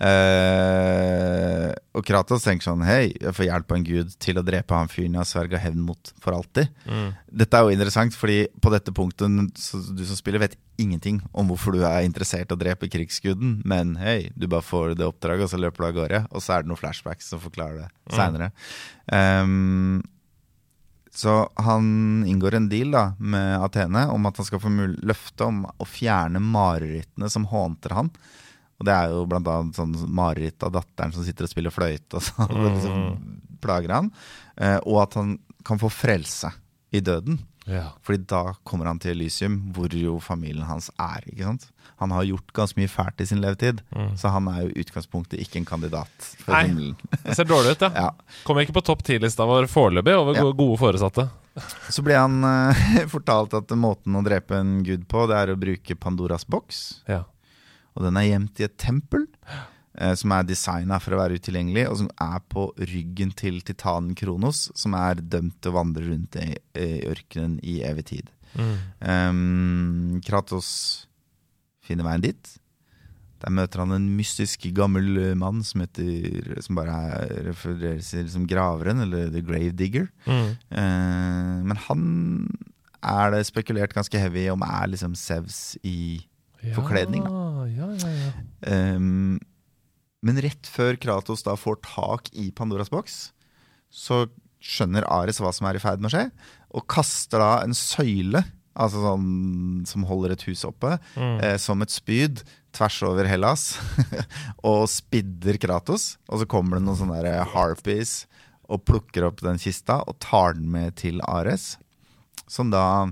Eh, 0.03 1.69
og 1.93 2.03
Kratos 2.03 2.43
tenker 2.43 2.65
sånn 2.65 2.81
Hei, 2.83 3.13
jeg 3.13 3.35
får 3.37 3.45
hjelp 3.45 3.71
av 3.71 3.77
en 3.77 3.85
gud 3.87 4.15
til 4.23 4.39
å 4.41 4.43
drepe 4.43 4.75
han 4.75 4.89
fyren 4.91 5.13
jeg 5.13 5.21
har 5.21 5.29
sverga 5.29 5.61
hevn 5.61 5.85
mot 5.87 6.11
for 6.23 6.35
alltid. 6.35 6.71
Mm. 6.89 7.09
Dette 7.43 7.59
er 7.59 7.67
jo 7.67 7.75
interessant, 7.77 8.17
fordi 8.19 8.39
på 8.59 8.73
dette 8.73 8.95
punktet 8.95 9.61
så 9.61 9.79
du 9.93 10.03
som 10.07 10.19
spiller, 10.19 10.43
vet 10.43 10.57
ingenting 10.81 11.21
om 11.31 11.47
hvorfor 11.47 11.77
du 11.77 11.83
er 11.85 12.03
interessert 12.03 12.51
i 12.51 12.55
å 12.55 12.59
drepe 12.59 12.89
krigsguden, 12.91 13.61
men 13.69 13.95
hei, 14.01 14.31
du 14.35 14.49
bare 14.49 14.65
får 14.65 14.97
det 14.99 15.07
oppdraget, 15.07 15.45
og 15.45 15.53
så 15.53 15.61
løper 15.61 15.83
du 15.83 15.87
av 15.87 15.97
gårde. 15.99 16.23
Og 16.33 16.43
så 16.43 16.57
er 16.57 16.63
det 16.63 16.71
noen 16.73 16.81
flashbacks 16.81 17.29
som 17.31 17.41
forklarer 17.43 17.85
det 17.85 18.17
seinere. 18.17 18.49
Um, 19.07 20.01
så 21.13 21.33
han 21.61 22.25
inngår 22.27 22.55
en 22.57 22.69
deal 22.71 22.93
da 22.95 23.03
med 23.21 23.61
Athene 23.61 24.07
om 24.09 24.25
at 24.25 24.39
han 24.39 24.47
skal 24.47 24.61
få 24.63 24.71
løfte 25.05 25.45
om 25.45 25.61
å 25.65 25.85
fjerne 25.85 26.41
marerittene 26.41 27.29
som 27.29 27.45
hånter 27.51 27.93
han. 27.93 28.09
Og 28.81 28.87
det 28.87 28.95
er 28.95 29.13
jo 29.13 29.27
blant 29.29 29.47
annet 29.47 29.77
sånn 29.77 29.93
mareritt 30.09 30.65
av 30.65 30.73
datteren 30.73 31.13
som 31.13 31.25
sitter 31.25 31.45
og 31.45 31.53
spiller 31.53 31.73
fløyte 31.73 32.17
og 32.17 32.25
sånn. 32.25 32.49
mm. 32.57 32.65
liksom 32.67 33.03
plager 33.63 33.93
han. 33.93 34.09
Eh, 34.57 34.79
og 34.81 35.03
at 35.05 35.19
han 35.19 35.37
kan 35.63 35.79
få 35.79 35.91
frelse 35.93 36.49
i 36.93 37.01
døden. 37.01 37.37
Ja. 37.69 37.89
Fordi 38.03 38.25
da 38.27 38.41
kommer 38.67 38.89
han 38.89 38.99
til 38.99 39.13
Elysium, 39.15 39.59
hvor 39.75 39.93
jo 39.95 40.17
familien 40.23 40.65
hans 40.67 40.89
er. 40.99 41.23
ikke 41.29 41.45
sant? 41.47 41.69
Han 42.01 42.11
har 42.11 42.25
gjort 42.27 42.49
ganske 42.57 42.79
mye 42.81 42.89
fælt 42.91 43.21
i 43.23 43.27
sin 43.29 43.39
levetid, 43.39 43.79
så 44.19 44.31
han 44.33 44.47
er 44.51 44.65
jo 44.65 44.81
utgangspunktet 44.83 45.39
ikke 45.39 45.61
en 45.61 45.67
kandidat 45.69 46.25
for 46.41 46.51
Nei. 46.55 46.63
himmelen. 46.67 46.95
Det 47.23 47.37
ser 47.37 47.47
dårlig 47.47 47.77
ut, 47.77 47.85
ja. 47.85 47.91
Ja. 48.09 48.37
Kommer 48.43 48.65
ikke 48.65 48.75
på 48.75 48.83
topp 48.83 49.05
ti-lista 49.07 49.45
vår 49.47 49.69
foreløpig 49.71 50.15
over 50.17 50.35
Ja. 50.35 50.43
gode 50.51 50.79
foresatte. 50.81 51.29
Så 51.93 52.01
ble 52.03 52.17
han 52.17 52.39
uh, 52.43 52.83
fortalt 53.13 53.53
at 53.55 53.71
måten 53.77 54.17
å 54.19 54.23
drepe 54.25 54.57
en 54.59 54.81
gud 54.83 55.05
på, 55.07 55.27
det 55.29 55.37
er 55.37 55.53
å 55.53 55.59
bruke 55.61 55.95
Pandoras 55.95 56.43
boks. 56.49 56.81
Ja. 57.07 57.21
Og 57.93 58.03
den 58.07 58.17
er 58.17 58.25
gjemt 58.31 58.59
i 58.59 58.65
et 58.67 58.75
tempel, 58.81 59.27
som 60.17 60.31
er 60.33 60.47
designa 60.49 60.97
for 61.03 61.13
å 61.13 61.19
være 61.19 61.37
utilgjengelig, 61.37 61.83
og 61.89 61.99
som 62.01 62.07
er 62.25 62.39
på 62.49 62.67
ryggen 62.79 63.33
til 63.37 63.59
titanen 63.61 64.15
Kronos, 64.17 64.67
som 64.79 64.95
er 64.97 65.21
dømt 65.21 65.59
til 65.61 65.73
å 65.73 65.77
vandre 65.77 66.07
rundt 66.07 66.37
i, 66.41 66.47
i 66.79 66.87
ørkenen 67.11 67.59
i 67.61 67.81
evig 67.85 68.07
tid. 68.09 68.31
Um, 68.57 70.19
Kratos 70.25 70.69
finner 71.83 72.07
veien 72.07 72.25
dit. 72.25 72.51
Der 73.43 73.51
møter 73.51 73.83
han 73.83 73.91
en 73.91 74.05
mystisk 74.15 74.69
gammel 74.75 75.17
eh, 75.19 75.33
mann 75.35 75.65
som, 75.67 75.81
heter, 75.83 76.53
som 76.63 76.77
bare 76.77 76.93
er, 77.11 77.33
refereres 77.49 78.13
til 78.13 78.29
som 78.31 78.45
graveren, 78.47 79.03
eller 79.03 79.33
The 79.33 79.43
Grave 79.43 79.73
Digger. 79.75 80.07
Mm. 80.23 80.53
Uh, 80.71 81.57
men 81.67 81.81
han 81.89 82.05
er 83.03 83.33
det 83.33 83.41
spekulert 83.49 83.95
ganske 83.95 84.19
heavy 84.19 84.45
om 84.53 84.63
er 84.63 84.93
liksom 84.93 85.17
Sevs 85.19 85.75
i 85.83 86.21
Forkledning, 86.71 87.25
da. 87.27 87.65
Ja, 87.67 87.89
ja, 87.91 88.11
ja. 88.15 88.29
Ehm, 88.71 89.41
Men 90.23 90.39
rett 90.43 90.69
før 90.71 90.97
Kratos 91.01 91.43
da 91.45 91.57
får 91.59 91.81
tak 91.83 92.31
i 92.31 92.49
Pandoras 92.55 92.91
boks, 92.93 93.33
så 93.91 94.25
skjønner 94.63 95.05
Ares 95.11 95.41
hva 95.43 95.51
som 95.53 95.67
er 95.67 95.77
i 95.77 95.83
ferd 95.83 96.01
med 96.01 96.09
å 96.09 96.15
skje, 96.15 96.27
og 96.73 96.87
kaster 96.89 97.43
da 97.43 97.51
en 97.65 97.75
søyle, 97.75 98.41
altså 98.73 99.03
sånn 99.03 99.83
som 99.85 100.05
holder 100.09 100.33
et 100.33 100.45
hus 100.47 100.63
oppe, 100.65 100.95
eh, 101.19 101.57
som 101.61 101.83
et 101.83 101.93
spyd 101.93 102.41
tvers 102.73 103.01
over 103.05 103.27
Hellas, 103.29 103.73
og 104.71 104.87
spidder 104.89 105.59
Kratos. 105.61 106.15
Og 106.31 106.41
så 106.41 106.47
kommer 106.49 106.79
det 106.79 106.87
noen 106.87 106.97
sånne 107.03 107.19
der 107.21 107.43
harpies 107.53 108.23
og 108.71 108.85
plukker 108.87 109.27
opp 109.27 109.43
den 109.43 109.59
kista 109.61 109.99
og 110.07 110.17
tar 110.23 110.55
den 110.57 110.71
med 110.73 110.95
til 111.03 111.19
Ares, 111.27 111.75
som 112.47 112.71
da 112.73 113.11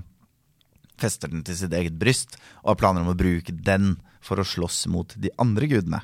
fester 1.02 1.30
den 1.30 1.44
til 1.46 1.58
sitt 1.58 1.74
eget 1.76 1.94
bryst 1.98 2.36
og 2.62 2.72
har 2.72 2.80
planer 2.80 3.04
om 3.04 3.12
å 3.12 3.18
bruke 3.18 3.54
den 3.54 3.96
for 4.22 4.38
å 4.38 4.46
slåss 4.46 4.86
mot 4.90 5.14
de 5.18 5.30
andre 5.42 5.68
gudene. 5.70 6.02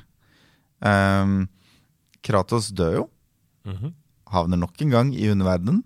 Ehm, 0.85 1.47
Kratos 2.25 2.71
dør 2.75 2.97
jo. 3.01 3.05
Mhm. 3.67 3.93
Havner 4.29 4.59
nok 4.61 4.81
en 4.83 4.91
gang 4.93 5.13
i 5.15 5.29
underverdenen, 5.31 5.83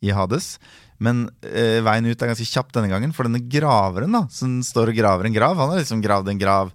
i 0.00 0.12
Hades. 0.16 0.54
Men 1.00 1.26
uh, 1.44 1.80
veien 1.84 2.06
ut 2.08 2.22
er 2.22 2.30
ganske 2.30 2.48
kjapp 2.48 2.72
denne 2.76 2.90
gangen, 2.92 3.12
for 3.16 3.28
denne 3.28 3.42
graveren 3.52 4.12
da, 4.16 4.26
som 4.32 4.58
står 4.64 4.92
og 4.92 5.00
graver 5.00 5.28
en 5.28 5.36
grav, 5.36 5.56
han 5.56 5.72
har 5.72 5.80
liksom 5.80 6.02
gravd 6.04 6.28
en 6.32 6.40
grav 6.40 6.72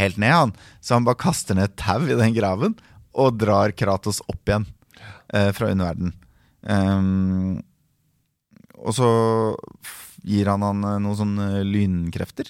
helt 0.00 0.20
ned, 0.20 0.32
han. 0.32 0.54
Så 0.80 0.96
han 0.96 1.08
bare 1.08 1.20
kaster 1.20 1.56
ned 1.56 1.68
et 1.68 1.76
tau 1.80 2.04
i 2.04 2.16
den 2.16 2.36
graven 2.36 2.76
og 3.20 3.36
drar 3.40 3.74
Kratos 3.76 4.22
opp 4.28 4.48
igjen 4.48 4.68
uh, 5.34 5.50
fra 5.56 5.72
underverdenen. 5.72 6.16
Um, 6.60 7.60
og 8.80 8.96
så 8.96 9.10
gir 10.24 10.48
han 10.48 10.64
han 10.64 10.84
eh, 10.84 10.98
noen 11.00 11.16
sånne 11.16 11.48
lynkrefter. 11.64 12.48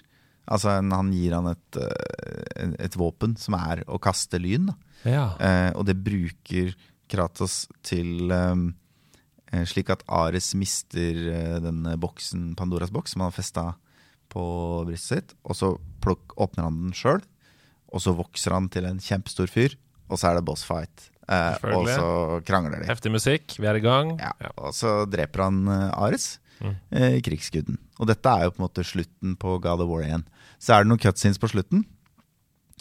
Altså 0.50 0.76
han 0.80 1.12
gir 1.14 1.34
han 1.36 1.50
et, 1.52 1.78
eh, 1.78 2.72
et 2.82 2.96
våpen 2.98 3.36
som 3.38 3.54
er 3.58 3.84
å 3.86 4.00
kaste 4.02 4.40
lyn. 4.42 4.70
Ja. 5.06 5.30
Eh, 5.38 5.70
og 5.78 5.86
det 5.88 5.98
bruker 6.02 6.72
Kratos 7.10 7.64
til 7.86 8.30
eh, 8.34 8.64
eh, 9.52 9.64
Slik 9.68 9.92
at 9.94 10.02
Ares 10.10 10.52
mister 10.58 11.22
eh, 11.30 11.58
den 11.62 11.84
boksen, 12.02 12.52
Pandoras 12.58 12.92
boks 12.94 13.14
som 13.14 13.24
han 13.24 13.30
har 13.30 13.38
festa 13.38 13.66
på 14.30 14.42
brystet 14.88 15.22
sitt. 15.30 15.36
Og 15.46 15.58
så 15.58 15.72
plukk, 16.02 16.34
åpner 16.38 16.68
han 16.68 16.82
den 16.86 16.96
sjøl, 16.96 17.22
og 17.90 18.02
så 18.02 18.14
vokser 18.18 18.54
han 18.54 18.68
til 18.70 18.86
en 18.90 19.00
kjempestor 19.02 19.50
fyr. 19.50 19.78
Og 20.10 20.18
så 20.18 20.30
er 20.30 20.38
det 20.38 20.46
boss 20.46 20.66
fight. 20.66 21.08
Eh, 21.30 21.62
og 21.76 21.86
så 21.86 22.10
krangler 22.46 22.82
de. 22.82 22.90
Heftig 22.90 23.14
musikk, 23.14 23.54
vi 23.62 23.70
er 23.70 23.78
i 23.78 23.82
gang. 23.84 24.16
Ja, 24.18 24.34
og 24.58 24.74
så 24.74 25.04
dreper 25.10 25.46
han 25.46 25.62
Ares, 25.70 26.40
Mm. 26.60 26.74
eh, 26.92 27.16
krigsguden. 27.24 27.78
Og 27.98 28.06
dette 28.10 28.28
er 28.28 28.44
jo 28.46 28.54
på 28.54 28.60
en 28.62 28.66
måte 28.68 28.84
slutten 28.84 29.36
på 29.40 29.58
God 29.64 29.80
of 29.84 29.88
War 29.90 30.04
1. 30.04 30.26
Så 30.60 30.74
er 30.76 30.84
det 30.84 30.90
noen 30.92 31.00
cutscenes 31.02 31.40
på 31.40 31.48
slutten. 31.52 31.86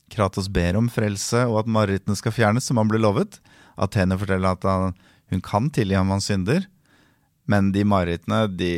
Kratos 0.10 0.50
ber 0.50 0.76
om 0.80 0.90
frelse 0.90 1.46
og 1.46 1.62
at 1.64 1.70
marerittene 1.70 2.18
skal 2.18 2.34
fjernes, 2.34 2.66
som 2.66 2.80
han 2.82 2.90
ble 2.90 3.00
lovet. 3.02 3.40
Athene 3.80 4.18
forteller 4.20 4.56
at 4.58 4.66
han, 4.68 4.96
hun 5.32 5.42
kan 5.46 5.70
tilgi 5.72 5.96
ham 5.96 6.10
hans 6.12 6.28
synder, 6.32 6.66
men 7.50 7.72
de 7.74 7.82
marerittene 7.88 8.44
de 8.54 8.72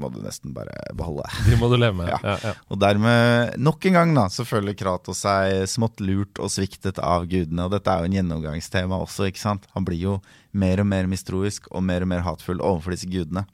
må 0.00 0.08
du 0.12 0.22
nesten 0.24 0.54
bare 0.56 0.72
beholde. 0.96 1.24
De 1.48 1.56
må 1.60 1.68
du 1.68 1.76
leve 1.76 1.98
med. 1.98 2.08
Ja. 2.12 2.20
Ja, 2.24 2.36
ja. 2.44 2.52
Og 2.72 2.78
dermed, 2.80 3.56
nok 3.60 3.84
en 3.90 3.98
gang, 3.98 4.14
da, 4.16 4.28
så 4.32 4.46
føler 4.48 4.76
Kratos 4.78 5.20
seg 5.26 5.66
smått 5.68 6.00
lurt 6.00 6.40
og 6.40 6.52
sviktet 6.52 7.00
av 7.02 7.26
gudene. 7.28 7.66
Og 7.66 7.74
dette 7.74 7.92
er 7.92 8.04
jo 8.04 8.08
en 8.12 8.16
gjennomgangstema 8.16 9.00
også, 9.04 9.28
ikke 9.28 9.42
sant? 9.42 9.66
Han 9.76 9.84
blir 9.84 10.00
jo 10.00 10.14
mer 10.56 10.80
og 10.80 10.88
mer 10.88 11.08
mistroisk 11.10 11.68
og 11.72 11.84
mer 11.84 12.06
og 12.06 12.12
mer 12.14 12.24
hatfull 12.24 12.62
overfor 12.64 12.96
disse 12.96 13.10
gudene. 13.10 13.44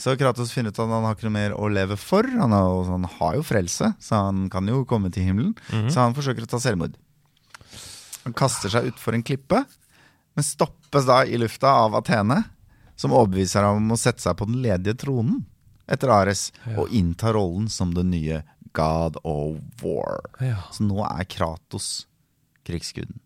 Så 0.00 0.14
Kratos 0.16 0.52
finner 0.54 0.72
ut 0.72 0.78
at 0.80 0.88
han 0.88 1.04
har 1.04 1.16
ikke 1.16 1.26
noe 1.28 1.34
mer 1.36 1.54
å 1.60 1.68
leve 1.68 1.98
for. 2.00 2.24
Han 2.24 2.54
har, 2.56 2.84
han 2.88 3.04
har 3.18 3.34
jo 3.36 3.44
frelse, 3.44 3.92
så 4.00 4.22
han 4.30 4.46
kan 4.52 4.68
jo 4.70 4.80
komme 4.88 5.10
til 5.12 5.26
himmelen. 5.28 5.52
Så 5.92 6.00
han 6.00 6.16
forsøker 6.16 6.46
å 6.46 6.48
ta 6.48 6.60
selvmord. 6.62 6.96
Han 8.24 8.36
kaster 8.36 8.72
seg 8.72 8.88
utfor 8.90 9.16
en 9.16 9.24
klippe, 9.26 9.60
men 10.36 10.46
stoppes 10.46 11.04
da 11.08 11.22
i 11.28 11.36
lufta 11.40 11.74
av 11.84 11.98
Athene, 12.00 12.38
som 12.96 13.12
overbeviser 13.16 13.64
ham 13.64 13.80
om 13.80 13.92
å 13.92 14.00
sette 14.00 14.24
seg 14.24 14.36
på 14.40 14.48
den 14.48 14.60
ledige 14.64 14.96
tronen 15.04 15.42
etter 15.90 16.12
Ares, 16.14 16.48
og 16.78 16.92
innta 16.94 17.32
rollen 17.34 17.68
som 17.72 17.92
den 17.96 18.12
nye 18.12 18.42
God 18.76 19.16
of 19.26 19.58
War. 19.82 20.20
Ja. 20.38 20.62
Så 20.72 20.86
nå 20.86 21.02
er 21.02 21.26
Kratos 21.28 22.06
krigsguden. 22.64 23.18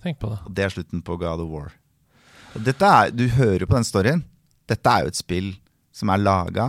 Tenk 0.00 0.16
på 0.22 0.30
det. 0.32 0.38
Og 0.48 0.54
det 0.56 0.64
er 0.64 0.72
slutten 0.72 1.02
på 1.04 1.18
God 1.20 1.42
of 1.44 1.50
War. 1.52 1.74
Og 2.56 2.64
dette 2.66 2.88
er, 2.88 3.10
du 3.12 3.26
hører 3.36 3.66
jo 3.66 3.68
på 3.68 3.76
den 3.76 3.86
storyen. 3.86 4.22
Dette 4.70 4.92
er 4.94 5.04
jo 5.04 5.10
et 5.12 5.18
spill 5.18 5.50
som 5.92 6.12
er 6.14 6.22
laga 6.22 6.68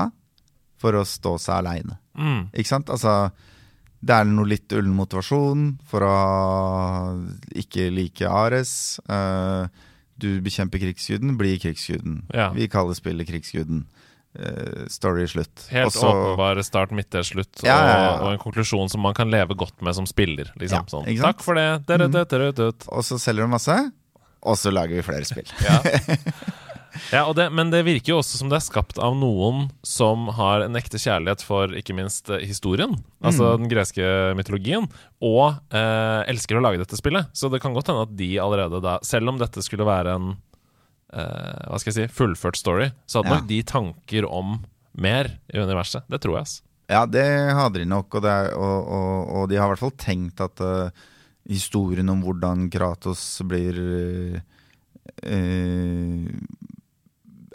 for 0.82 0.97
å 0.97 1.06
stå 1.06 1.36
seg 1.41 1.60
aleine. 1.62 1.99
Mm. 2.18 2.47
Ikke 2.52 2.72
sant? 2.72 2.89
Altså, 2.89 3.30
det 4.02 4.16
er 4.18 4.26
noe 4.28 4.49
litt 4.49 4.74
ullen 4.74 4.95
motivasjon 4.97 5.68
for 5.89 6.06
å 6.08 6.16
ikke 7.62 7.91
like 7.93 8.28
Ares. 8.28 8.74
Uh, 9.06 9.70
Du 10.22 10.36
bekjemper 10.41 10.78
krigsguden, 10.84 11.34
blir 11.38 11.58
krigsguden. 11.62 12.20
Ja. 12.34 12.52
Vi 12.54 12.68
kaller 12.70 12.93
spillet 12.97 13.30
krigsguden. 13.30 13.86
Uh, 14.38 14.86
story 14.88 15.26
slutt. 15.28 15.66
Helt 15.74 15.89
Også, 15.89 16.08
åpenbar 16.08 16.62
start, 16.64 16.93
midte, 16.95 17.24
slutt, 17.26 17.64
Ja, 17.66 17.76
ja. 17.76 17.95
Og, 18.14 18.28
og 18.28 18.36
en 18.36 18.39
konklusjon 18.39 18.89
som 18.89 19.02
man 19.04 19.18
kan 19.18 19.30
leve 19.34 19.58
godt 19.60 19.82
med 19.84 19.97
som 19.97 20.06
spiller. 20.08 20.54
Liksom. 20.62 20.88
Sånn? 20.93 21.10
Mm. 21.10 21.20
Takk 21.26 21.41
for 21.43 21.60
det. 21.60 21.84
Dere. 21.89 22.70
Og 22.88 23.04
så 23.04 23.18
selger 23.20 23.43
du 23.49 23.52
masse, 23.52 23.76
og 24.41 24.58
så 24.58 24.72
lager 24.74 24.97
vi 24.97 25.04
flere 25.06 25.28
spill. 25.28 25.52
Ja. 25.66 25.82
ja, 27.11 27.23
og 27.27 27.35
det, 27.37 27.45
men 27.55 27.69
det 27.71 27.83
virker 27.87 28.13
jo 28.13 28.19
også 28.21 28.37
som 28.39 28.49
det 28.51 28.57
er 28.59 28.65
skapt 28.65 28.97
av 29.01 29.15
noen 29.17 29.69
som 29.87 30.27
har 30.37 30.61
en 30.65 30.75
ekte 30.79 30.99
kjærlighet 31.01 31.41
for 31.45 31.71
ikke 31.77 31.95
minst 31.97 32.29
eh, 32.29 32.43
historien, 32.47 32.97
altså 33.23 33.53
Mm. 33.55 33.63
den 33.65 33.71
greske 33.73 34.09
mytologien, 34.37 34.87
og 35.21 35.59
eh, 35.73 36.21
elsker 36.31 36.57
å 36.59 36.63
lage 36.65 36.81
dette 36.83 36.97
spillet. 36.99 37.29
Så 37.33 37.49
det 37.51 37.61
kan 37.63 37.73
godt 37.73 37.87
hende 37.91 38.03
at 38.07 38.15
de 38.19 38.31
allerede 38.43 38.81
da, 38.83 38.97
selv 39.03 39.29
om 39.33 39.37
dette 39.41 39.63
skulle 39.63 39.85
være 39.87 40.15
en 40.15 40.33
eh, 41.13 41.63
hva 41.67 41.79
skal 41.79 41.91
jeg 41.93 42.09
si, 42.09 42.15
fullført 42.15 42.55
story, 42.59 42.91
så 43.05 43.19
hadde 43.21 43.33
Ja. 43.33 43.39
nok 43.41 43.47
de 43.49 43.61
tanker 43.63 44.27
om 44.29 44.59
mer 44.95 45.37
i 45.53 45.57
universet. 45.59 46.03
Det 46.11 46.21
tror 46.23 46.37
jeg, 46.37 46.41
ass. 46.47 46.61
Ja, 46.91 47.05
det 47.07 47.23
hadde 47.55 47.79
de 47.79 47.85
nok, 47.87 48.13
og, 48.15 48.21
det 48.25 48.31
er, 48.31 48.53
og, 48.59 48.87
og, 48.91 49.29
og 49.41 49.49
de 49.49 49.55
har 49.59 49.69
i 49.69 49.71
hvert 49.75 49.79
fall 49.85 49.93
tenkt 49.95 50.41
at 50.43 50.59
uh, 50.59 50.89
historien 51.47 52.09
om 52.11 52.19
hvordan 52.23 52.65
Kratos 52.71 53.23
blir 53.47 53.79
eh, 55.23 56.27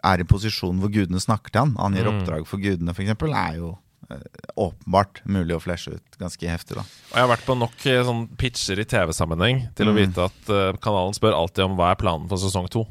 Er 0.05 0.21
i 0.21 0.25
posisjon 0.29 0.79
hvor 0.81 0.91
gudene 0.93 1.21
snakker 1.23 1.51
til 1.53 1.61
han, 1.61 1.77
han 1.79 1.95
gir 1.95 2.05
Mm. 2.05 2.21
oppdrag 2.21 2.47
for 2.47 2.59
gudene 2.59 2.91
f.eks., 2.95 3.11
er 3.33 3.57
jo 3.57 3.79
eh, 4.11 4.21
åpenbart 4.57 5.23
mulig 5.27 5.57
å 5.57 5.61
flashe 5.63 5.95
ut 5.97 6.19
ganske 6.21 6.47
heftig, 6.47 6.77
da. 6.77 6.83
Og 6.83 7.17
jeg 7.17 7.25
har 7.27 7.33
vært 7.37 7.47
på 7.47 7.57
nok 7.59 7.87
eh, 7.87 8.03
sånn 8.07 8.29
pitcher 8.39 8.79
i 8.79 8.85
TV-sammenheng 8.85 9.65
til 9.75 9.89
å 9.89 9.93
Mm. 9.97 9.99
vite 10.03 10.25
at 10.29 10.51
uh, 10.53 10.73
kanalen 10.79 11.15
spør 11.17 11.35
alltid 11.35 11.65
om 11.65 11.77
hva 11.77 11.91
er 11.91 11.97
planen 11.99 12.29
for 12.29 12.37
sesong 12.39 12.69
to. 12.71 12.85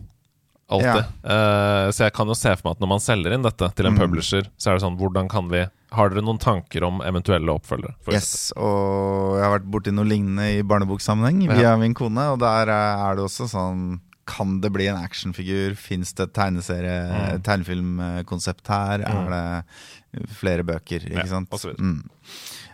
Alltid. 0.68 1.06
Eh, 1.24 1.88
så 1.94 2.08
jeg 2.08 2.14
kan 2.18 2.26
jo 2.28 2.34
se 2.34 2.50
for 2.58 2.66
meg 2.68 2.76
at 2.76 2.80
når 2.82 2.90
man 2.90 3.00
selger 3.04 3.34
inn 3.36 3.44
dette 3.46 3.68
til 3.78 3.86
en 3.86 3.94
Mm. 3.94 4.00
publisher, 4.02 4.48
så 4.58 4.72
er 4.72 4.74
det 4.80 4.82
sånn 4.82 4.98
Hvordan 4.98 5.30
kan 5.30 5.48
vi 5.48 5.68
Har 5.96 6.10
dere 6.10 6.24
noen 6.26 6.40
tanker 6.42 6.84
om 6.84 7.00
eventuelle 7.06 7.54
oppfølgere? 7.54 7.94
Yes, 8.12 8.52
og 8.58 9.38
jeg 9.38 9.44
har 9.46 9.60
vært 9.60 9.70
borti 9.72 9.94
noe 9.94 10.04
lignende 10.10 10.58
i 10.58 10.64
barneboksammenheng 10.64 11.46
via 11.56 11.78
min 11.78 11.94
kone, 11.94 12.34
og 12.34 12.40
der 12.42 12.68
er 12.68 13.16
det 13.16 13.24
også 13.24 13.48
sånn 13.48 14.02
Kan 14.28 14.60
det 14.62 14.72
bli 14.74 14.88
en 14.90 14.98
actionfigur? 14.98 15.76
Fins 15.78 16.14
det 16.18 16.24
et 16.30 16.34
tegneserie, 16.34 16.96
Mm. 17.36 17.42
tegnefilmkonsept 17.46 18.68
her? 18.68 19.04
Er 19.06 19.30
det 19.30 20.28
flere 20.34 20.64
bøker? 20.64 21.06
Ikke 21.06 21.20
Ja, 21.22 21.26
sant? 21.28 21.50
Mm. 21.80 22.10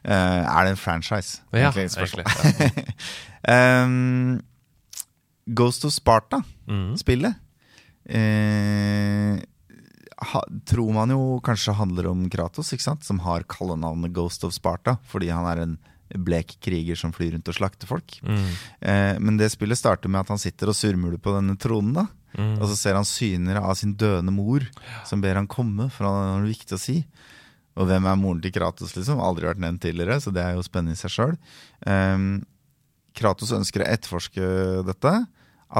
Uh, 0.06 0.12
er 0.12 0.64
det 0.64 0.72
en 0.72 0.78
franchise? 0.78 1.42
Ja, 1.54 1.72
Egentlig 1.72 1.92
egentlig 1.92 2.86
ja. 3.46 3.84
Um, 3.84 4.42
Ghost 5.54 5.84
of 5.86 5.92
Sparta, 5.92 6.42
Mm. 6.70 6.96
spillet, 6.98 7.36
ha, 10.22 10.42
tror 10.70 10.94
man 10.94 11.10
jo 11.10 11.40
kanskje 11.44 11.74
handler 11.78 12.08
om 12.12 12.28
Kratos, 12.30 12.72
ikke 12.76 12.86
sant? 12.86 13.04
som 13.08 13.20
har 13.26 13.44
kallenavnet 13.50 14.14
Ghost 14.14 14.44
of 14.48 14.54
Sparta, 14.54 14.98
fordi 15.10 15.30
han 15.34 15.46
er 15.50 15.62
en 15.64 15.78
blek 16.16 16.58
kriger 16.64 16.98
som 17.00 17.14
flyr 17.16 17.36
rundt 17.36 17.52
og 17.52 17.58
slakter 17.58 17.90
folk. 17.90 18.18
Mm. 18.26 18.48
Eh, 18.80 19.20
men 19.20 19.38
det 19.40 19.52
spillet 19.54 19.80
starter 19.80 20.12
med 20.12 20.24
at 20.24 20.34
han 20.34 20.42
sitter 20.42 20.72
og 20.72 20.78
surmuler 20.78 21.22
på 21.22 21.36
denne 21.36 21.58
tronen, 21.62 21.94
da. 22.02 22.08
Mm. 22.38 22.56
Og 22.62 22.68
så 22.72 22.78
ser 22.80 22.96
han 22.96 23.08
syner 23.08 23.60
av 23.60 23.76
sin 23.80 23.94
døende 24.00 24.32
mor, 24.32 24.64
som 25.08 25.24
ber 25.24 25.40
han 25.40 25.50
komme, 25.52 25.90
for 25.92 26.08
han 26.08 26.20
har 26.20 26.40
noe 26.40 26.52
viktig 26.52 26.78
å 26.78 26.82
si. 26.82 27.02
Og 27.80 27.88
hvem 27.88 28.08
er 28.08 28.20
moren 28.20 28.42
til 28.44 28.54
Kratos, 28.56 28.96
liksom? 28.98 29.20
Aldri 29.24 29.48
vært 29.48 29.62
nevnt 29.64 29.84
tidligere, 29.84 30.20
så 30.24 30.32
det 30.36 30.44
er 30.44 30.56
jo 30.58 30.64
spennende 30.66 30.96
i 30.96 31.00
seg 31.00 31.14
sjøl. 31.14 31.38
Kratos 33.18 33.52
ønsker 33.56 33.84
å 33.84 33.90
etterforske 33.92 34.50
dette. 34.88 35.14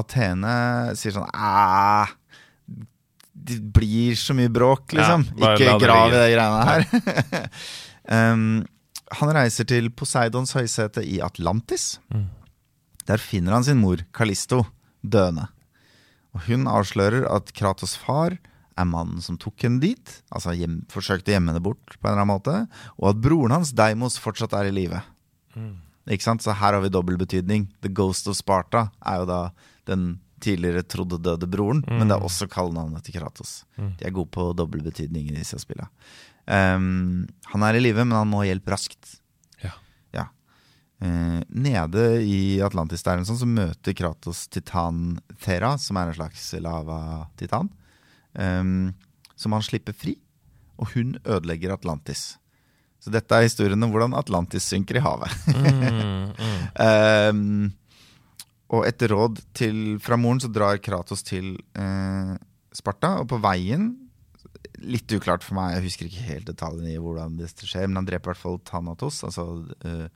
Athene 0.02 0.56
sier 1.00 1.16
sånn 1.16 1.28
Æh, 1.36 2.12
det 3.32 3.58
blir 3.74 4.16
så 4.20 4.36
mye 4.38 4.52
bråk, 4.52 4.94
liksom. 4.96 5.26
Ja, 5.40 5.54
Ikke 5.56 5.80
grav 5.82 6.14
i 6.14 6.20
de 6.20 6.30
greiene 6.36 6.68
her. 6.68 7.50
um, 8.34 8.46
han 9.20 9.34
reiser 9.36 9.68
til 9.68 9.90
Poseidons 9.92 10.54
høysete 10.56 11.04
i 11.04 11.20
Atlantis. 11.24 12.00
Mm. 12.14 12.30
Der 13.10 13.22
finner 13.22 13.58
han 13.58 13.66
sin 13.68 13.82
mor, 13.82 14.04
Kalisto, 14.16 14.64
døende. 15.04 15.50
Og 16.32 16.46
hun 16.48 16.68
avslører 16.70 17.28
at 17.28 17.52
Kratos' 17.58 17.98
far 18.00 18.38
er 18.80 18.88
mannen 18.88 19.20
som 19.24 19.38
tok 19.42 19.66
henne 19.66 19.82
dit, 19.84 20.14
altså 20.32 20.54
hjem, 20.56 20.82
forsøkte 20.92 21.32
å 21.32 21.36
gjemme 21.36 21.52
henne 21.52 21.64
bort 21.64 21.98
på 21.98 22.08
en 22.08 22.14
eller 22.14 22.24
annen 22.24 22.32
måte, 22.32 22.56
og 22.98 23.10
at 23.12 23.22
broren 23.24 23.58
hans, 23.58 23.74
Deimos, 23.76 24.20
fortsatt 24.22 24.56
er 24.58 24.70
i 24.70 24.76
live. 24.76 25.02
Ikke 26.12 26.26
sant? 26.26 26.44
Så 26.44 26.56
her 26.56 26.78
har 26.78 26.82
vi 26.82 26.94
dobbel 26.94 27.20
betydning. 27.20 27.68
The 27.84 27.92
Ghost 27.94 28.30
of 28.32 28.40
Sparta 28.40 28.88
er 29.04 29.22
jo 29.22 29.28
da 29.30 29.42
den 29.90 30.14
tidligere 30.42 30.82
trodde 30.88 31.20
døde 31.22 31.50
broren, 31.52 31.84
men 31.86 32.10
det 32.10 32.16
er 32.16 32.24
også 32.26 32.48
kallenavnet 32.50 33.04
til 33.06 33.20
Kratos. 33.20 33.66
De 34.00 34.08
er 34.08 34.16
gode 34.16 34.32
på 34.34 34.48
dobbel 34.58 34.82
betydning 34.82 35.28
i 35.30 35.36
disse 35.36 35.60
spillene. 35.62 35.92
Um, 36.52 37.28
han 37.54 37.64
er 37.64 37.78
i 37.78 37.84
live, 37.84 38.04
men 38.04 38.18
han 38.18 38.30
må 38.32 38.44
hjelp 38.44 38.68
raskt. 38.74 39.16
Ja. 39.64 39.72
Ja. 40.16 40.28
Uh, 41.04 41.40
nede 41.48 42.08
i 42.28 42.60
Atlantis 42.64 43.06
der, 43.08 43.24
sånn, 43.28 43.40
så 43.40 43.48
møter 43.48 43.96
Kratos 43.98 44.48
titan 44.52 45.22
Thera, 45.44 45.78
som 45.80 46.00
er 46.02 46.12
en 46.12 46.20
slags 46.20 46.50
lava-titan. 46.60 47.72
Um, 48.36 48.92
som 49.40 49.56
han 49.56 49.66
slipper 49.66 49.96
fri, 49.98 50.18
og 50.80 50.92
hun 50.96 51.16
ødelegger 51.24 51.74
Atlantis. 51.74 52.36
Så 53.02 53.10
dette 53.14 53.34
er 53.34 53.48
historien 53.48 53.82
om 53.82 53.90
hvordan 53.94 54.14
Atlantis 54.14 54.68
synker 54.70 55.00
i 55.00 55.02
havet. 55.02 55.34
Mm, 55.50 56.34
mm. 56.38 56.60
Um, 56.78 57.72
og 58.76 58.86
etter 58.88 59.12
råd 59.12 59.42
til, 59.58 59.80
fra 60.04 60.20
moren 60.22 60.44
så 60.44 60.52
drar 60.54 60.80
Kratos 60.84 61.26
til 61.26 61.56
uh, 61.80 62.36
Sparta, 62.76 63.18
og 63.24 63.32
på 63.32 63.40
veien 63.42 63.90
Litt 64.82 65.14
uklart 65.14 65.46
for 65.46 65.58
meg, 65.58 65.76
jeg 65.76 65.86
husker 65.86 66.10
ikke 66.10 66.28
helt 66.30 66.48
detaljene 66.50 66.94
i 66.96 67.02
hvordan 67.02 67.38
det 67.40 67.52
skjer, 67.54 67.88
men 67.88 68.02
han 68.02 68.08
dreper 68.10 68.32
i 68.32 68.34
hvert 68.34 68.42
fall 68.42 68.60
Thanatos, 68.66 69.22
altså 69.28 69.46
uh, 69.86 70.08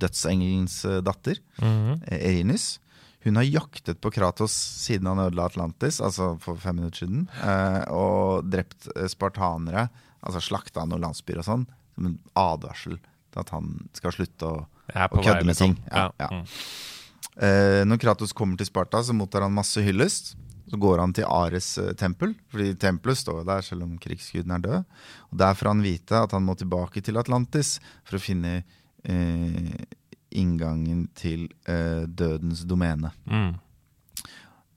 dødsengelens 0.00 0.84
eh, 0.84 1.02
datter, 1.04 1.40
mm 1.60 1.68
-hmm. 1.68 1.98
Erinys. 2.12 2.80
Hun 3.20 3.36
har 3.36 3.42
jaktet 3.42 4.00
på 4.00 4.10
Kratos 4.10 4.52
siden 4.52 5.06
han 5.06 5.18
ødela 5.18 5.44
Atlantis, 5.44 6.00
altså 6.00 6.38
for 6.40 6.56
fem 6.56 6.76
minutter 6.76 6.98
siden, 6.98 7.28
uh, 7.44 7.84
og 7.92 8.50
drept 8.50 8.88
eh, 8.96 9.08
spartanere, 9.08 9.88
altså 10.22 10.40
slakta 10.40 10.84
noen 10.84 11.04
landsbyer 11.04 11.38
og 11.38 11.44
sånn, 11.44 11.66
som 11.94 12.06
en 12.06 12.18
advarsel 12.34 12.96
til 13.30 13.40
at 13.40 13.50
han 13.50 13.88
skal 13.92 14.12
slutte 14.12 14.46
å 14.46 14.66
vei, 14.88 15.08
kødde 15.08 15.44
med 15.44 15.52
liksom. 15.52 15.74
ting. 15.74 15.84
Ja, 15.92 16.10
ja. 16.18 16.30
Mm. 16.32 16.46
Uh, 17.40 17.84
når 17.84 18.00
Kratos 18.00 18.32
kommer 18.32 18.56
til 18.56 18.66
Sparta, 18.66 19.02
så 19.02 19.12
mottar 19.12 19.42
han 19.42 19.52
masse 19.52 19.80
hyllest. 19.80 20.34
Så 20.70 20.78
går 20.78 21.00
han 21.02 21.14
til 21.16 21.26
Ares 21.26 21.72
eh, 21.82 21.92
tempel, 21.98 22.36
fordi 22.52 22.74
tempelet 22.78 23.18
står 23.18 23.42
der 23.48 23.64
selv 23.66 23.86
om 23.88 23.96
krigsguden 23.98 24.54
er 24.54 24.62
død. 24.66 24.84
Og 25.32 25.40
Der 25.42 25.56
får 25.58 25.72
han 25.72 25.82
vite 25.82 26.20
at 26.24 26.36
han 26.36 26.46
må 26.46 26.54
tilbake 26.58 27.02
til 27.02 27.18
Atlantis 27.18 27.78
for 28.06 28.20
å 28.20 28.22
finne 28.22 28.60
eh, 29.02 29.72
inngangen 30.30 31.08
til 31.18 31.48
eh, 31.66 32.06
dødens 32.06 32.62
domene. 32.70 33.10
Mm. 33.26 33.50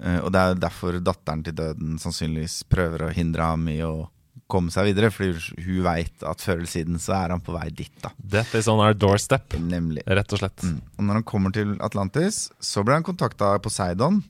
Eh, 0.03 0.19
og 0.19 0.31
det 0.33 0.41
er 0.41 0.57
derfor 0.59 0.97
datteren 1.03 1.45
til 1.45 1.55
døden 1.57 1.99
sannsynligvis 2.01 2.63
prøver 2.71 3.05
å 3.05 3.13
hindre 3.13 3.53
ham 3.53 3.69
i 3.71 3.79
å 3.85 4.09
komme 4.51 4.73
seg 4.73 4.89
videre, 4.89 5.09
fordi 5.13 5.61
hun 5.63 5.85
veit 5.85 6.25
at 6.27 6.41
før 6.43 6.59
eller 6.59 6.69
siden 6.69 6.99
så 7.01 7.15
er 7.15 7.33
han 7.33 7.41
på 7.41 7.53
vei 7.55 7.67
dit, 7.73 7.93
da. 8.03 8.11
Death 8.17 8.57
is 8.59 8.67
on 8.69 8.81
our 8.83 8.93
doorstep, 8.97 9.55
Nemlig. 9.61 10.03
rett 10.05 10.35
og 10.35 10.41
slett. 10.41 10.65
Mm. 10.65 10.81
Og 10.97 11.07
når 11.07 11.19
han 11.19 11.25
kommer 11.29 11.53
til 11.55 11.73
Atlantis, 11.85 12.47
så 12.61 12.83
blir 12.83 12.99
han 12.99 13.07
kontakta 13.07 13.53
av 13.55 13.63
Poseidon, 13.65 14.21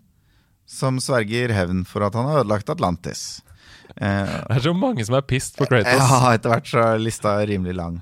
som 0.70 1.00
sverger 1.04 1.54
hevn 1.56 1.84
for 1.88 2.06
at 2.08 2.16
han 2.18 2.30
har 2.30 2.44
ødelagt 2.44 2.70
Atlantis. 2.74 3.42
Eh, 3.96 4.36
Det 4.50 4.58
er 4.60 4.68
så 4.70 4.74
mange 4.76 5.06
som 5.06 5.16
er 5.16 5.26
pissed 5.28 5.58
på 5.60 5.68
Kratos. 5.70 5.98
ja, 6.00 6.22
etter 6.34 6.54
hvert 6.56 6.70
så 6.70 6.86
er 6.94 7.02
lista 7.04 7.38
rimelig 7.46 7.76
lang. 7.78 8.00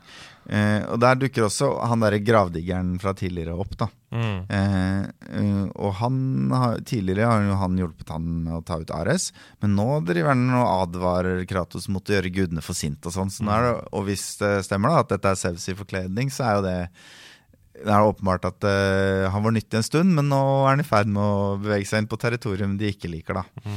Eh, 0.51 0.83
og 0.89 0.97
der 0.99 1.15
dukker 1.21 1.45
også 1.45 1.67
han 1.87 2.01
derre 2.01 2.17
gravdiggeren 2.19 2.95
fra 2.99 3.13
tidligere 3.15 3.53
opp, 3.61 3.75
da. 3.77 3.87
Mm. 4.11 4.39
Eh, 4.49 5.03
eh, 5.37 5.67
og 5.79 5.93
han 6.01 6.15
har, 6.51 6.81
tidligere 6.87 7.29
har 7.29 7.45
han 7.61 7.77
hjulpet 7.79 8.09
han 8.11 8.25
med 8.43 8.57
å 8.57 8.63
ta 8.65 8.79
ut 8.81 8.91
Ares, 8.91 9.29
men 9.61 9.77
nå 9.77 10.01
driver 10.07 10.33
han 10.33 10.49
og 10.57 10.65
advarer 10.89 11.45
Kratos 11.47 11.87
mot 11.93 12.03
å 12.03 12.17
gjøre 12.17 12.33
gudene 12.33 12.63
for 12.65 12.75
sinte 12.75 13.07
og 13.07 13.15
sånn. 13.15 13.31
Så 13.31 13.45
er 13.47 13.69
og 13.93 14.07
hvis 14.09 14.25
det 14.41 14.65
stemmer 14.67 14.91
da, 14.91 15.05
at 15.05 15.13
dette 15.13 15.31
er 15.31 15.39
Sevs 15.39 15.69
i 15.71 15.77
forkledning, 15.77 16.33
så 16.33 16.49
er 16.49 16.57
jo 16.57 16.65
det 16.67 16.79
det 17.73 17.89
er 17.89 18.05
åpenbart 18.05 18.45
at 18.49 18.65
uh, 18.67 19.29
han 19.33 19.43
var 19.45 19.53
nyttig 19.55 19.79
en 19.79 19.85
stund, 19.87 20.13
men 20.17 20.27
nå 20.29 20.39
er 20.65 20.73
han 20.75 20.83
i 20.83 20.87
ferd 20.87 21.09
med 21.11 21.21
å 21.23 21.57
bevege 21.61 21.87
seg 21.89 22.03
inn 22.03 22.09
på 22.11 22.19
territorium 22.21 22.77
de 22.79 22.91
ikke 22.91 23.09
liker. 23.11 23.41
da. 23.41 23.71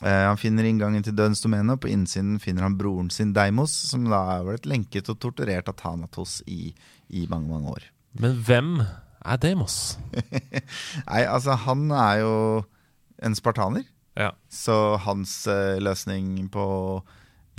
Eh, 0.00 0.22
han 0.30 0.38
finner 0.40 0.64
inngangen 0.64 1.02
til 1.04 1.12
dødens 1.16 1.42
domene, 1.44 1.74
og 1.74 1.82
på 1.82 1.90
innsiden 1.92 2.38
finner 2.40 2.64
han 2.64 2.76
broren 2.78 3.10
sin 3.12 3.34
Deimos, 3.36 3.72
som 3.90 4.06
da 4.08 4.20
har 4.30 4.46
blitt 4.46 4.68
lenket 4.70 5.10
og 5.12 5.18
torturert 5.20 5.68
av 5.68 5.76
Thanatos 5.80 6.38
i, 6.48 6.70
i 7.12 7.26
mange, 7.28 7.50
mange 7.52 7.74
år. 7.74 7.88
Men 8.20 8.38
hvem 8.46 8.70
er 8.80 9.40
Deimos? 9.42 9.98
Nei, 11.10 11.24
altså, 11.26 11.56
han 11.66 11.90
er 11.92 12.22
jo 12.22 12.34
en 13.20 13.36
spartaner, 13.36 13.84
Ja. 14.16 14.30
så 14.48 14.96
hans 15.04 15.42
uh, 15.48 15.76
løsning 15.80 16.48
på 16.52 16.64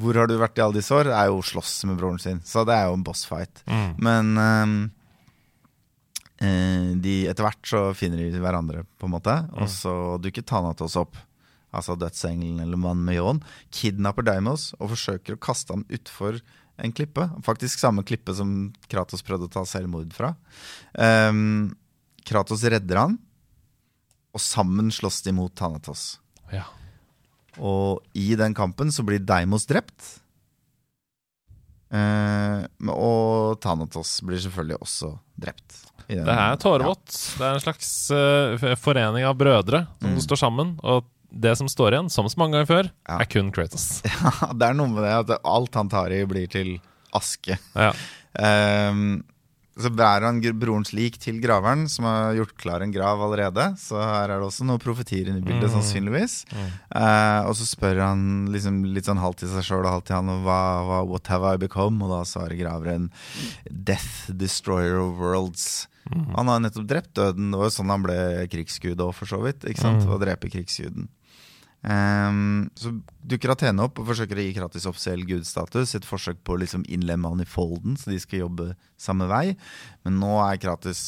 hvor 0.02 0.18
har 0.18 0.26
du 0.26 0.34
vært 0.42 0.58
i 0.58 0.64
alle 0.66 0.80
disse 0.80 0.96
år, 0.98 1.12
er 1.14 1.30
jo 1.30 1.38
å 1.44 1.46
slåss 1.46 1.84
med 1.86 2.00
broren 2.00 2.18
sin. 2.18 2.40
Så 2.48 2.64
det 2.66 2.74
er 2.74 2.88
jo 2.90 2.96
en 2.98 3.04
bossfight. 3.06 3.62
Mm. 3.70 3.90
Men 4.02 4.32
ehm, 4.42 4.74
eh, 4.88 5.01
de, 6.42 7.16
etter 7.30 7.46
hvert 7.46 7.68
så 7.70 7.82
finner 7.98 8.24
de 8.34 8.42
hverandre, 8.42 8.86
på 8.98 9.06
en 9.06 9.14
måte. 9.14 9.36
Og 9.54 9.70
så 9.70 9.94
dukker 10.24 10.46
Thanatos 10.48 10.98
opp. 11.00 11.20
altså 11.72 11.96
dødsengelen 11.96 12.60
eller 12.60 12.80
mannen 12.82 13.06
med 13.08 13.16
ljåen, 13.16 13.44
kidnapper 13.72 14.26
Deimos 14.28 14.74
og 14.80 14.90
forsøker 14.92 15.38
å 15.38 15.40
kaste 15.40 15.72
ham 15.72 15.86
utfor 15.88 16.42
en 16.82 16.92
klippe. 16.92 17.28
Faktisk 17.46 17.80
samme 17.80 18.04
klippe 18.04 18.34
som 18.36 18.72
Kratos 18.92 19.24
prøvde 19.26 19.48
å 19.48 19.54
ta 19.54 19.64
selvmord 19.68 20.12
fra. 20.16 20.34
Um, 20.98 21.72
Kratos 22.28 22.66
redder 22.68 23.00
han, 23.04 23.18
og 24.32 24.44
sammen 24.44 24.92
slåss 24.94 25.22
de 25.26 25.36
mot 25.36 25.54
Thanatos. 25.56 26.20
Ja. 26.52 26.66
Og 27.60 28.02
i 28.18 28.34
den 28.40 28.56
kampen 28.58 28.92
så 28.94 29.06
blir 29.08 29.24
Deimos 29.24 29.68
drept. 29.70 30.18
Uh, 31.92 32.64
og 32.94 33.60
Thanatos 33.64 34.20
blir 34.24 34.40
selvfølgelig 34.40 34.80
også 34.80 35.16
drept. 35.36 35.82
Det 36.12 36.36
er 36.36 36.60
tårevått. 36.62 37.08
Det 37.40 37.46
er 37.48 37.56
en 37.58 37.64
slags 37.64 37.90
uh, 38.12 38.76
forening 38.80 39.24
av 39.26 39.38
brødre 39.40 39.86
som 40.02 40.12
Mm. 40.18 40.22
står 40.28 40.40
sammen. 40.42 40.74
Og 40.84 41.06
det 41.32 41.54
som 41.58 41.68
står 41.72 41.94
igjen, 41.96 42.10
som 42.12 42.28
så 42.28 42.38
mange 42.42 42.58
ganger 42.60 42.68
før, 42.68 42.90
Ja. 43.08 43.20
er 43.24 43.26
kun 43.32 43.52
Kratos. 43.56 44.02
Ja, 44.12 44.52
det 44.52 44.68
er 44.68 44.74
noe 44.76 44.92
med 44.92 45.04
det 45.08 45.14
at 45.36 45.46
alt 45.48 45.74
han 45.80 45.88
tar 45.90 46.12
i, 46.12 46.26
blir 46.28 46.50
til 46.52 46.74
aske. 47.16 47.56
Ja. 47.76 47.94
Ehm, 48.40 49.24
så 49.80 49.90
bærer 49.96 50.26
han 50.28 50.42
brorens 50.60 50.92
lik 50.94 51.16
til 51.22 51.40
graveren, 51.42 51.86
som 51.90 52.06
har 52.06 52.34
gjort 52.36 52.58
klar 52.60 52.82
en 52.84 52.92
grav 52.92 53.22
allerede. 53.24 53.70
Så 53.80 53.96
her 53.96 54.30
er 54.30 54.40
det 54.42 54.48
også 54.50 54.66
noen 54.68 54.82
profetier 54.84 55.30
inne 55.32 55.40
i 55.40 55.46
bildet, 55.46 55.70
Mm. 55.72 55.76
sannsynligvis. 55.78 56.46
Eh, 56.52 57.42
og 57.48 57.56
så 57.56 57.66
spør 57.66 58.02
han 58.04 58.48
liksom 58.52 58.84
litt 58.94 59.06
sånn 59.08 59.22
halvt 59.24 59.38
til 59.46 59.50
seg 59.50 59.64
sjøl 59.64 59.86
og 59.86 59.94
halvt 59.96 60.06
til 60.12 60.16
han 60.20 60.44
hva, 60.44 60.60
hva, 60.86 61.00
What 61.08 61.28
have 61.28 61.46
I 61.54 61.58
become? 61.58 62.02
Og 62.04 62.10
da 62.12 62.24
svarer 62.28 62.60
graveren 62.60 63.10
Death, 63.70 64.30
destroyer 64.36 65.00
of 65.00 65.18
worlds. 65.18 65.88
Han 66.12 66.48
har 66.50 66.60
nettopp 66.60 66.88
drept 66.90 67.14
døden. 67.16 67.52
Det 67.54 67.58
var 67.62 67.70
jo 67.70 67.76
sånn 67.78 67.90
han 67.94 68.04
ble 68.04 68.48
krigsgud 68.52 68.98
òg, 69.00 69.14
for 69.16 69.26
så 69.30 69.40
vidt. 69.42 69.64
Ikke 69.64 69.80
sant? 69.86 70.04
Mm. 70.04 70.12
Å 70.12 70.20
drepe 70.20 70.50
krigsguden. 70.52 71.08
Ehm, 71.82 72.68
så 72.78 72.92
dukker 73.26 73.56
Athene 73.56 73.88
opp 73.88 73.98
og 73.98 74.06
forsøker 74.12 74.38
å 74.38 74.44
gi 74.46 74.54
Kratis 74.58 74.86
offisiell 74.90 75.24
gudstatus. 75.28 75.96
Et 75.98 76.06
forsøk 76.06 76.44
på 76.46 76.56
å 76.56 76.62
liksom 76.62 76.86
innlemme 76.92 77.32
han 77.32 77.42
i 77.42 77.50
folden, 77.50 77.98
så 77.98 78.14
de 78.14 78.20
skal 78.22 78.44
jobbe 78.44 78.72
samme 79.02 79.28
vei. 79.32 79.56
Men 80.06 80.20
nå 80.22 80.36
er 80.46 80.62
Kratis 80.62 81.02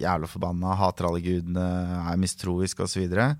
jævla 0.00 0.28
forbanna, 0.30 0.76
hater 0.80 1.08
alle 1.08 1.22
gudene, 1.24 1.68
er 2.04 2.20
mistroisk 2.20 2.84
osv. 2.84 3.06
Og, 3.06 3.16
så 3.16 3.30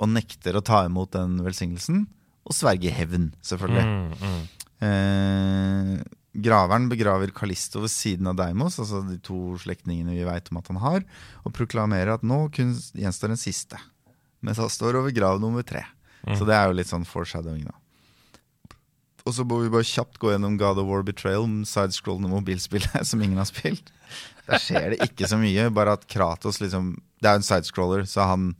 og 0.00 0.14
nekter 0.14 0.56
å 0.56 0.64
ta 0.64 0.84
imot 0.88 1.12
den 1.16 1.40
velsignelsen. 1.44 2.06
Og 2.48 2.56
sverger 2.56 2.94
hevn, 2.96 3.28
selvfølgelig. 3.44 3.84
Mm, 3.84 4.24
mm. 4.24 4.40
Uh, 4.80 5.98
graveren 6.40 6.86
begraver 6.88 7.34
Kalisto 7.36 7.82
ved 7.84 7.92
siden 7.92 8.30
av 8.30 8.38
Deimos, 8.38 8.78
altså 8.80 9.02
de 9.04 9.18
to 9.22 9.58
slektningene 9.60 10.16
vi 10.16 10.24
veit 10.24 10.48
om 10.48 10.60
at 10.62 10.70
han 10.72 10.80
har, 10.80 11.04
og 11.44 11.54
proklamerer 11.54 12.14
at 12.14 12.24
nå 12.26 12.46
kun 12.54 12.72
gjenstår 12.96 13.34
en 13.34 13.40
siste. 13.40 13.80
Mens 14.44 14.60
han 14.62 14.72
står 14.72 14.98
over 15.00 15.14
grav 15.14 15.40
nummer 15.42 15.64
tre. 15.66 15.84
Så 16.36 16.44
det 16.48 16.56
er 16.56 16.68
jo 16.68 16.76
litt 16.76 16.90
sånn 16.90 17.06
foreshadowing, 17.08 17.64
da. 17.68 17.76
Og 19.28 19.34
så 19.36 19.44
må 19.44 19.58
vi 19.60 19.70
bare 19.72 19.86
kjapt 19.86 20.18
gå 20.20 20.32
gjennom 20.32 20.56
God 20.60 20.80
of 20.80 20.88
War 20.88 21.02
Betrayal, 21.04 21.44
sidescrollende 21.68 22.30
mobilspillet 22.32 23.04
som 23.08 23.20
ingen 23.22 23.40
har 23.40 23.48
spilt. 23.48 23.92
Der 24.48 24.60
skjer 24.62 24.94
det 24.94 25.04
ikke 25.06 25.28
så 25.30 25.38
mye, 25.40 25.68
bare 25.72 25.94
at 25.98 26.06
Kratos 26.10 26.58
liksom 26.62 26.96
Det 27.20 27.28
er 27.28 27.36
jo 27.36 27.42
en 27.42 27.46
sidescroller, 27.46 28.06
så 28.08 28.24
han 28.30 28.54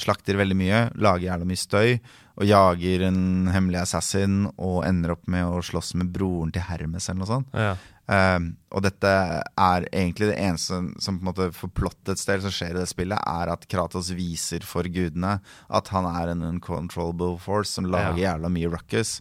slakter 0.00 0.38
veldig 0.40 0.56
mye, 0.56 0.78
lager 0.96 1.26
gjerne 1.26 1.48
mye 1.50 1.60
støy, 1.60 1.98
og 2.36 2.44
jager 2.44 3.06
en 3.08 3.48
hemmelig 3.48 3.80
assassin, 3.82 4.46
og 4.60 4.82
ender 4.84 5.14
opp 5.14 5.24
med 5.30 5.48
å 5.48 5.62
slåss 5.64 5.94
med 5.96 6.10
broren 6.12 6.52
til 6.52 6.66
Hermes 6.68 7.08
eller 7.08 7.22
noe 7.22 7.30
sånt. 7.30 7.54
Ja. 7.56 7.76
Um, 8.06 8.52
og 8.70 8.84
dette 8.84 9.10
er 9.10 9.86
egentlig 9.88 10.28
det 10.30 10.36
eneste 10.38 10.76
som 11.02 11.16
på 11.16 11.24
en 11.24 11.30
måte 11.30 11.48
for 11.56 11.72
plottets 11.74 12.22
del 12.28 12.44
som 12.44 12.52
skjer 12.54 12.76
i 12.76 12.78
det 12.78 12.86
spillet, 12.90 13.18
er 13.18 13.50
at 13.50 13.66
Kratos 13.72 14.12
viser 14.14 14.62
for 14.68 14.86
gudene 14.86 15.40
at 15.66 15.90
han 15.90 16.06
er 16.12 16.30
en 16.30 16.44
uncontrollable 16.52 17.40
force 17.42 17.72
som 17.74 17.88
lager 17.90 18.20
jævla 18.20 18.52
mye 18.52 18.70
ruckus. 18.76 19.16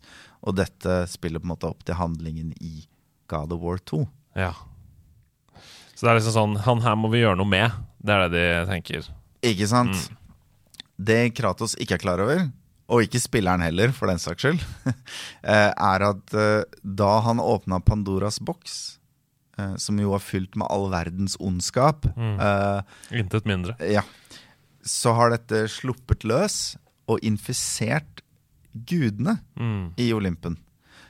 Og 0.45 0.59
dette 0.59 0.99
spiller 1.09 1.41
på 1.41 1.49
en 1.49 1.55
måte 1.55 1.71
opp 1.71 1.81
til 1.87 1.97
handlingen 1.97 2.51
i 2.61 2.85
God 3.31 3.55
of 3.55 3.63
War 3.65 3.81
2. 3.81 4.05
ja. 4.37 4.53
Så 5.95 6.03
det 6.03 6.09
er 6.11 6.17
liksom 6.19 6.33
sånn 6.35 6.55
Han 6.65 6.81
her 6.83 6.97
må 6.99 7.07
vi 7.07 7.21
gjøre 7.21 7.39
noe 7.39 7.47
med. 7.47 7.71
Det 8.03 8.11
er 8.11 8.25
det 8.27 8.41
de 8.43 8.65
tenker. 8.67 9.05
Ikke 9.47 9.67
sant? 9.71 10.09
Det 10.99 11.31
Kratos 11.37 11.77
ikke 11.79 11.95
er 11.95 12.01
klar 12.03 12.19
over, 12.23 12.49
og 12.87 13.01
ikke 13.01 13.21
spilleren 13.23 13.63
heller, 13.65 13.89
for 13.95 14.07
den 14.11 14.19
saks 14.21 14.43
skyld, 14.45 14.61
eh, 15.43 15.71
er 15.73 16.05
at 16.09 16.35
eh, 16.37 16.63
da 16.85 17.15
han 17.25 17.39
åpna 17.41 17.79
Pandoras 17.85 18.37
boks, 18.45 18.75
eh, 19.57 19.73
som 19.81 19.97
jo 20.01 20.11
var 20.13 20.21
fylt 20.21 20.55
med 20.59 20.67
all 20.69 20.89
verdens 20.93 21.37
ondskap 21.41 22.05
eh, 22.13 22.81
Intet 23.17 23.45
mindre. 23.49 23.73
Ja. 23.89 24.03
Så 24.85 25.15
har 25.17 25.33
dette 25.33 25.63
sluppet 25.73 26.23
løs 26.29 26.75
og 27.09 27.21
infisert 27.25 28.21
gudene 28.75 29.37
Mm. 29.57 29.93
i 29.97 30.09
Olympen. 30.13 30.57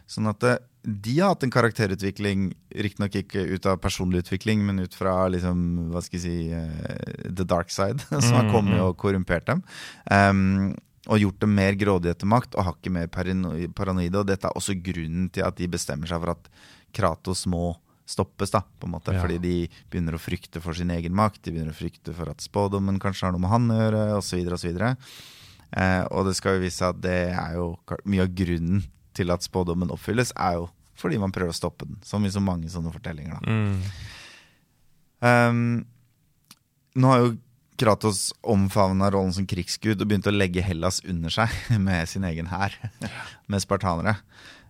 Sånn 0.07 0.27
at 0.29 0.43
de 0.85 1.13
har 1.17 1.31
hatt 1.33 1.41
en 1.47 1.49
karakterutvikling, 1.51 2.51
riktignok 2.77 3.15
ikke 3.23 3.41
ut 3.55 3.65
av 3.65 3.79
personlig 3.81 4.21
utvikling, 4.21 4.61
men 4.67 4.83
ut 4.85 4.93
fra 4.93 5.25
liksom, 5.33 5.89
hva 5.89 6.03
skal 6.05 6.19
jeg 6.19 6.23
si, 6.27 6.53
uh, 6.53 7.25
the 7.25 7.43
dark 7.43 7.71
side, 7.73 8.03
som 8.21 8.35
har 8.37 8.45
Mm, 8.45 8.51
kommet 8.53 8.77
mm. 8.77 8.83
og 8.85 8.97
korrumpert 9.01 9.47
dem. 9.49 9.63
Um, 10.11 10.75
og 11.05 11.21
gjort 11.21 11.41
dem 11.43 11.55
mer 11.57 11.77
grådige 11.77 12.15
etter 12.15 12.29
makt 12.29 12.55
og 12.57 12.65
hakket 12.69 12.93
mer 12.95 13.09
parano- 13.13 13.53
paranoide. 13.77 14.21
Og 14.21 14.29
dette 14.29 14.47
er 14.49 14.57
også 14.57 14.77
grunnen 14.81 15.29
til 15.33 15.45
at 15.45 15.57
de 15.59 15.67
bestemmer 15.69 16.09
seg 16.09 16.23
for 16.23 16.33
at 16.33 16.49
Kratos 16.95 17.45
må 17.51 17.75
stoppes, 18.05 18.51
da, 18.53 18.61
på 18.61 18.87
en 18.87 18.93
måte. 18.95 19.13
Ja. 19.13 19.21
Fordi 19.23 19.39
de 19.41 19.55
begynner 19.89 20.17
å 20.17 20.21
frykte 20.21 20.61
for 20.61 20.77
sin 20.77 20.93
egen 20.93 21.15
makt, 21.17 21.41
de 21.43 21.53
begynner 21.55 21.73
å 21.73 21.77
frykte 21.77 22.13
for 22.15 22.29
at 22.29 22.43
spådommen 22.43 22.99
kanskje 23.01 23.27
har 23.27 23.35
noe 23.35 23.41
med 23.43 23.53
han 23.53 23.71
å 23.73 23.79
gjøre, 23.79 24.03
osv., 24.19 24.51
osv. 24.57 24.81
Eh, 25.75 26.03
og 26.13 26.27
det 26.29 26.35
skal 26.37 26.57
jo 26.57 26.65
vise 26.65 26.79
seg 26.79 26.93
at 26.93 27.01
det 27.03 27.17
er 27.33 27.57
jo 27.57 27.71
mye 28.05 28.27
av 28.27 28.35
grunnen 28.37 28.85
til 29.17 29.33
at 29.33 29.45
spådommen 29.45 29.93
oppfylles, 29.93 30.35
er 30.37 30.59
jo 30.59 30.69
fordi 30.95 31.17
man 31.19 31.33
prøver 31.35 31.51
å 31.51 31.57
stoppe 31.57 31.87
den. 31.87 31.97
Som 32.07 32.23
i 32.23 32.31
så 32.31 32.39
mange 32.43 32.69
sånne 32.71 32.93
fortellinger. 32.93 33.41
da. 33.41 33.51
Mm. 33.51 33.81
Um, 35.25 35.65
nå 36.95 37.11
har 37.11 37.23
jo 37.23 37.33
Kratos 37.79 38.29
omfavna 38.41 39.09
rollen 39.13 39.33
som 39.35 39.47
krigsgud 39.49 39.99
og 39.99 40.07
begynte 40.07 40.31
å 40.31 40.35
legge 40.35 40.63
Hellas 40.63 41.01
under 41.05 41.33
seg 41.33 41.51
med 41.87 42.09
sin 42.11 42.27
egen 42.27 42.49
hær, 42.51 42.75
med 43.51 43.63
spartanere. 43.63 44.17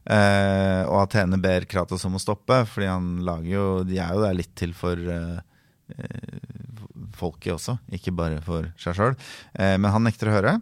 Eh, 0.05 0.83
og 0.85 0.99
Athene 1.03 1.39
ber 1.41 1.67
Kratos 1.69 2.05
om 2.05 2.17
å 2.17 2.21
stoppe, 2.21 2.61
fordi 2.69 2.89
han 2.91 3.07
lager 3.25 3.49
jo 3.49 3.65
De 3.87 3.97
er 3.97 4.13
jo 4.13 4.21
der 4.21 4.37
litt 4.37 4.53
til 4.57 4.75
for 4.77 4.99
eh, 4.99 5.39
folket 7.17 7.55
også, 7.55 7.79
ikke 7.93 8.13
bare 8.13 8.41
for 8.45 8.69
seg 8.81 8.97
sjøl. 8.97 9.13
men 9.53 9.85
han 9.93 10.03
nekter 10.03 10.31
å 10.31 10.33
høre. 10.33 10.53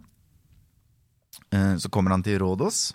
Så 1.79 1.89
kommer 1.89 2.11
han 2.13 2.25
til 2.25 2.41
Rådos. 2.43 2.91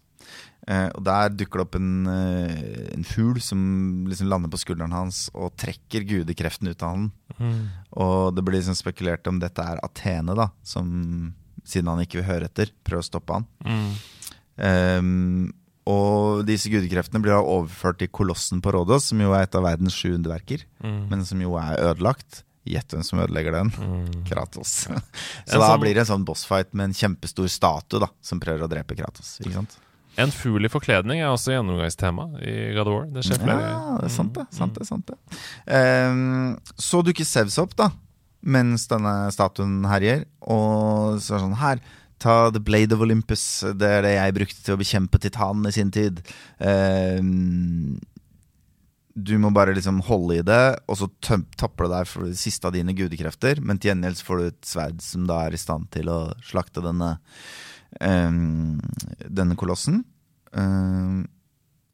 Eh, 0.69 0.91
og 0.95 1.03
Der 1.07 1.31
dukker 1.33 1.63
det 1.63 1.65
opp 1.65 1.77
en, 1.79 2.07
eh, 2.13 2.91
en 2.93 3.05
fugl 3.09 3.41
som 3.41 4.05
liksom 4.11 4.29
lander 4.29 4.51
på 4.53 4.61
skulderen 4.61 4.93
hans 4.93 5.31
og 5.35 5.55
trekker 5.57 6.05
gudekreften 6.05 6.69
ut 6.69 6.83
av 6.85 6.91
han. 6.93 7.07
Mm. 7.41 7.63
Og 8.05 8.35
det 8.37 8.45
blir 8.45 8.59
liksom 8.61 8.77
spekulert 8.77 9.27
om 9.31 9.39
dette 9.41 9.65
er 9.65 9.81
Athene, 9.83 10.35
da, 10.37 10.51
som 10.63 11.35
siden 11.65 11.89
han 11.89 12.01
ikke 12.05 12.21
vil 12.21 12.29
høre 12.29 12.45
etter, 12.51 12.71
prøver 12.85 13.01
å 13.01 13.09
stoppe 13.09 13.33
han. 13.39 13.47
Mm. 13.65 13.89
Um, 14.59 15.53
og 15.89 16.43
disse 16.49 16.69
gudekreftene 16.69 17.23
blir 17.25 17.33
da 17.33 17.41
overført 17.41 18.01
til 18.03 18.11
kolossen 18.13 18.61
på 18.65 18.73
Rådås, 18.75 19.07
som 19.09 19.21
jo 19.25 19.33
er 19.33 19.47
et 19.47 19.55
av 19.57 19.65
verdens 19.65 19.97
sju 19.97 20.11
underverker, 20.19 20.65
Mm. 20.85 21.09
men 21.09 21.25
som 21.25 21.41
jo 21.41 21.57
er 21.57 21.79
ødelagt. 21.81 22.43
Gjett 22.69 22.89
hvem 22.93 23.03
som 23.07 23.19
ødelegger 23.21 23.53
den. 23.53 23.71
Mm. 23.73 24.25
Kratos. 24.29 24.85
Så 25.49 25.57
da 25.57 25.71
sånn- 25.73 25.81
blir 25.81 25.95
det 25.97 26.03
en 26.05 26.19
sånn 26.19 26.27
bossfight 26.29 26.75
med 26.75 26.91
en 26.91 26.93
kjempestor 26.93 27.49
statue 27.49 28.01
da, 28.01 28.09
som 28.21 28.39
prøver 28.39 28.67
å 28.67 28.69
drepe 28.69 28.95
Kratos. 28.99 29.39
Ikke 29.41 29.55
sant? 29.55 29.79
En 30.19 30.33
fugl 30.35 30.67
i 30.67 30.71
forkledning 30.73 31.21
er 31.23 31.31
også 31.31 31.53
gjennomgangstema 31.55 32.25
i 32.43 32.55
God 32.75 32.89
of 32.91 32.95
War. 32.97 33.07
Det 33.15 33.23
skjer 33.27 33.39
flere 33.45 33.63
Ja, 33.63 33.95
det 34.01 34.09
er 34.09 34.15
sant 34.17 34.35
det. 34.35 34.47
sant 34.57 34.75
Mm. 34.75 34.79
det, 34.81 34.89
sant 34.89 35.13
det. 35.13 35.19
Um, 35.71 36.59
så 36.77 37.03
dukker 37.07 37.25
Sevs 37.29 37.59
opp, 37.63 37.77
da, 37.79 37.91
mens 38.43 38.89
denne 38.91 39.15
statuen 39.35 39.81
herjer. 39.87 40.25
Og 40.43 41.21
så 41.23 41.37
er 41.37 41.39
det 41.39 41.45
sånn 41.47 41.57
Her, 41.63 41.81
ta 42.19 42.37
The 42.51 42.59
Blade 42.59 42.93
of 42.97 43.01
Olympus. 43.07 43.47
Det 43.79 43.89
er 43.99 44.03
det 44.03 44.15
jeg 44.17 44.35
brukte 44.41 44.63
til 44.67 44.75
å 44.75 44.81
bekjempe 44.83 45.21
titanen 45.23 45.71
i 45.71 45.75
sin 45.77 45.91
tid. 45.95 46.19
Um, 46.59 48.01
du 49.19 49.33
må 49.43 49.51
bare 49.55 49.75
liksom 49.75 50.01
holde 50.07 50.37
i 50.39 50.45
det, 50.47 50.79
og 50.87 50.99
så 51.01 51.09
tapper 51.23 51.87
du 51.89 51.91
deg 51.95 52.07
for 52.11 52.27
det 52.29 52.37
siste 52.39 52.69
av 52.69 52.75
dine 52.77 52.95
gudekrefter. 52.95 53.59
Men 53.63 53.79
til 53.79 53.91
gjengjeld 53.93 54.21
får 54.23 54.39
du 54.39 54.45
et 54.51 54.69
sverd 54.69 55.01
som 55.03 55.27
da 55.27 55.41
er 55.47 55.55
i 55.57 55.59
stand 55.59 55.89
til 55.95 56.11
å 56.13 56.21
slakte 56.47 56.83
denne 56.85 57.17
denne 57.99 59.57
kolossen. 59.59 60.03
Ehm, 60.53 61.27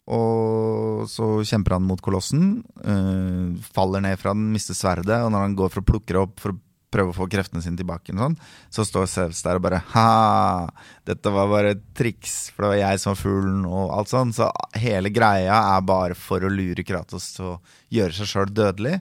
og 0.05 1.07
så 1.09 1.27
kjemper 1.49 1.79
han 1.79 1.87
mot 1.89 2.01
kolossen, 2.05 2.59
eh, 2.85 3.63
faller 3.73 4.05
ned 4.05 4.19
fra 4.21 4.35
den, 4.37 4.51
mister 4.53 4.77
sverdet, 4.77 5.17
og 5.25 5.33
når 5.33 5.47
han 5.47 5.57
går 5.57 5.73
for 5.73 5.81
å 5.81 5.89
plukke 5.93 6.13
det 6.13 6.21
opp 6.21 6.41
for 6.43 6.53
å 6.53 6.61
prøve 6.95 7.11
å 7.11 7.17
få 7.17 7.27
kreftene 7.27 7.63
sine 7.65 7.79
tilbake, 7.81 8.13
sånn, 8.15 8.37
så 8.71 8.85
står 8.87 9.09
Zeus 9.11 9.41
der 9.43 9.59
og 9.59 9.65
bare 9.65 9.81
Ha! 9.95 10.69
Dette 11.09 11.33
var 11.33 11.49
bare 11.51 11.75
triks, 11.97 12.51
for 12.51 12.67
det 12.67 12.69
var 12.75 12.83
jeg 12.83 13.01
som 13.01 13.15
var 13.15 13.23
fuglen, 13.23 13.65
og 13.67 13.95
alt 13.97 14.13
sånn. 14.13 14.35
Så 14.37 14.51
hele 14.79 15.11
greia 15.11 15.57
er 15.75 15.81
bare 15.89 16.15
for 16.15 16.45
å 16.45 16.53
lure 16.53 16.85
Kratos 16.87 17.33
til 17.35 17.55
å 17.55 17.57
gjøre 17.91 18.15
seg 18.15 18.31
sjøl 18.31 18.53
dødelig, 18.53 19.01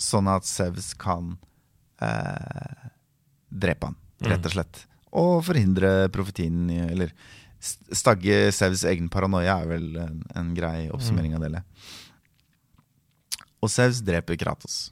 sånn 0.00 0.30
at 0.32 0.48
Zeus 0.48 0.94
kan 0.94 1.34
eh, 2.00 2.88
drepe 3.50 3.90
han, 3.90 4.00
rett 4.22 4.48
og 4.48 4.56
slett. 4.56 4.86
Og 5.12 5.42
forhindre 5.44 6.08
profetien 6.14 6.70
Eller 6.72 7.12
stagge 7.62 8.50
Sevs 8.54 8.82
egen 8.90 9.08
paranoia 9.12 9.60
er 9.62 9.68
vel 9.70 9.84
en, 10.02 10.22
en 10.34 10.48
grei 10.56 10.88
oppsummering 10.90 11.36
av 11.36 11.44
det. 11.46 11.60
Og 13.62 13.70
Sevs 13.70 14.00
dreper 14.02 14.38
Kratos. 14.40 14.90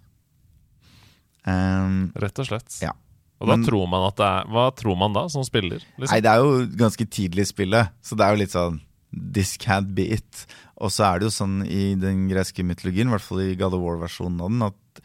Um, 1.43 2.11
Rett 2.21 2.39
og 2.39 2.47
slett. 2.47 2.77
Ja. 2.85 2.93
Og 3.41 3.49
da 3.49 3.57
Men- 3.57 3.65
tror 3.67 3.89
man 3.89 4.07
at 4.07 4.17
det 4.21 4.27
er 4.29 4.45
Hva 4.53 4.67
tror 4.77 4.97
man 5.01 5.13
da, 5.17 5.27
som 5.33 5.43
spiller? 5.43 5.81
Liksom? 5.97 6.13
Nei, 6.13 6.21
det 6.21 6.31
er 6.31 6.45
jo 6.45 6.67
ganske 6.77 7.07
tidlig 7.09 7.47
i 7.47 7.51
spillet, 7.51 7.91
så 8.05 8.17
det 8.17 8.27
er 8.27 8.37
jo 8.37 8.43
litt 8.45 8.55
sånn 8.55 8.81
This 9.11 9.57
can't 9.59 9.95
be 9.97 10.05
it. 10.15 10.47
Og 10.79 10.93
så 10.95 11.03
er 11.09 11.19
det 11.19 11.27
jo 11.27 11.35
sånn 11.35 11.65
i 11.67 11.97
den 11.99 12.29
greske 12.31 12.63
mytologien, 12.63 13.09
i 13.09 13.11
hvert 13.11 13.25
fall 13.27 13.41
i 13.43 13.57
God 13.59 13.75
of 13.75 13.83
War-versjonen 13.83 14.41
av 14.41 14.51
den, 14.53 14.63
at 14.63 15.03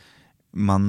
man, 0.53 0.85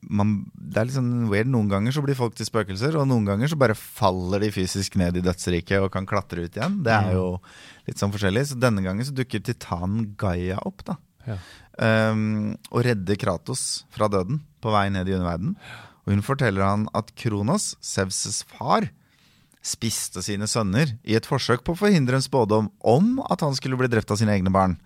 man 0.00 0.34
Det 0.54 0.80
er 0.80 0.88
litt 0.88 0.96
sånn 0.96 1.28
weird. 1.30 1.50
Noen 1.50 1.70
ganger 1.70 1.94
så 1.94 2.02
blir 2.04 2.18
folk 2.18 2.36
til 2.38 2.46
spøkelser, 2.48 2.96
og 3.00 3.08
noen 3.10 3.26
ganger 3.26 3.50
så 3.50 3.58
bare 3.58 3.76
faller 3.78 4.44
de 4.44 4.52
fysisk 4.54 4.98
ned 5.00 5.18
i 5.18 5.24
dødsriket 5.24 5.82
og 5.82 5.90
kan 5.94 6.06
klatre 6.08 6.44
ut 6.46 6.58
igjen. 6.58 6.78
Det 6.86 6.94
er 6.94 7.16
jo 7.16 7.26
litt 7.88 8.00
sånn 8.00 8.14
forskjellig. 8.14 8.46
Så 8.50 8.60
denne 8.60 8.84
gangen 8.84 9.06
så 9.06 9.16
dukker 9.16 9.42
titanen 9.44 10.12
Gaia 10.20 10.60
opp, 10.68 10.84
da. 10.86 10.98
Ja. 11.28 11.38
Um, 11.78 12.56
og 12.72 12.82
redder 12.86 13.18
Kratos 13.20 13.84
fra 13.94 14.08
døden 14.10 14.40
på 14.62 14.72
vei 14.74 14.88
ned 14.94 15.10
i 15.10 15.14
underverden. 15.14 15.58
Og 16.06 16.14
hun 16.14 16.24
forteller 16.24 16.64
han 16.64 16.86
at 16.96 17.12
Kronos, 17.18 17.74
Sevses 17.84 18.40
far, 18.48 18.88
spiste 19.68 20.22
sine 20.24 20.46
sønner 20.48 20.94
i 21.04 21.16
et 21.18 21.26
forsøk 21.28 21.64
på 21.66 21.74
å 21.74 21.80
forhindre 21.82 22.16
en 22.18 22.24
spådom 22.24 22.70
om 22.86 23.18
at 23.28 23.42
han 23.44 23.56
skulle 23.58 23.76
bli 23.76 23.90
drept 23.90 24.10
av 24.14 24.20
sine 24.20 24.32
egne 24.36 24.52
barn. 24.54 24.78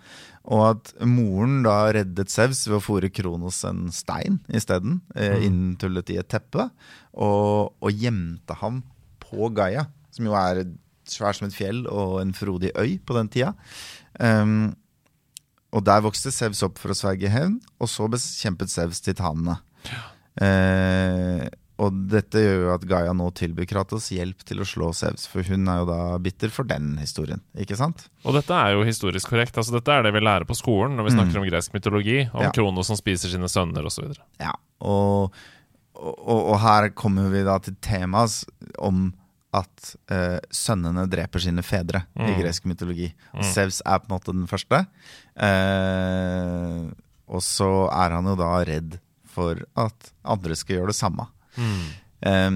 Og 0.51 0.63
at 0.73 0.93
moren 1.07 1.61
da 1.63 1.77
reddet 1.95 2.33
Sevs 2.33 2.65
ved 2.67 2.81
å 2.81 2.83
fòre 2.83 3.13
Kronos 3.15 3.61
en 3.69 3.87
stein 3.95 4.41
isteden, 4.51 5.01
eh, 5.15 5.45
inntullet 5.47 6.11
i 6.11 6.19
et 6.19 6.31
teppe, 6.33 6.67
og, 7.15 7.75
og 7.79 7.91
gjemte 8.03 8.57
ham 8.59 8.83
på 9.23 9.53
Gaia, 9.55 9.87
som 10.11 10.27
jo 10.27 10.35
er 10.39 10.65
svær 11.09 11.37
som 11.37 11.49
et 11.49 11.55
fjell 11.57 11.85
og 11.91 12.21
en 12.21 12.35
frodig 12.35 12.73
øy 12.79 12.99
på 13.05 13.17
den 13.17 13.31
tida. 13.33 13.53
Um, 14.19 14.75
og 15.73 15.87
der 15.87 16.03
vokste 16.05 16.33
Sevs 16.35 16.61
opp 16.67 16.77
for 16.81 16.93
å 16.93 16.97
sverge 16.97 17.31
hevn, 17.33 17.57
og 17.81 17.89
så 17.89 18.09
bekjempet 18.13 18.73
Sevs 18.73 19.01
titanene. 19.05 19.57
Eh, 20.43 21.47
og 21.81 21.97
dette 22.13 22.39
gjør 22.43 22.59
jo 22.67 22.73
at 22.75 22.85
Gaia 22.87 23.13
nå 23.17 23.31
tilbyr 23.35 23.67
Kratos 23.71 24.11
hjelp 24.13 24.43
til 24.47 24.61
å 24.61 24.67
slå 24.69 24.91
Sevs, 24.95 25.25
for 25.27 25.43
hun 25.49 25.67
er 25.73 25.79
jo 25.81 25.87
da 25.89 26.19
bitter 26.23 26.51
for 26.53 26.65
den 26.69 26.97
historien, 27.01 27.41
ikke 27.59 27.77
sant? 27.81 28.05
Og 28.25 28.35
dette 28.37 28.53
er 28.55 28.75
jo 28.77 28.85
historisk 28.85 29.29
korrekt. 29.33 29.57
Altså 29.57 29.73
Dette 29.79 29.89
er 29.97 30.03
det 30.05 30.13
vi 30.15 30.21
lærer 30.21 30.45
på 30.47 30.55
skolen 30.59 30.97
når 30.97 31.09
vi 31.09 31.15
snakker 31.17 31.41
om 31.41 31.49
gresk 31.49 31.73
mytologi. 31.75 32.19
Om 32.29 32.39
Mm. 32.39 32.45
Ja. 32.45 32.51
Kronos 32.53 32.87
som 32.93 32.97
spiser 33.01 33.29
sine 33.33 33.49
sønner 33.49 33.85
osv. 33.89 34.13
Ja, 34.41 34.53
og, 34.81 35.33
og, 35.97 36.39
og 36.53 36.59
her 36.61 36.91
kommer 36.91 37.29
vi 37.33 37.43
da 37.47 37.59
til 37.59 37.75
temaet 37.81 38.45
om 38.79 39.11
at 39.53 39.95
eh, 40.09 40.39
sønnene 40.49 41.05
dreper 41.13 41.39
sine 41.45 41.61
fedre 41.63 42.07
i 42.17 42.23
Mm. 42.31 42.39
gresk 42.41 42.65
mytologi. 42.65 43.11
Og 43.35 43.45
Sevs 43.45 43.83
er 43.85 43.99
på 44.01 44.09
en 44.09 44.15
måte 44.19 44.33
den 44.33 44.47
første. 44.49 44.87
Eh, 45.37 46.91
og 47.33 47.43
så 47.45 47.69
er 47.93 48.15
han 48.17 48.29
jo 48.29 48.37
da 48.39 48.51
redd 48.69 48.99
for 49.33 49.61
at 49.81 50.11
andre 50.29 50.57
skal 50.59 50.77
gjøre 50.79 50.93
det 50.93 50.99
samme. 50.99 51.27
Eh, 52.23 52.51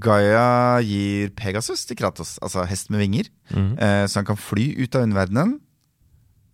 Gaia 0.00 0.80
gir 0.82 1.30
Pegasus 1.36 1.84
til 1.86 1.98
Kratos, 2.00 2.36
altså 2.42 2.64
hest 2.66 2.90
med 2.90 3.04
vinger, 3.04 3.28
eh, 3.52 4.04
så 4.08 4.22
han 4.22 4.28
kan 4.28 4.40
fly 4.40 4.72
ut 4.80 4.96
av 4.96 5.06
underverdenen. 5.06 5.60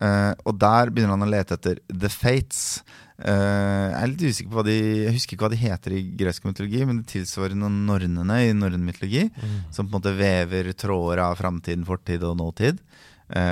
Uh, 0.03 0.33
og 0.49 0.57
der 0.59 0.89
begynner 0.91 1.15
han 1.15 1.23
å 1.23 1.31
lete 1.31 1.55
etter 1.55 1.77
The 1.87 2.09
Fates. 2.11 2.81
Jeg 3.23 3.93
er 3.95 4.09
litt 4.09 4.23
usikker 4.25 4.49
på 4.51 4.57
hva 4.57 4.63
de 4.65 4.73
Jeg 4.73 5.13
husker 5.15 5.37
ikke 5.37 5.45
hva 5.45 5.51
de 5.53 5.59
heter 5.61 5.93
i 5.95 6.01
gresk 6.19 6.43
mytologi, 6.43 6.81
men 6.89 6.97
det 6.99 7.11
tilsvarer 7.13 7.55
noen 7.55 7.77
nornene 7.87 8.39
i 8.43 8.49
norrøn 8.57 8.83
mytologi. 8.83 9.29
Som 9.71 9.87
på 9.87 9.93
en 9.93 9.95
måte 10.01 10.15
vever 10.17 10.73
tråder 10.75 11.21
av 11.23 11.37
framtiden, 11.39 11.85
fortid 11.87 12.25
og 12.27 12.35
nåtid. 12.41 12.81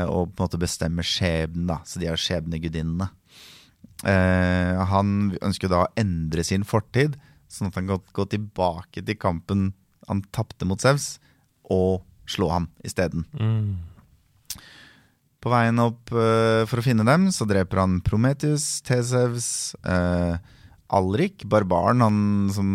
og 0.09 0.33
på 0.33 0.41
en 0.41 0.43
måte 0.43 0.59
bestemmer 0.59 1.07
skjebnen, 1.07 1.69
da. 1.69 1.79
Så 1.87 2.01
de 2.01 2.09
er 2.11 2.19
skjebnegudinnene. 2.19 3.07
Han 4.91 5.15
ønsker 5.39 5.71
da 5.71 5.85
å 5.85 5.91
endre 5.95 6.43
sin 6.43 6.67
fortid, 6.67 7.15
sånn 7.51 7.71
at 7.71 7.79
han 7.79 7.89
kan 7.89 8.03
gå 8.15 8.27
tilbake 8.31 9.03
til 9.05 9.19
kampen 9.19 9.71
han 10.09 10.23
tapte 10.33 10.67
mot 10.67 10.81
Sevs, 10.81 11.15
og 11.71 12.01
slå 12.29 12.49
ham 12.51 12.67
isteden. 12.85 13.25
På 15.41 15.49
veien 15.49 15.81
opp 15.81 16.11
uh, 16.13 16.63
for 16.69 16.81
å 16.81 16.85
finne 16.85 17.05
dem, 17.07 17.29
så 17.33 17.47
dreper 17.49 17.81
han 17.81 18.01
Prometheus, 18.05 18.81
Tesevs, 18.85 19.73
uh, 19.87 20.37
Alrik, 20.91 21.45
barbaren, 21.49 22.03
han 22.03 22.17
som 22.51 22.67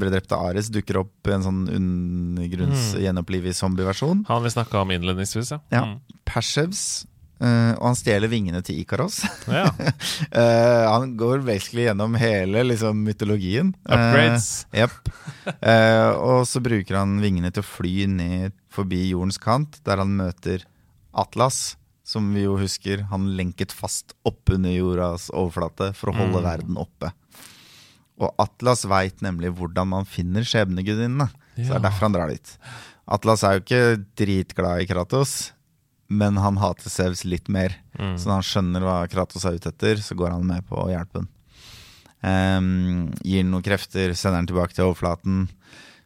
ble 0.00 0.10
drept 0.14 0.32
av 0.32 0.48
Ares, 0.48 0.70
dukker 0.72 1.02
opp 1.02 1.28
i 1.28 1.34
en 1.36 1.44
sånn 1.44 1.62
undergrunns 1.68 2.94
gjenopplivet 2.96 3.58
zombieversjon. 3.58 4.24
Han 4.30 4.44
vi 4.46 4.54
snakka 4.54 4.80
om 4.80 4.94
innledningsvis, 4.94 5.52
ja. 5.52 5.60
Ja. 5.74 5.84
Mm. 5.90 5.98
Persevs, 6.26 7.04
eh, 7.42 7.72
og 7.74 7.86
han 7.90 7.98
stjeler 7.98 8.30
vingene 8.30 8.62
til 8.64 8.80
Ikaros. 8.82 9.20
ja. 9.50 9.66
uh, 9.68 10.84
han 10.92 11.14
går 11.20 11.44
basically 11.46 11.86
gjennom 11.88 12.16
hele 12.20 12.64
liksom, 12.68 13.02
mytologien. 13.06 13.74
Upgrades. 13.84 14.66
Uh, 14.70 14.84
yep. 14.84 15.12
Eh, 15.58 16.10
og 16.16 16.46
så 16.48 16.62
bruker 16.62 17.00
han 17.00 17.18
vingene 17.22 17.52
til 17.52 17.64
å 17.64 17.68
fly 17.68 17.94
ned 18.10 18.58
forbi 18.72 19.04
jordens 19.10 19.40
kant, 19.42 19.80
der 19.86 20.02
han 20.02 20.14
møter 20.18 20.66
Atlas, 21.12 21.74
som 22.06 22.30
vi 22.34 22.46
jo 22.46 22.56
husker 22.60 23.06
han 23.10 23.32
lenket 23.38 23.74
fast 23.74 24.16
oppunder 24.28 24.74
jordas 24.74 25.28
overflate 25.30 25.92
for 25.96 26.10
å 26.10 26.16
holde 26.16 26.42
verden 26.44 26.78
oppe. 26.80 27.12
Og 28.22 28.32
Atlas 28.42 28.84
veit 28.88 29.22
nemlig 29.24 29.52
hvordan 29.56 29.90
man 29.92 30.08
finner 30.08 30.46
skjebnegudinnene. 30.46 31.28
Så 31.56 31.68
det 31.68 31.78
er 31.78 31.84
derfor 31.84 32.06
han 32.08 32.16
drar 32.16 32.32
dit. 32.32 32.54
Atlas 33.12 33.42
er 33.44 33.56
jo 33.56 33.64
ikke 33.64 33.82
dritglad 34.18 34.84
i 34.84 34.88
Kratos, 34.88 35.52
men 36.12 36.40
han 36.42 36.60
hater 36.60 36.92
Sevs 36.92 37.24
litt 37.24 37.48
mer. 37.52 37.74
Så 38.18 38.28
når 38.28 38.38
han 38.38 38.48
skjønner 38.48 38.84
hva 38.84 38.96
Kratos 39.10 39.46
er 39.48 39.56
ute 39.56 39.72
etter, 39.72 40.02
så 40.04 40.16
går 40.18 40.34
han 40.34 40.44
med 40.46 40.66
på 40.68 40.78
å 40.82 40.90
hjelpe 40.92 41.22
den. 41.22 41.30
Um, 42.22 43.08
gir 43.26 43.42
noen 43.48 43.64
krefter, 43.66 44.12
sender 44.14 44.38
han 44.38 44.50
tilbake 44.50 44.76
til 44.76 44.86
overflaten. 44.86 45.48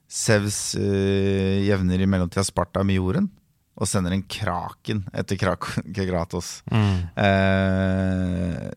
Sevs 0.08 0.60
uh, 0.78 1.58
jevner 1.66 2.00
i 2.00 2.08
mellomtida 2.08 2.46
Sparta 2.46 2.84
med 2.86 3.00
jorden, 3.00 3.28
og 3.76 3.90
sender 3.90 4.14
en 4.16 4.24
kraken 4.24 5.04
etter 5.12 5.36
Krak 5.36 5.68
Kratos. 5.96 6.62
Eh, 6.72 8.70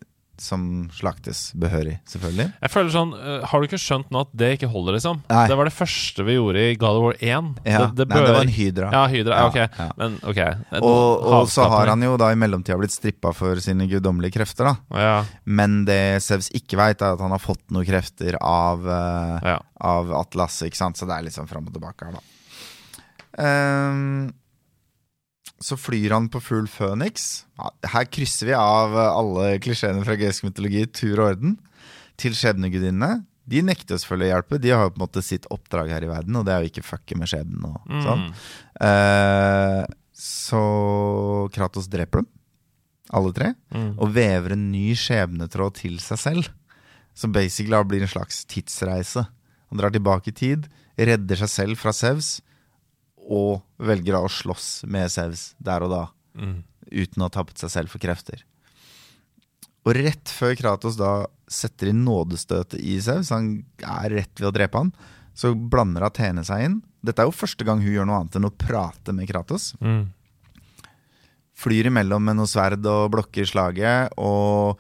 som 0.44 0.64
slaktes 0.96 1.50
behørig, 1.60 1.98
selvfølgelig. 2.10 2.46
Jeg 2.62 2.72
føler 2.74 2.94
sånn 2.94 3.12
øh, 3.18 3.44
Har 3.50 3.62
du 3.62 3.68
ikke 3.68 3.80
skjønt 3.82 4.10
nå 4.14 4.22
at 4.26 4.32
det 4.40 4.50
ikke 4.58 4.70
holder, 4.72 4.98
liksom? 4.98 5.22
Nei. 5.30 5.44
Det 5.52 5.58
var 5.60 5.70
det 5.70 5.74
første 5.76 6.26
vi 6.28 6.38
gjorde 6.38 6.64
i 6.72 6.78
God 6.80 7.00
of 7.00 7.06
War 7.06 7.18
1. 7.20 7.52
Ja, 7.68 7.82
det, 7.86 7.90
det, 8.00 8.08
nei, 8.12 8.22
det 8.26 8.36
var 8.38 8.48
en 8.48 8.54
hydra. 8.56 8.92
Ja, 8.96 9.04
Hydra. 9.10 9.40
Ja, 9.42 9.50
ok. 9.50 9.60
ja. 9.84 9.90
Men 10.00 10.18
okay. 10.32 10.58
En 10.72 10.88
Og, 10.88 11.28
og 11.40 11.52
så 11.52 11.68
har 11.72 11.94
han 11.94 12.06
jo 12.06 12.16
da 12.22 12.32
i 12.34 12.40
mellomtida 12.40 12.80
blitt 12.80 12.96
strippa 12.96 13.34
for 13.36 13.60
sine 13.64 13.90
guddommelige 13.92 14.38
krefter, 14.40 14.72
da. 14.72 15.04
Ja, 15.04 15.20
Men 15.46 15.84
det 15.90 16.02
Sevs 16.26 16.52
ikke 16.56 16.80
veit, 16.80 17.02
er 17.02 17.16
at 17.18 17.24
han 17.24 17.36
har 17.36 17.44
fått 17.44 17.66
noen 17.74 17.88
krefter 17.88 18.38
av, 18.42 18.86
uh, 18.86 19.56
av 19.80 20.12
Atlas, 20.24 20.62
ikke 20.68 20.80
sant? 20.80 21.00
Så 21.00 21.08
det 21.10 21.18
er 21.18 21.28
litt 21.28 21.38
sånn 21.38 21.50
fram 21.50 21.68
og 21.70 21.76
tilbake 21.76 22.10
her, 22.10 22.20
da. 22.20 22.26
Ehm, 23.40 24.32
så 25.62 25.76
flyr 25.78 26.12
han 26.16 26.30
på 26.32 26.40
full 26.42 26.68
føniks. 26.72 27.46
Her 27.84 28.06
krysser 28.12 28.48
vi 28.52 28.54
av 28.58 28.94
eh, 28.96 29.10
alle 29.12 29.60
klisjeene 29.64 30.04
fra 30.08 30.16
gresk 30.20 30.46
mytologi, 30.48 30.86
tur 30.96 31.20
og 31.20 31.34
orden, 31.34 31.58
til 32.20 32.32
skjebnegudinnene. 32.38 33.26
De 33.50 33.62
nekter 33.66 33.98
selvfølgelig 33.98 34.30
å 34.30 34.34
hjelpe. 34.36 34.60
De 34.62 34.70
har 34.72 34.84
jo 34.86 34.92
på 34.94 35.00
en 35.00 35.06
måte 35.08 35.24
sitt 35.26 35.48
oppdrag 35.50 35.90
her 35.90 36.04
i 36.06 36.12
verden, 36.12 36.36
og 36.38 36.46
det 36.46 36.54
er 36.54 36.62
jo 36.64 36.70
ikke 36.72 36.86
fucke 36.86 37.18
med 37.18 37.28
skjebnen 37.32 37.66
og 37.66 37.80
Mm. 37.90 38.04
sånn. 38.06 38.26
Eh, 38.86 39.86
så 40.14 40.62
Kratos 41.56 41.88
dreper 41.90 42.22
dem, 42.22 42.28
alle 43.12 43.34
tre, 43.34 43.54
Mm. 43.74 43.96
og 44.00 44.14
vever 44.14 44.52
en 44.54 44.72
ny 44.72 44.94
skjebnetråd 44.94 45.74
til 45.76 45.98
seg 46.00 46.18
selv. 46.20 46.50
Som 47.16 47.32
basically 47.34 47.84
blir 47.84 48.02
en 48.02 48.08
slags 48.08 48.46
tidsreise. 48.46 49.28
Han 49.70 49.78
drar 49.78 49.90
tilbake 49.92 50.30
i 50.30 50.32
tid, 50.32 50.68
redder 50.98 51.36
seg 51.36 51.50
selv 51.50 51.78
fra 51.78 51.92
Sevs, 51.92 52.42
og 53.30 53.62
velger 53.78 54.18
da 54.18 54.24
å 54.26 54.32
slåss 54.32 54.70
med 54.90 55.12
Sevs 55.14 55.54
der 55.62 55.86
og 55.86 55.94
da. 55.94 56.04
Mm. 56.40 56.62
Uten 56.90 57.22
å 57.22 57.28
ha 57.28 57.34
tappet 57.34 57.62
seg 57.62 57.74
selv 57.74 57.94
for 57.94 58.02
krefter. 58.02 58.42
Og 59.88 59.96
rett 59.96 60.32
før 60.34 60.56
Kratos 60.60 60.98
da 61.00 61.28
setter 61.50 61.92
inn 61.92 62.04
nådestøtet 62.06 62.82
i 62.82 62.98
Sevs, 63.02 63.32
han 63.34 63.60
er 63.80 64.10
rett 64.20 64.42
ved 64.42 64.50
å 64.50 64.56
drepe 64.56 64.82
han, 64.82 64.94
så 65.38 65.54
blander 65.56 66.06
Athene 66.10 66.44
seg 66.46 66.66
inn. 66.66 66.80
Dette 67.06 67.24
er 67.24 67.30
jo 67.30 67.36
første 67.36 67.66
gang 67.66 67.82
hun 67.82 67.94
gjør 67.94 68.10
noe 68.10 68.24
annet 68.24 68.38
enn 68.40 68.50
å 68.50 68.56
prate 68.56 69.16
med 69.16 69.30
Kratos. 69.30 69.72
Mm. 69.80 70.10
Flyr 71.60 71.90
imellom 71.90 72.24
med 72.24 72.40
noe 72.40 72.50
sverd 72.50 72.86
og 72.88 73.10
blokker 73.16 73.48
slaget, 73.48 74.16
og 74.20 74.80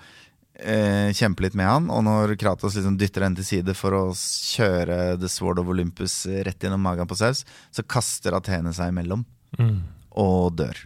eh, 0.62 1.10
kjemper 1.16 1.48
litt 1.48 1.56
med 1.56 1.68
han. 1.68 1.90
Og 1.90 2.04
når 2.06 2.36
Kratos 2.40 2.76
liksom 2.78 2.98
dytter 3.00 3.22
den 3.26 3.36
til 3.40 3.46
side 3.48 3.76
for 3.78 3.96
å 3.98 4.04
kjøre 4.14 5.18
The 5.20 5.30
Sword 5.32 5.60
of 5.60 5.68
Olympus 5.72 6.22
rett 6.46 6.60
gjennom 6.66 6.82
magen 6.84 7.08
på 7.10 7.18
Zeus, 7.20 7.46
så 7.72 7.84
kaster 7.88 8.36
Athene 8.38 8.74
seg 8.76 8.92
imellom 8.94 9.26
Mm. 9.58 9.80
og 10.14 10.56
dør. 10.60 10.78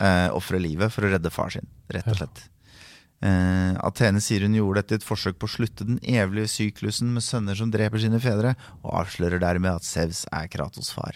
Eh, 0.00 0.28
Ofrer 0.34 0.58
livet 0.58 0.90
for 0.90 1.02
å 1.06 1.10
redde 1.12 1.30
far 1.30 1.50
sin, 1.50 1.66
rett 1.88 2.08
og 2.10 2.16
slett. 2.16 2.40
Eh, 3.22 3.76
Athene 3.86 4.18
sier 4.24 4.40
hun 4.46 4.54
gjorde 4.56 4.80
dette 4.82 4.96
i 4.96 4.98
et 4.98 5.04
forsøk 5.06 5.38
på 5.38 5.46
å 5.46 5.52
slutte 5.52 5.84
den 5.86 5.98
evige 6.02 6.48
syklusen 6.48 7.12
med 7.14 7.22
sønner 7.22 7.54
som 7.54 7.70
dreper 7.70 8.00
sine 8.02 8.18
fedre, 8.18 8.56
og 8.82 8.94
avslører 9.04 9.38
dermed 9.42 9.70
at 9.76 9.84
Sevs 9.86 10.24
er 10.32 10.48
Kratos' 10.48 10.90
far. 10.92 11.14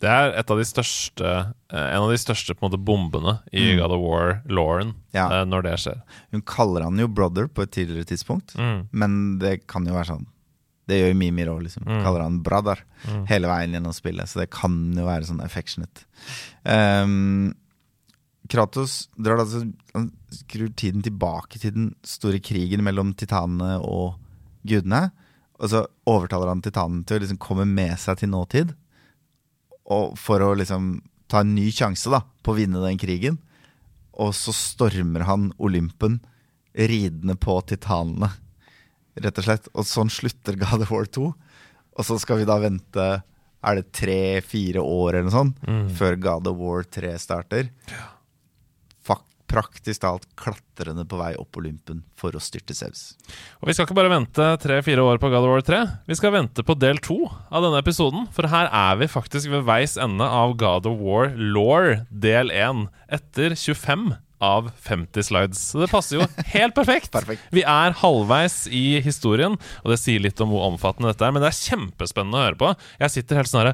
Det 0.00 0.08
er 0.10 0.32
et 0.40 0.50
av 0.50 0.58
de 0.58 0.64
største 0.66 1.24
eh, 1.70 1.94
en 1.94 2.02
av 2.02 2.10
de 2.10 2.18
største 2.18 2.54
på 2.56 2.64
en 2.66 2.70
måte 2.72 2.80
bombene 2.84 3.36
i 3.52 3.62
Mm. 3.74 3.78
God 3.78 3.92
of 3.94 4.00
War-lauren 4.02 4.94
Ja. 5.14 5.28
eh, 5.30 5.44
når 5.46 5.62
det 5.62 5.74
skjer. 5.78 6.02
Hun 6.32 6.42
kaller 6.42 6.82
han 6.82 6.98
jo 6.98 7.06
brother 7.06 7.46
på 7.46 7.62
et 7.62 7.70
tidligere 7.70 8.04
tidspunkt, 8.10 8.56
Mm. 8.58 8.88
men 8.92 9.38
det 9.38 9.66
kan 9.68 9.86
jo 9.86 9.92
være 9.94 10.06
sånn. 10.16 10.26
Det 10.86 10.98
gjør 11.00 11.12
jo 11.14 11.18
Mimir 11.18 11.46
òg, 11.48 11.62
liksom. 11.62 11.84
Mm. 11.86 12.02
Kaller 12.02 12.20
han 12.22 12.42
brother 12.42 12.78
Mm. 13.06 13.26
hele 13.28 13.46
veien 13.48 13.72
gjennom 13.72 13.94
spillet, 13.94 14.26
så 14.28 14.40
det 14.40 14.50
kan 14.50 14.92
jo 14.94 15.04
være 15.06 15.24
sånn 15.24 15.40
affectionate. 15.44 16.04
Um, 16.66 17.54
Kratos 18.48 19.08
drar 19.16 19.38
da 19.40 19.44
han 19.94 20.10
skrur 20.30 20.68
tiden 20.76 21.02
tilbake 21.02 21.58
til 21.58 21.70
den 21.72 21.94
store 22.04 22.40
krigen 22.44 22.82
mellom 22.84 23.14
titanene 23.16 23.78
og 23.82 24.18
gudene. 24.66 25.12
Og 25.60 25.70
så 25.70 25.86
overtaler 26.06 26.48
han 26.48 26.60
titanen 26.60 27.06
til 27.06 27.16
å 27.18 27.22
liksom 27.24 27.38
komme 27.40 27.64
med 27.66 27.96
seg 28.02 28.18
til 28.20 28.28
nåtid. 28.28 28.74
Og 29.92 30.14
for 30.18 30.40
å 30.40 30.54
liksom 30.56 31.02
ta 31.28 31.40
en 31.44 31.54
ny 31.56 31.70
sjanse 31.74 32.08
da 32.12 32.22
på 32.44 32.52
å 32.54 32.56
vinne 32.58 32.80
den 32.84 32.98
krigen. 33.00 33.38
Og 34.14 34.32
så 34.36 34.52
stormer 34.54 35.24
han 35.28 35.50
Olympen 35.58 36.20
ridende 36.74 37.36
på 37.38 37.58
titanene, 37.66 38.30
rett 39.18 39.38
og 39.38 39.44
slett. 39.46 39.68
Og 39.74 39.86
sånn 39.86 40.10
slutter 40.10 40.56
God 40.58 40.82
of 40.86 40.90
War 40.94 41.04
2. 41.06 41.26
Og 41.94 42.06
så 42.06 42.16
skal 42.18 42.40
vi 42.42 42.48
da 42.48 42.56
vente 42.62 43.22
Er 43.64 43.78
det 43.78 43.92
tre-fire 43.96 44.82
år 44.84 45.14
eller 45.14 45.22
noe 45.30 45.32
sånt 45.32 45.60
Mm. 45.66 45.86
før 45.96 46.16
God 46.20 46.46
of 46.50 46.56
War 46.58 46.82
3 46.84 47.14
starter? 47.18 47.70
Fak 47.88 48.13
praktisk 49.54 50.02
talt 50.02 50.26
klatrende 50.40 51.04
på 51.06 51.18
vei 51.20 51.32
opp 51.38 51.60
Olympen 51.60 52.02
for 52.18 52.34
å 52.34 52.42
styrte 52.42 52.74
Zeus. 52.74 53.12
Og 53.62 53.70
vi 53.70 53.76
skal 53.76 53.86
ikke 53.86 53.96
bare 53.96 54.12
vente 54.12 54.48
tre-fire 54.64 55.04
år 55.06 55.20
på 55.22 55.30
God 55.30 55.46
of 55.46 55.52
War 55.52 55.64
3. 55.66 55.80
Vi 56.10 56.18
skal 56.18 56.34
vente 56.34 56.66
på 56.66 56.76
del 56.78 56.98
to 57.04 57.20
av 57.30 57.62
denne 57.62 57.80
episoden. 57.82 58.26
For 58.34 58.50
her 58.50 58.70
er 58.74 58.98
vi 59.00 59.10
faktisk 59.10 59.52
ved 59.52 59.66
veis 59.68 59.94
ende 60.00 60.26
av 60.26 60.56
God 60.60 60.90
of 60.90 60.98
War 61.04 61.30
Law 61.38 61.94
del 62.10 62.50
1. 62.50 62.88
Etter 63.14 63.54
25 63.54 64.10
av 64.42 64.70
50 64.84 65.26
slides. 65.28 65.60
Så 65.72 65.82
det 65.82 65.90
passer 65.92 66.18
jo 66.18 66.26
helt 66.54 66.74
perfekt. 66.76 67.10
Perfekt. 67.14 67.44
Vi 67.54 67.62
er 67.62 67.94
halvveis 68.00 68.64
i 68.72 69.00
historien, 69.04 69.54
og 69.82 69.92
det 69.92 69.98
sier 70.02 70.22
litt 70.24 70.40
om 70.42 70.50
hvor 70.52 70.66
omfattende 70.68 71.12
dette 71.12 71.26
er. 71.26 71.34
Men 71.34 71.44
det 71.44 71.50
er 71.52 71.60
kjempespennende 71.70 72.40
å 72.40 72.46
høre 72.48 72.60
på. 72.60 72.72
Jeg 73.00 73.14
sitter 73.14 73.40
helt 73.40 73.50
sånn 73.52 73.70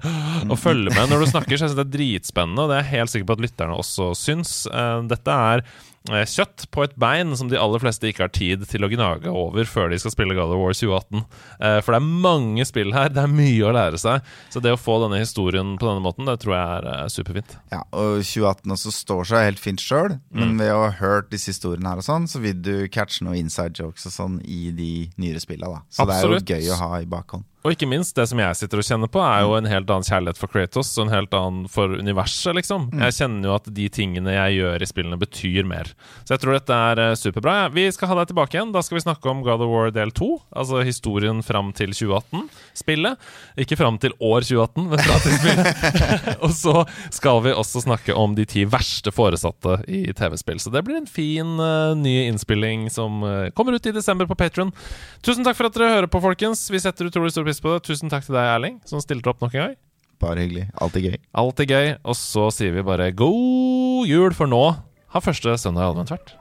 og 0.51 0.59
følger 0.61 0.95
med 0.95 1.11
når 1.11 1.25
du 1.25 1.31
snakker, 1.33 1.57
så 1.57 1.65
jeg 1.67 1.73
syns 1.73 1.79
det 1.81 1.87
er 1.87 1.95
dritspennende. 1.97 2.65
Og 2.67 2.73
det 2.73 2.79
er 2.79 2.85
jeg 2.85 2.93
helt 3.01 3.15
sikker 3.15 3.31
på 3.31 3.39
at 3.39 3.45
lytterne 3.47 3.79
også 3.81 4.11
syns. 4.19 4.55
Eh, 4.71 4.99
Dette 5.11 5.39
er 5.55 5.65
kjøtt 6.09 6.64
på 6.72 6.82
et 6.86 6.94
bein 7.01 7.34
som 7.36 7.51
de 7.51 7.59
aller 7.61 7.78
fleste 7.82 8.09
ikke 8.09 8.24
har 8.24 8.32
tid 8.32 8.62
til 8.70 8.86
å 8.86 8.88
gnage 8.90 9.28
over 9.28 9.68
før 9.68 9.90
de 9.92 9.98
skal 10.01 10.14
spille 10.14 10.34
God 10.34 10.55
of 10.55 10.61
War 10.62 10.72
2018. 10.72 11.24
Eh, 11.61 11.80
For 11.84 11.92
det 11.92 12.01
er 12.01 12.22
mange 12.24 12.64
spill 12.66 12.94
her, 12.96 13.11
det 13.12 13.20
er 13.22 13.28
mye 13.28 13.66
å 13.68 13.74
lære 13.76 14.01
seg. 14.01 14.24
Så 14.51 14.62
det 14.64 14.72
å 14.72 14.80
få 14.80 14.96
denne 15.05 15.20
historien 15.20 15.74
på 15.78 15.86
denne 15.90 16.01
måten, 16.05 16.24
det 16.26 16.38
tror 16.40 16.57
jeg 16.57 16.78
er 16.78 16.88
eh, 16.94 17.05
superfint. 17.12 17.57
Ja, 17.70 17.82
og 17.92 18.22
2018 18.24 18.72
også 18.78 18.94
står 18.96 19.28
seg 19.28 19.46
helt 19.51 19.61
fint 19.62 19.84
sjøl, 19.84 20.16
men 20.32 20.57
ved 20.59 20.72
å 20.72 20.86
ha 20.86 20.90
hørt 21.03 21.30
disse 21.34 21.53
historiene 21.53 21.92
her 21.92 22.01
og 22.01 22.09
sånn, 22.09 22.26
så 22.30 22.40
vil 22.42 22.57
du 22.64 22.74
catche 22.88 23.24
noen 23.26 23.44
inside 23.44 23.76
jokes 23.76 24.09
og 24.09 24.16
sånn 24.16 24.40
i 24.48 24.70
de 24.72 24.92
nyere 25.20 25.40
spilla, 25.44 25.68
da. 25.68 25.84
Så 25.92 26.09
Absolutt. 26.09 26.46
det 26.48 26.57
er 26.57 26.64
jo 26.64 26.70
gøy 26.72 26.74
å 26.76 26.80
ha 26.80 26.92
i 27.05 27.09
bakhånd. 27.11 27.44
Og 27.61 27.75
ikke 27.75 27.89
minst, 27.91 28.15
det 28.17 28.25
som 28.31 28.41
jeg 28.41 28.57
sitter 28.57 28.81
og 28.81 28.87
kjenner 28.87 29.11
på, 29.13 29.21
er 29.21 29.43
jo 29.45 29.53
en 29.59 29.67
helt 29.69 29.91
annen 29.93 30.07
kjærlighet 30.07 30.39
for 30.41 30.49
Kratos 30.49 30.95
og 30.97 31.05
en 31.05 31.13
helt 31.13 31.35
annen 31.37 31.67
for 31.69 31.93
universet, 31.93 32.55
liksom. 32.57 32.87
Jeg 32.97 33.17
kjenner 33.19 33.51
jo 33.51 33.57
at 33.59 33.67
de 33.77 33.89
tingene 33.93 34.33
jeg 34.33 34.55
gjør 34.63 34.81
i 34.81 34.89
spillene, 34.89 35.19
betyr 35.21 35.69
mer. 35.69 35.91
Så 36.25 36.33
jeg 36.33 36.41
tror 36.41 36.57
dette 36.57 36.79
er 36.89 37.03
eh, 37.05 37.17
superbra. 37.21 37.57
Ja, 37.59 37.67
Vi 37.75 37.85
skal 37.93 38.09
ha 38.09 38.17
deg 38.17 38.31
tilbake 38.31 38.57
igjen. 38.57 38.73
Da 38.73 38.81
skal 38.85 38.97
vi 38.97 39.03
snakke 39.05 39.29
om 39.29 39.43
God 39.45 39.65
of 39.67 39.73
War 39.75 39.93
del 39.93 40.13
2, 40.17 40.29
altså 40.57 40.81
historien 40.87 41.43
fram 41.45 41.75
til 41.77 41.93
2018-spillet. 41.93 43.29
Ikke 43.61 43.77
fram 43.77 44.01
til 44.01 44.17
år 44.17 44.49
2018, 44.49 44.89
men 44.95 45.05
fra 45.05 45.21
til 45.21 45.37
spillet. 45.37 45.85
og 46.47 46.57
så 46.57 46.75
skal 47.13 47.43
vi 47.45 47.53
også 47.53 47.85
snakke 47.85 48.17
om 48.17 48.39
de 48.41 48.49
ti 48.49 48.65
verste 48.65 49.13
foresatte 49.13 49.83
i 49.85 50.07
TV-spill. 50.17 50.65
Så 50.65 50.73
det 50.73 50.87
blir 50.89 51.03
en 51.03 51.11
fin 51.11 51.61
uh, 51.61 51.93
ny 51.93 52.23
innspilling 52.31 52.89
som 52.89 53.21
uh, 53.21 53.53
kommer 53.53 53.77
ut 53.77 53.93
i 53.93 53.95
desember 54.01 54.25
på 54.31 54.39
Patron. 54.41 54.73
Tusen 55.21 55.45
takk 55.45 55.61
for 55.61 55.69
at 55.69 55.77
dere 55.77 55.93
hører 55.99 56.09
på, 56.09 56.25
folkens. 56.25 56.65
Vi 56.73 56.81
setter 56.81 57.13
utrolig 57.13 57.37
stor 57.37 57.49
pris 57.51 57.62
på 57.62 57.74
det. 57.74 57.84
Tusen 57.88 58.12
takk 58.12 58.26
til 58.26 58.36
deg, 58.38 58.46
Erling, 58.55 58.76
som 58.88 59.03
stilte 59.03 59.32
opp 59.32 59.42
nok 59.42 59.57
en 59.57 59.64
gang. 59.66 59.78
Bare 60.20 60.44
hyggelig. 60.44 60.68
Alltid 60.80 61.09
gøy. 61.09 61.16
Alltid 61.42 61.72
gøy. 61.72 61.88
Og 62.05 62.18
så 62.18 62.51
sier 62.55 62.76
vi 62.76 62.84
bare 62.86 63.11
god 63.16 64.07
jul, 64.11 64.36
for 64.36 64.51
nå 64.51 64.62
har 65.11 65.24
første 65.24 65.57
søndag 65.59 65.88
i 65.88 65.90
advent 65.94 66.14
vært. 66.14 66.36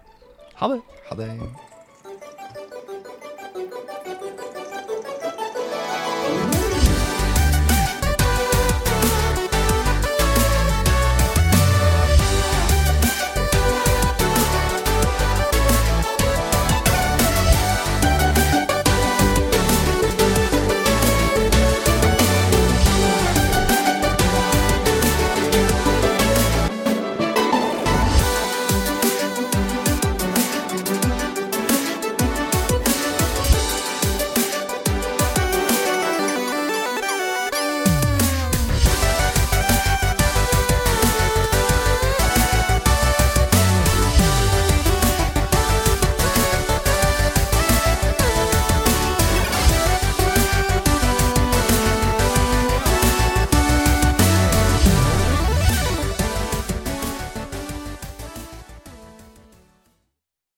Ha 0.60 0.74
det. 0.74 0.84
Ha 1.10 1.18
det. 1.18 1.32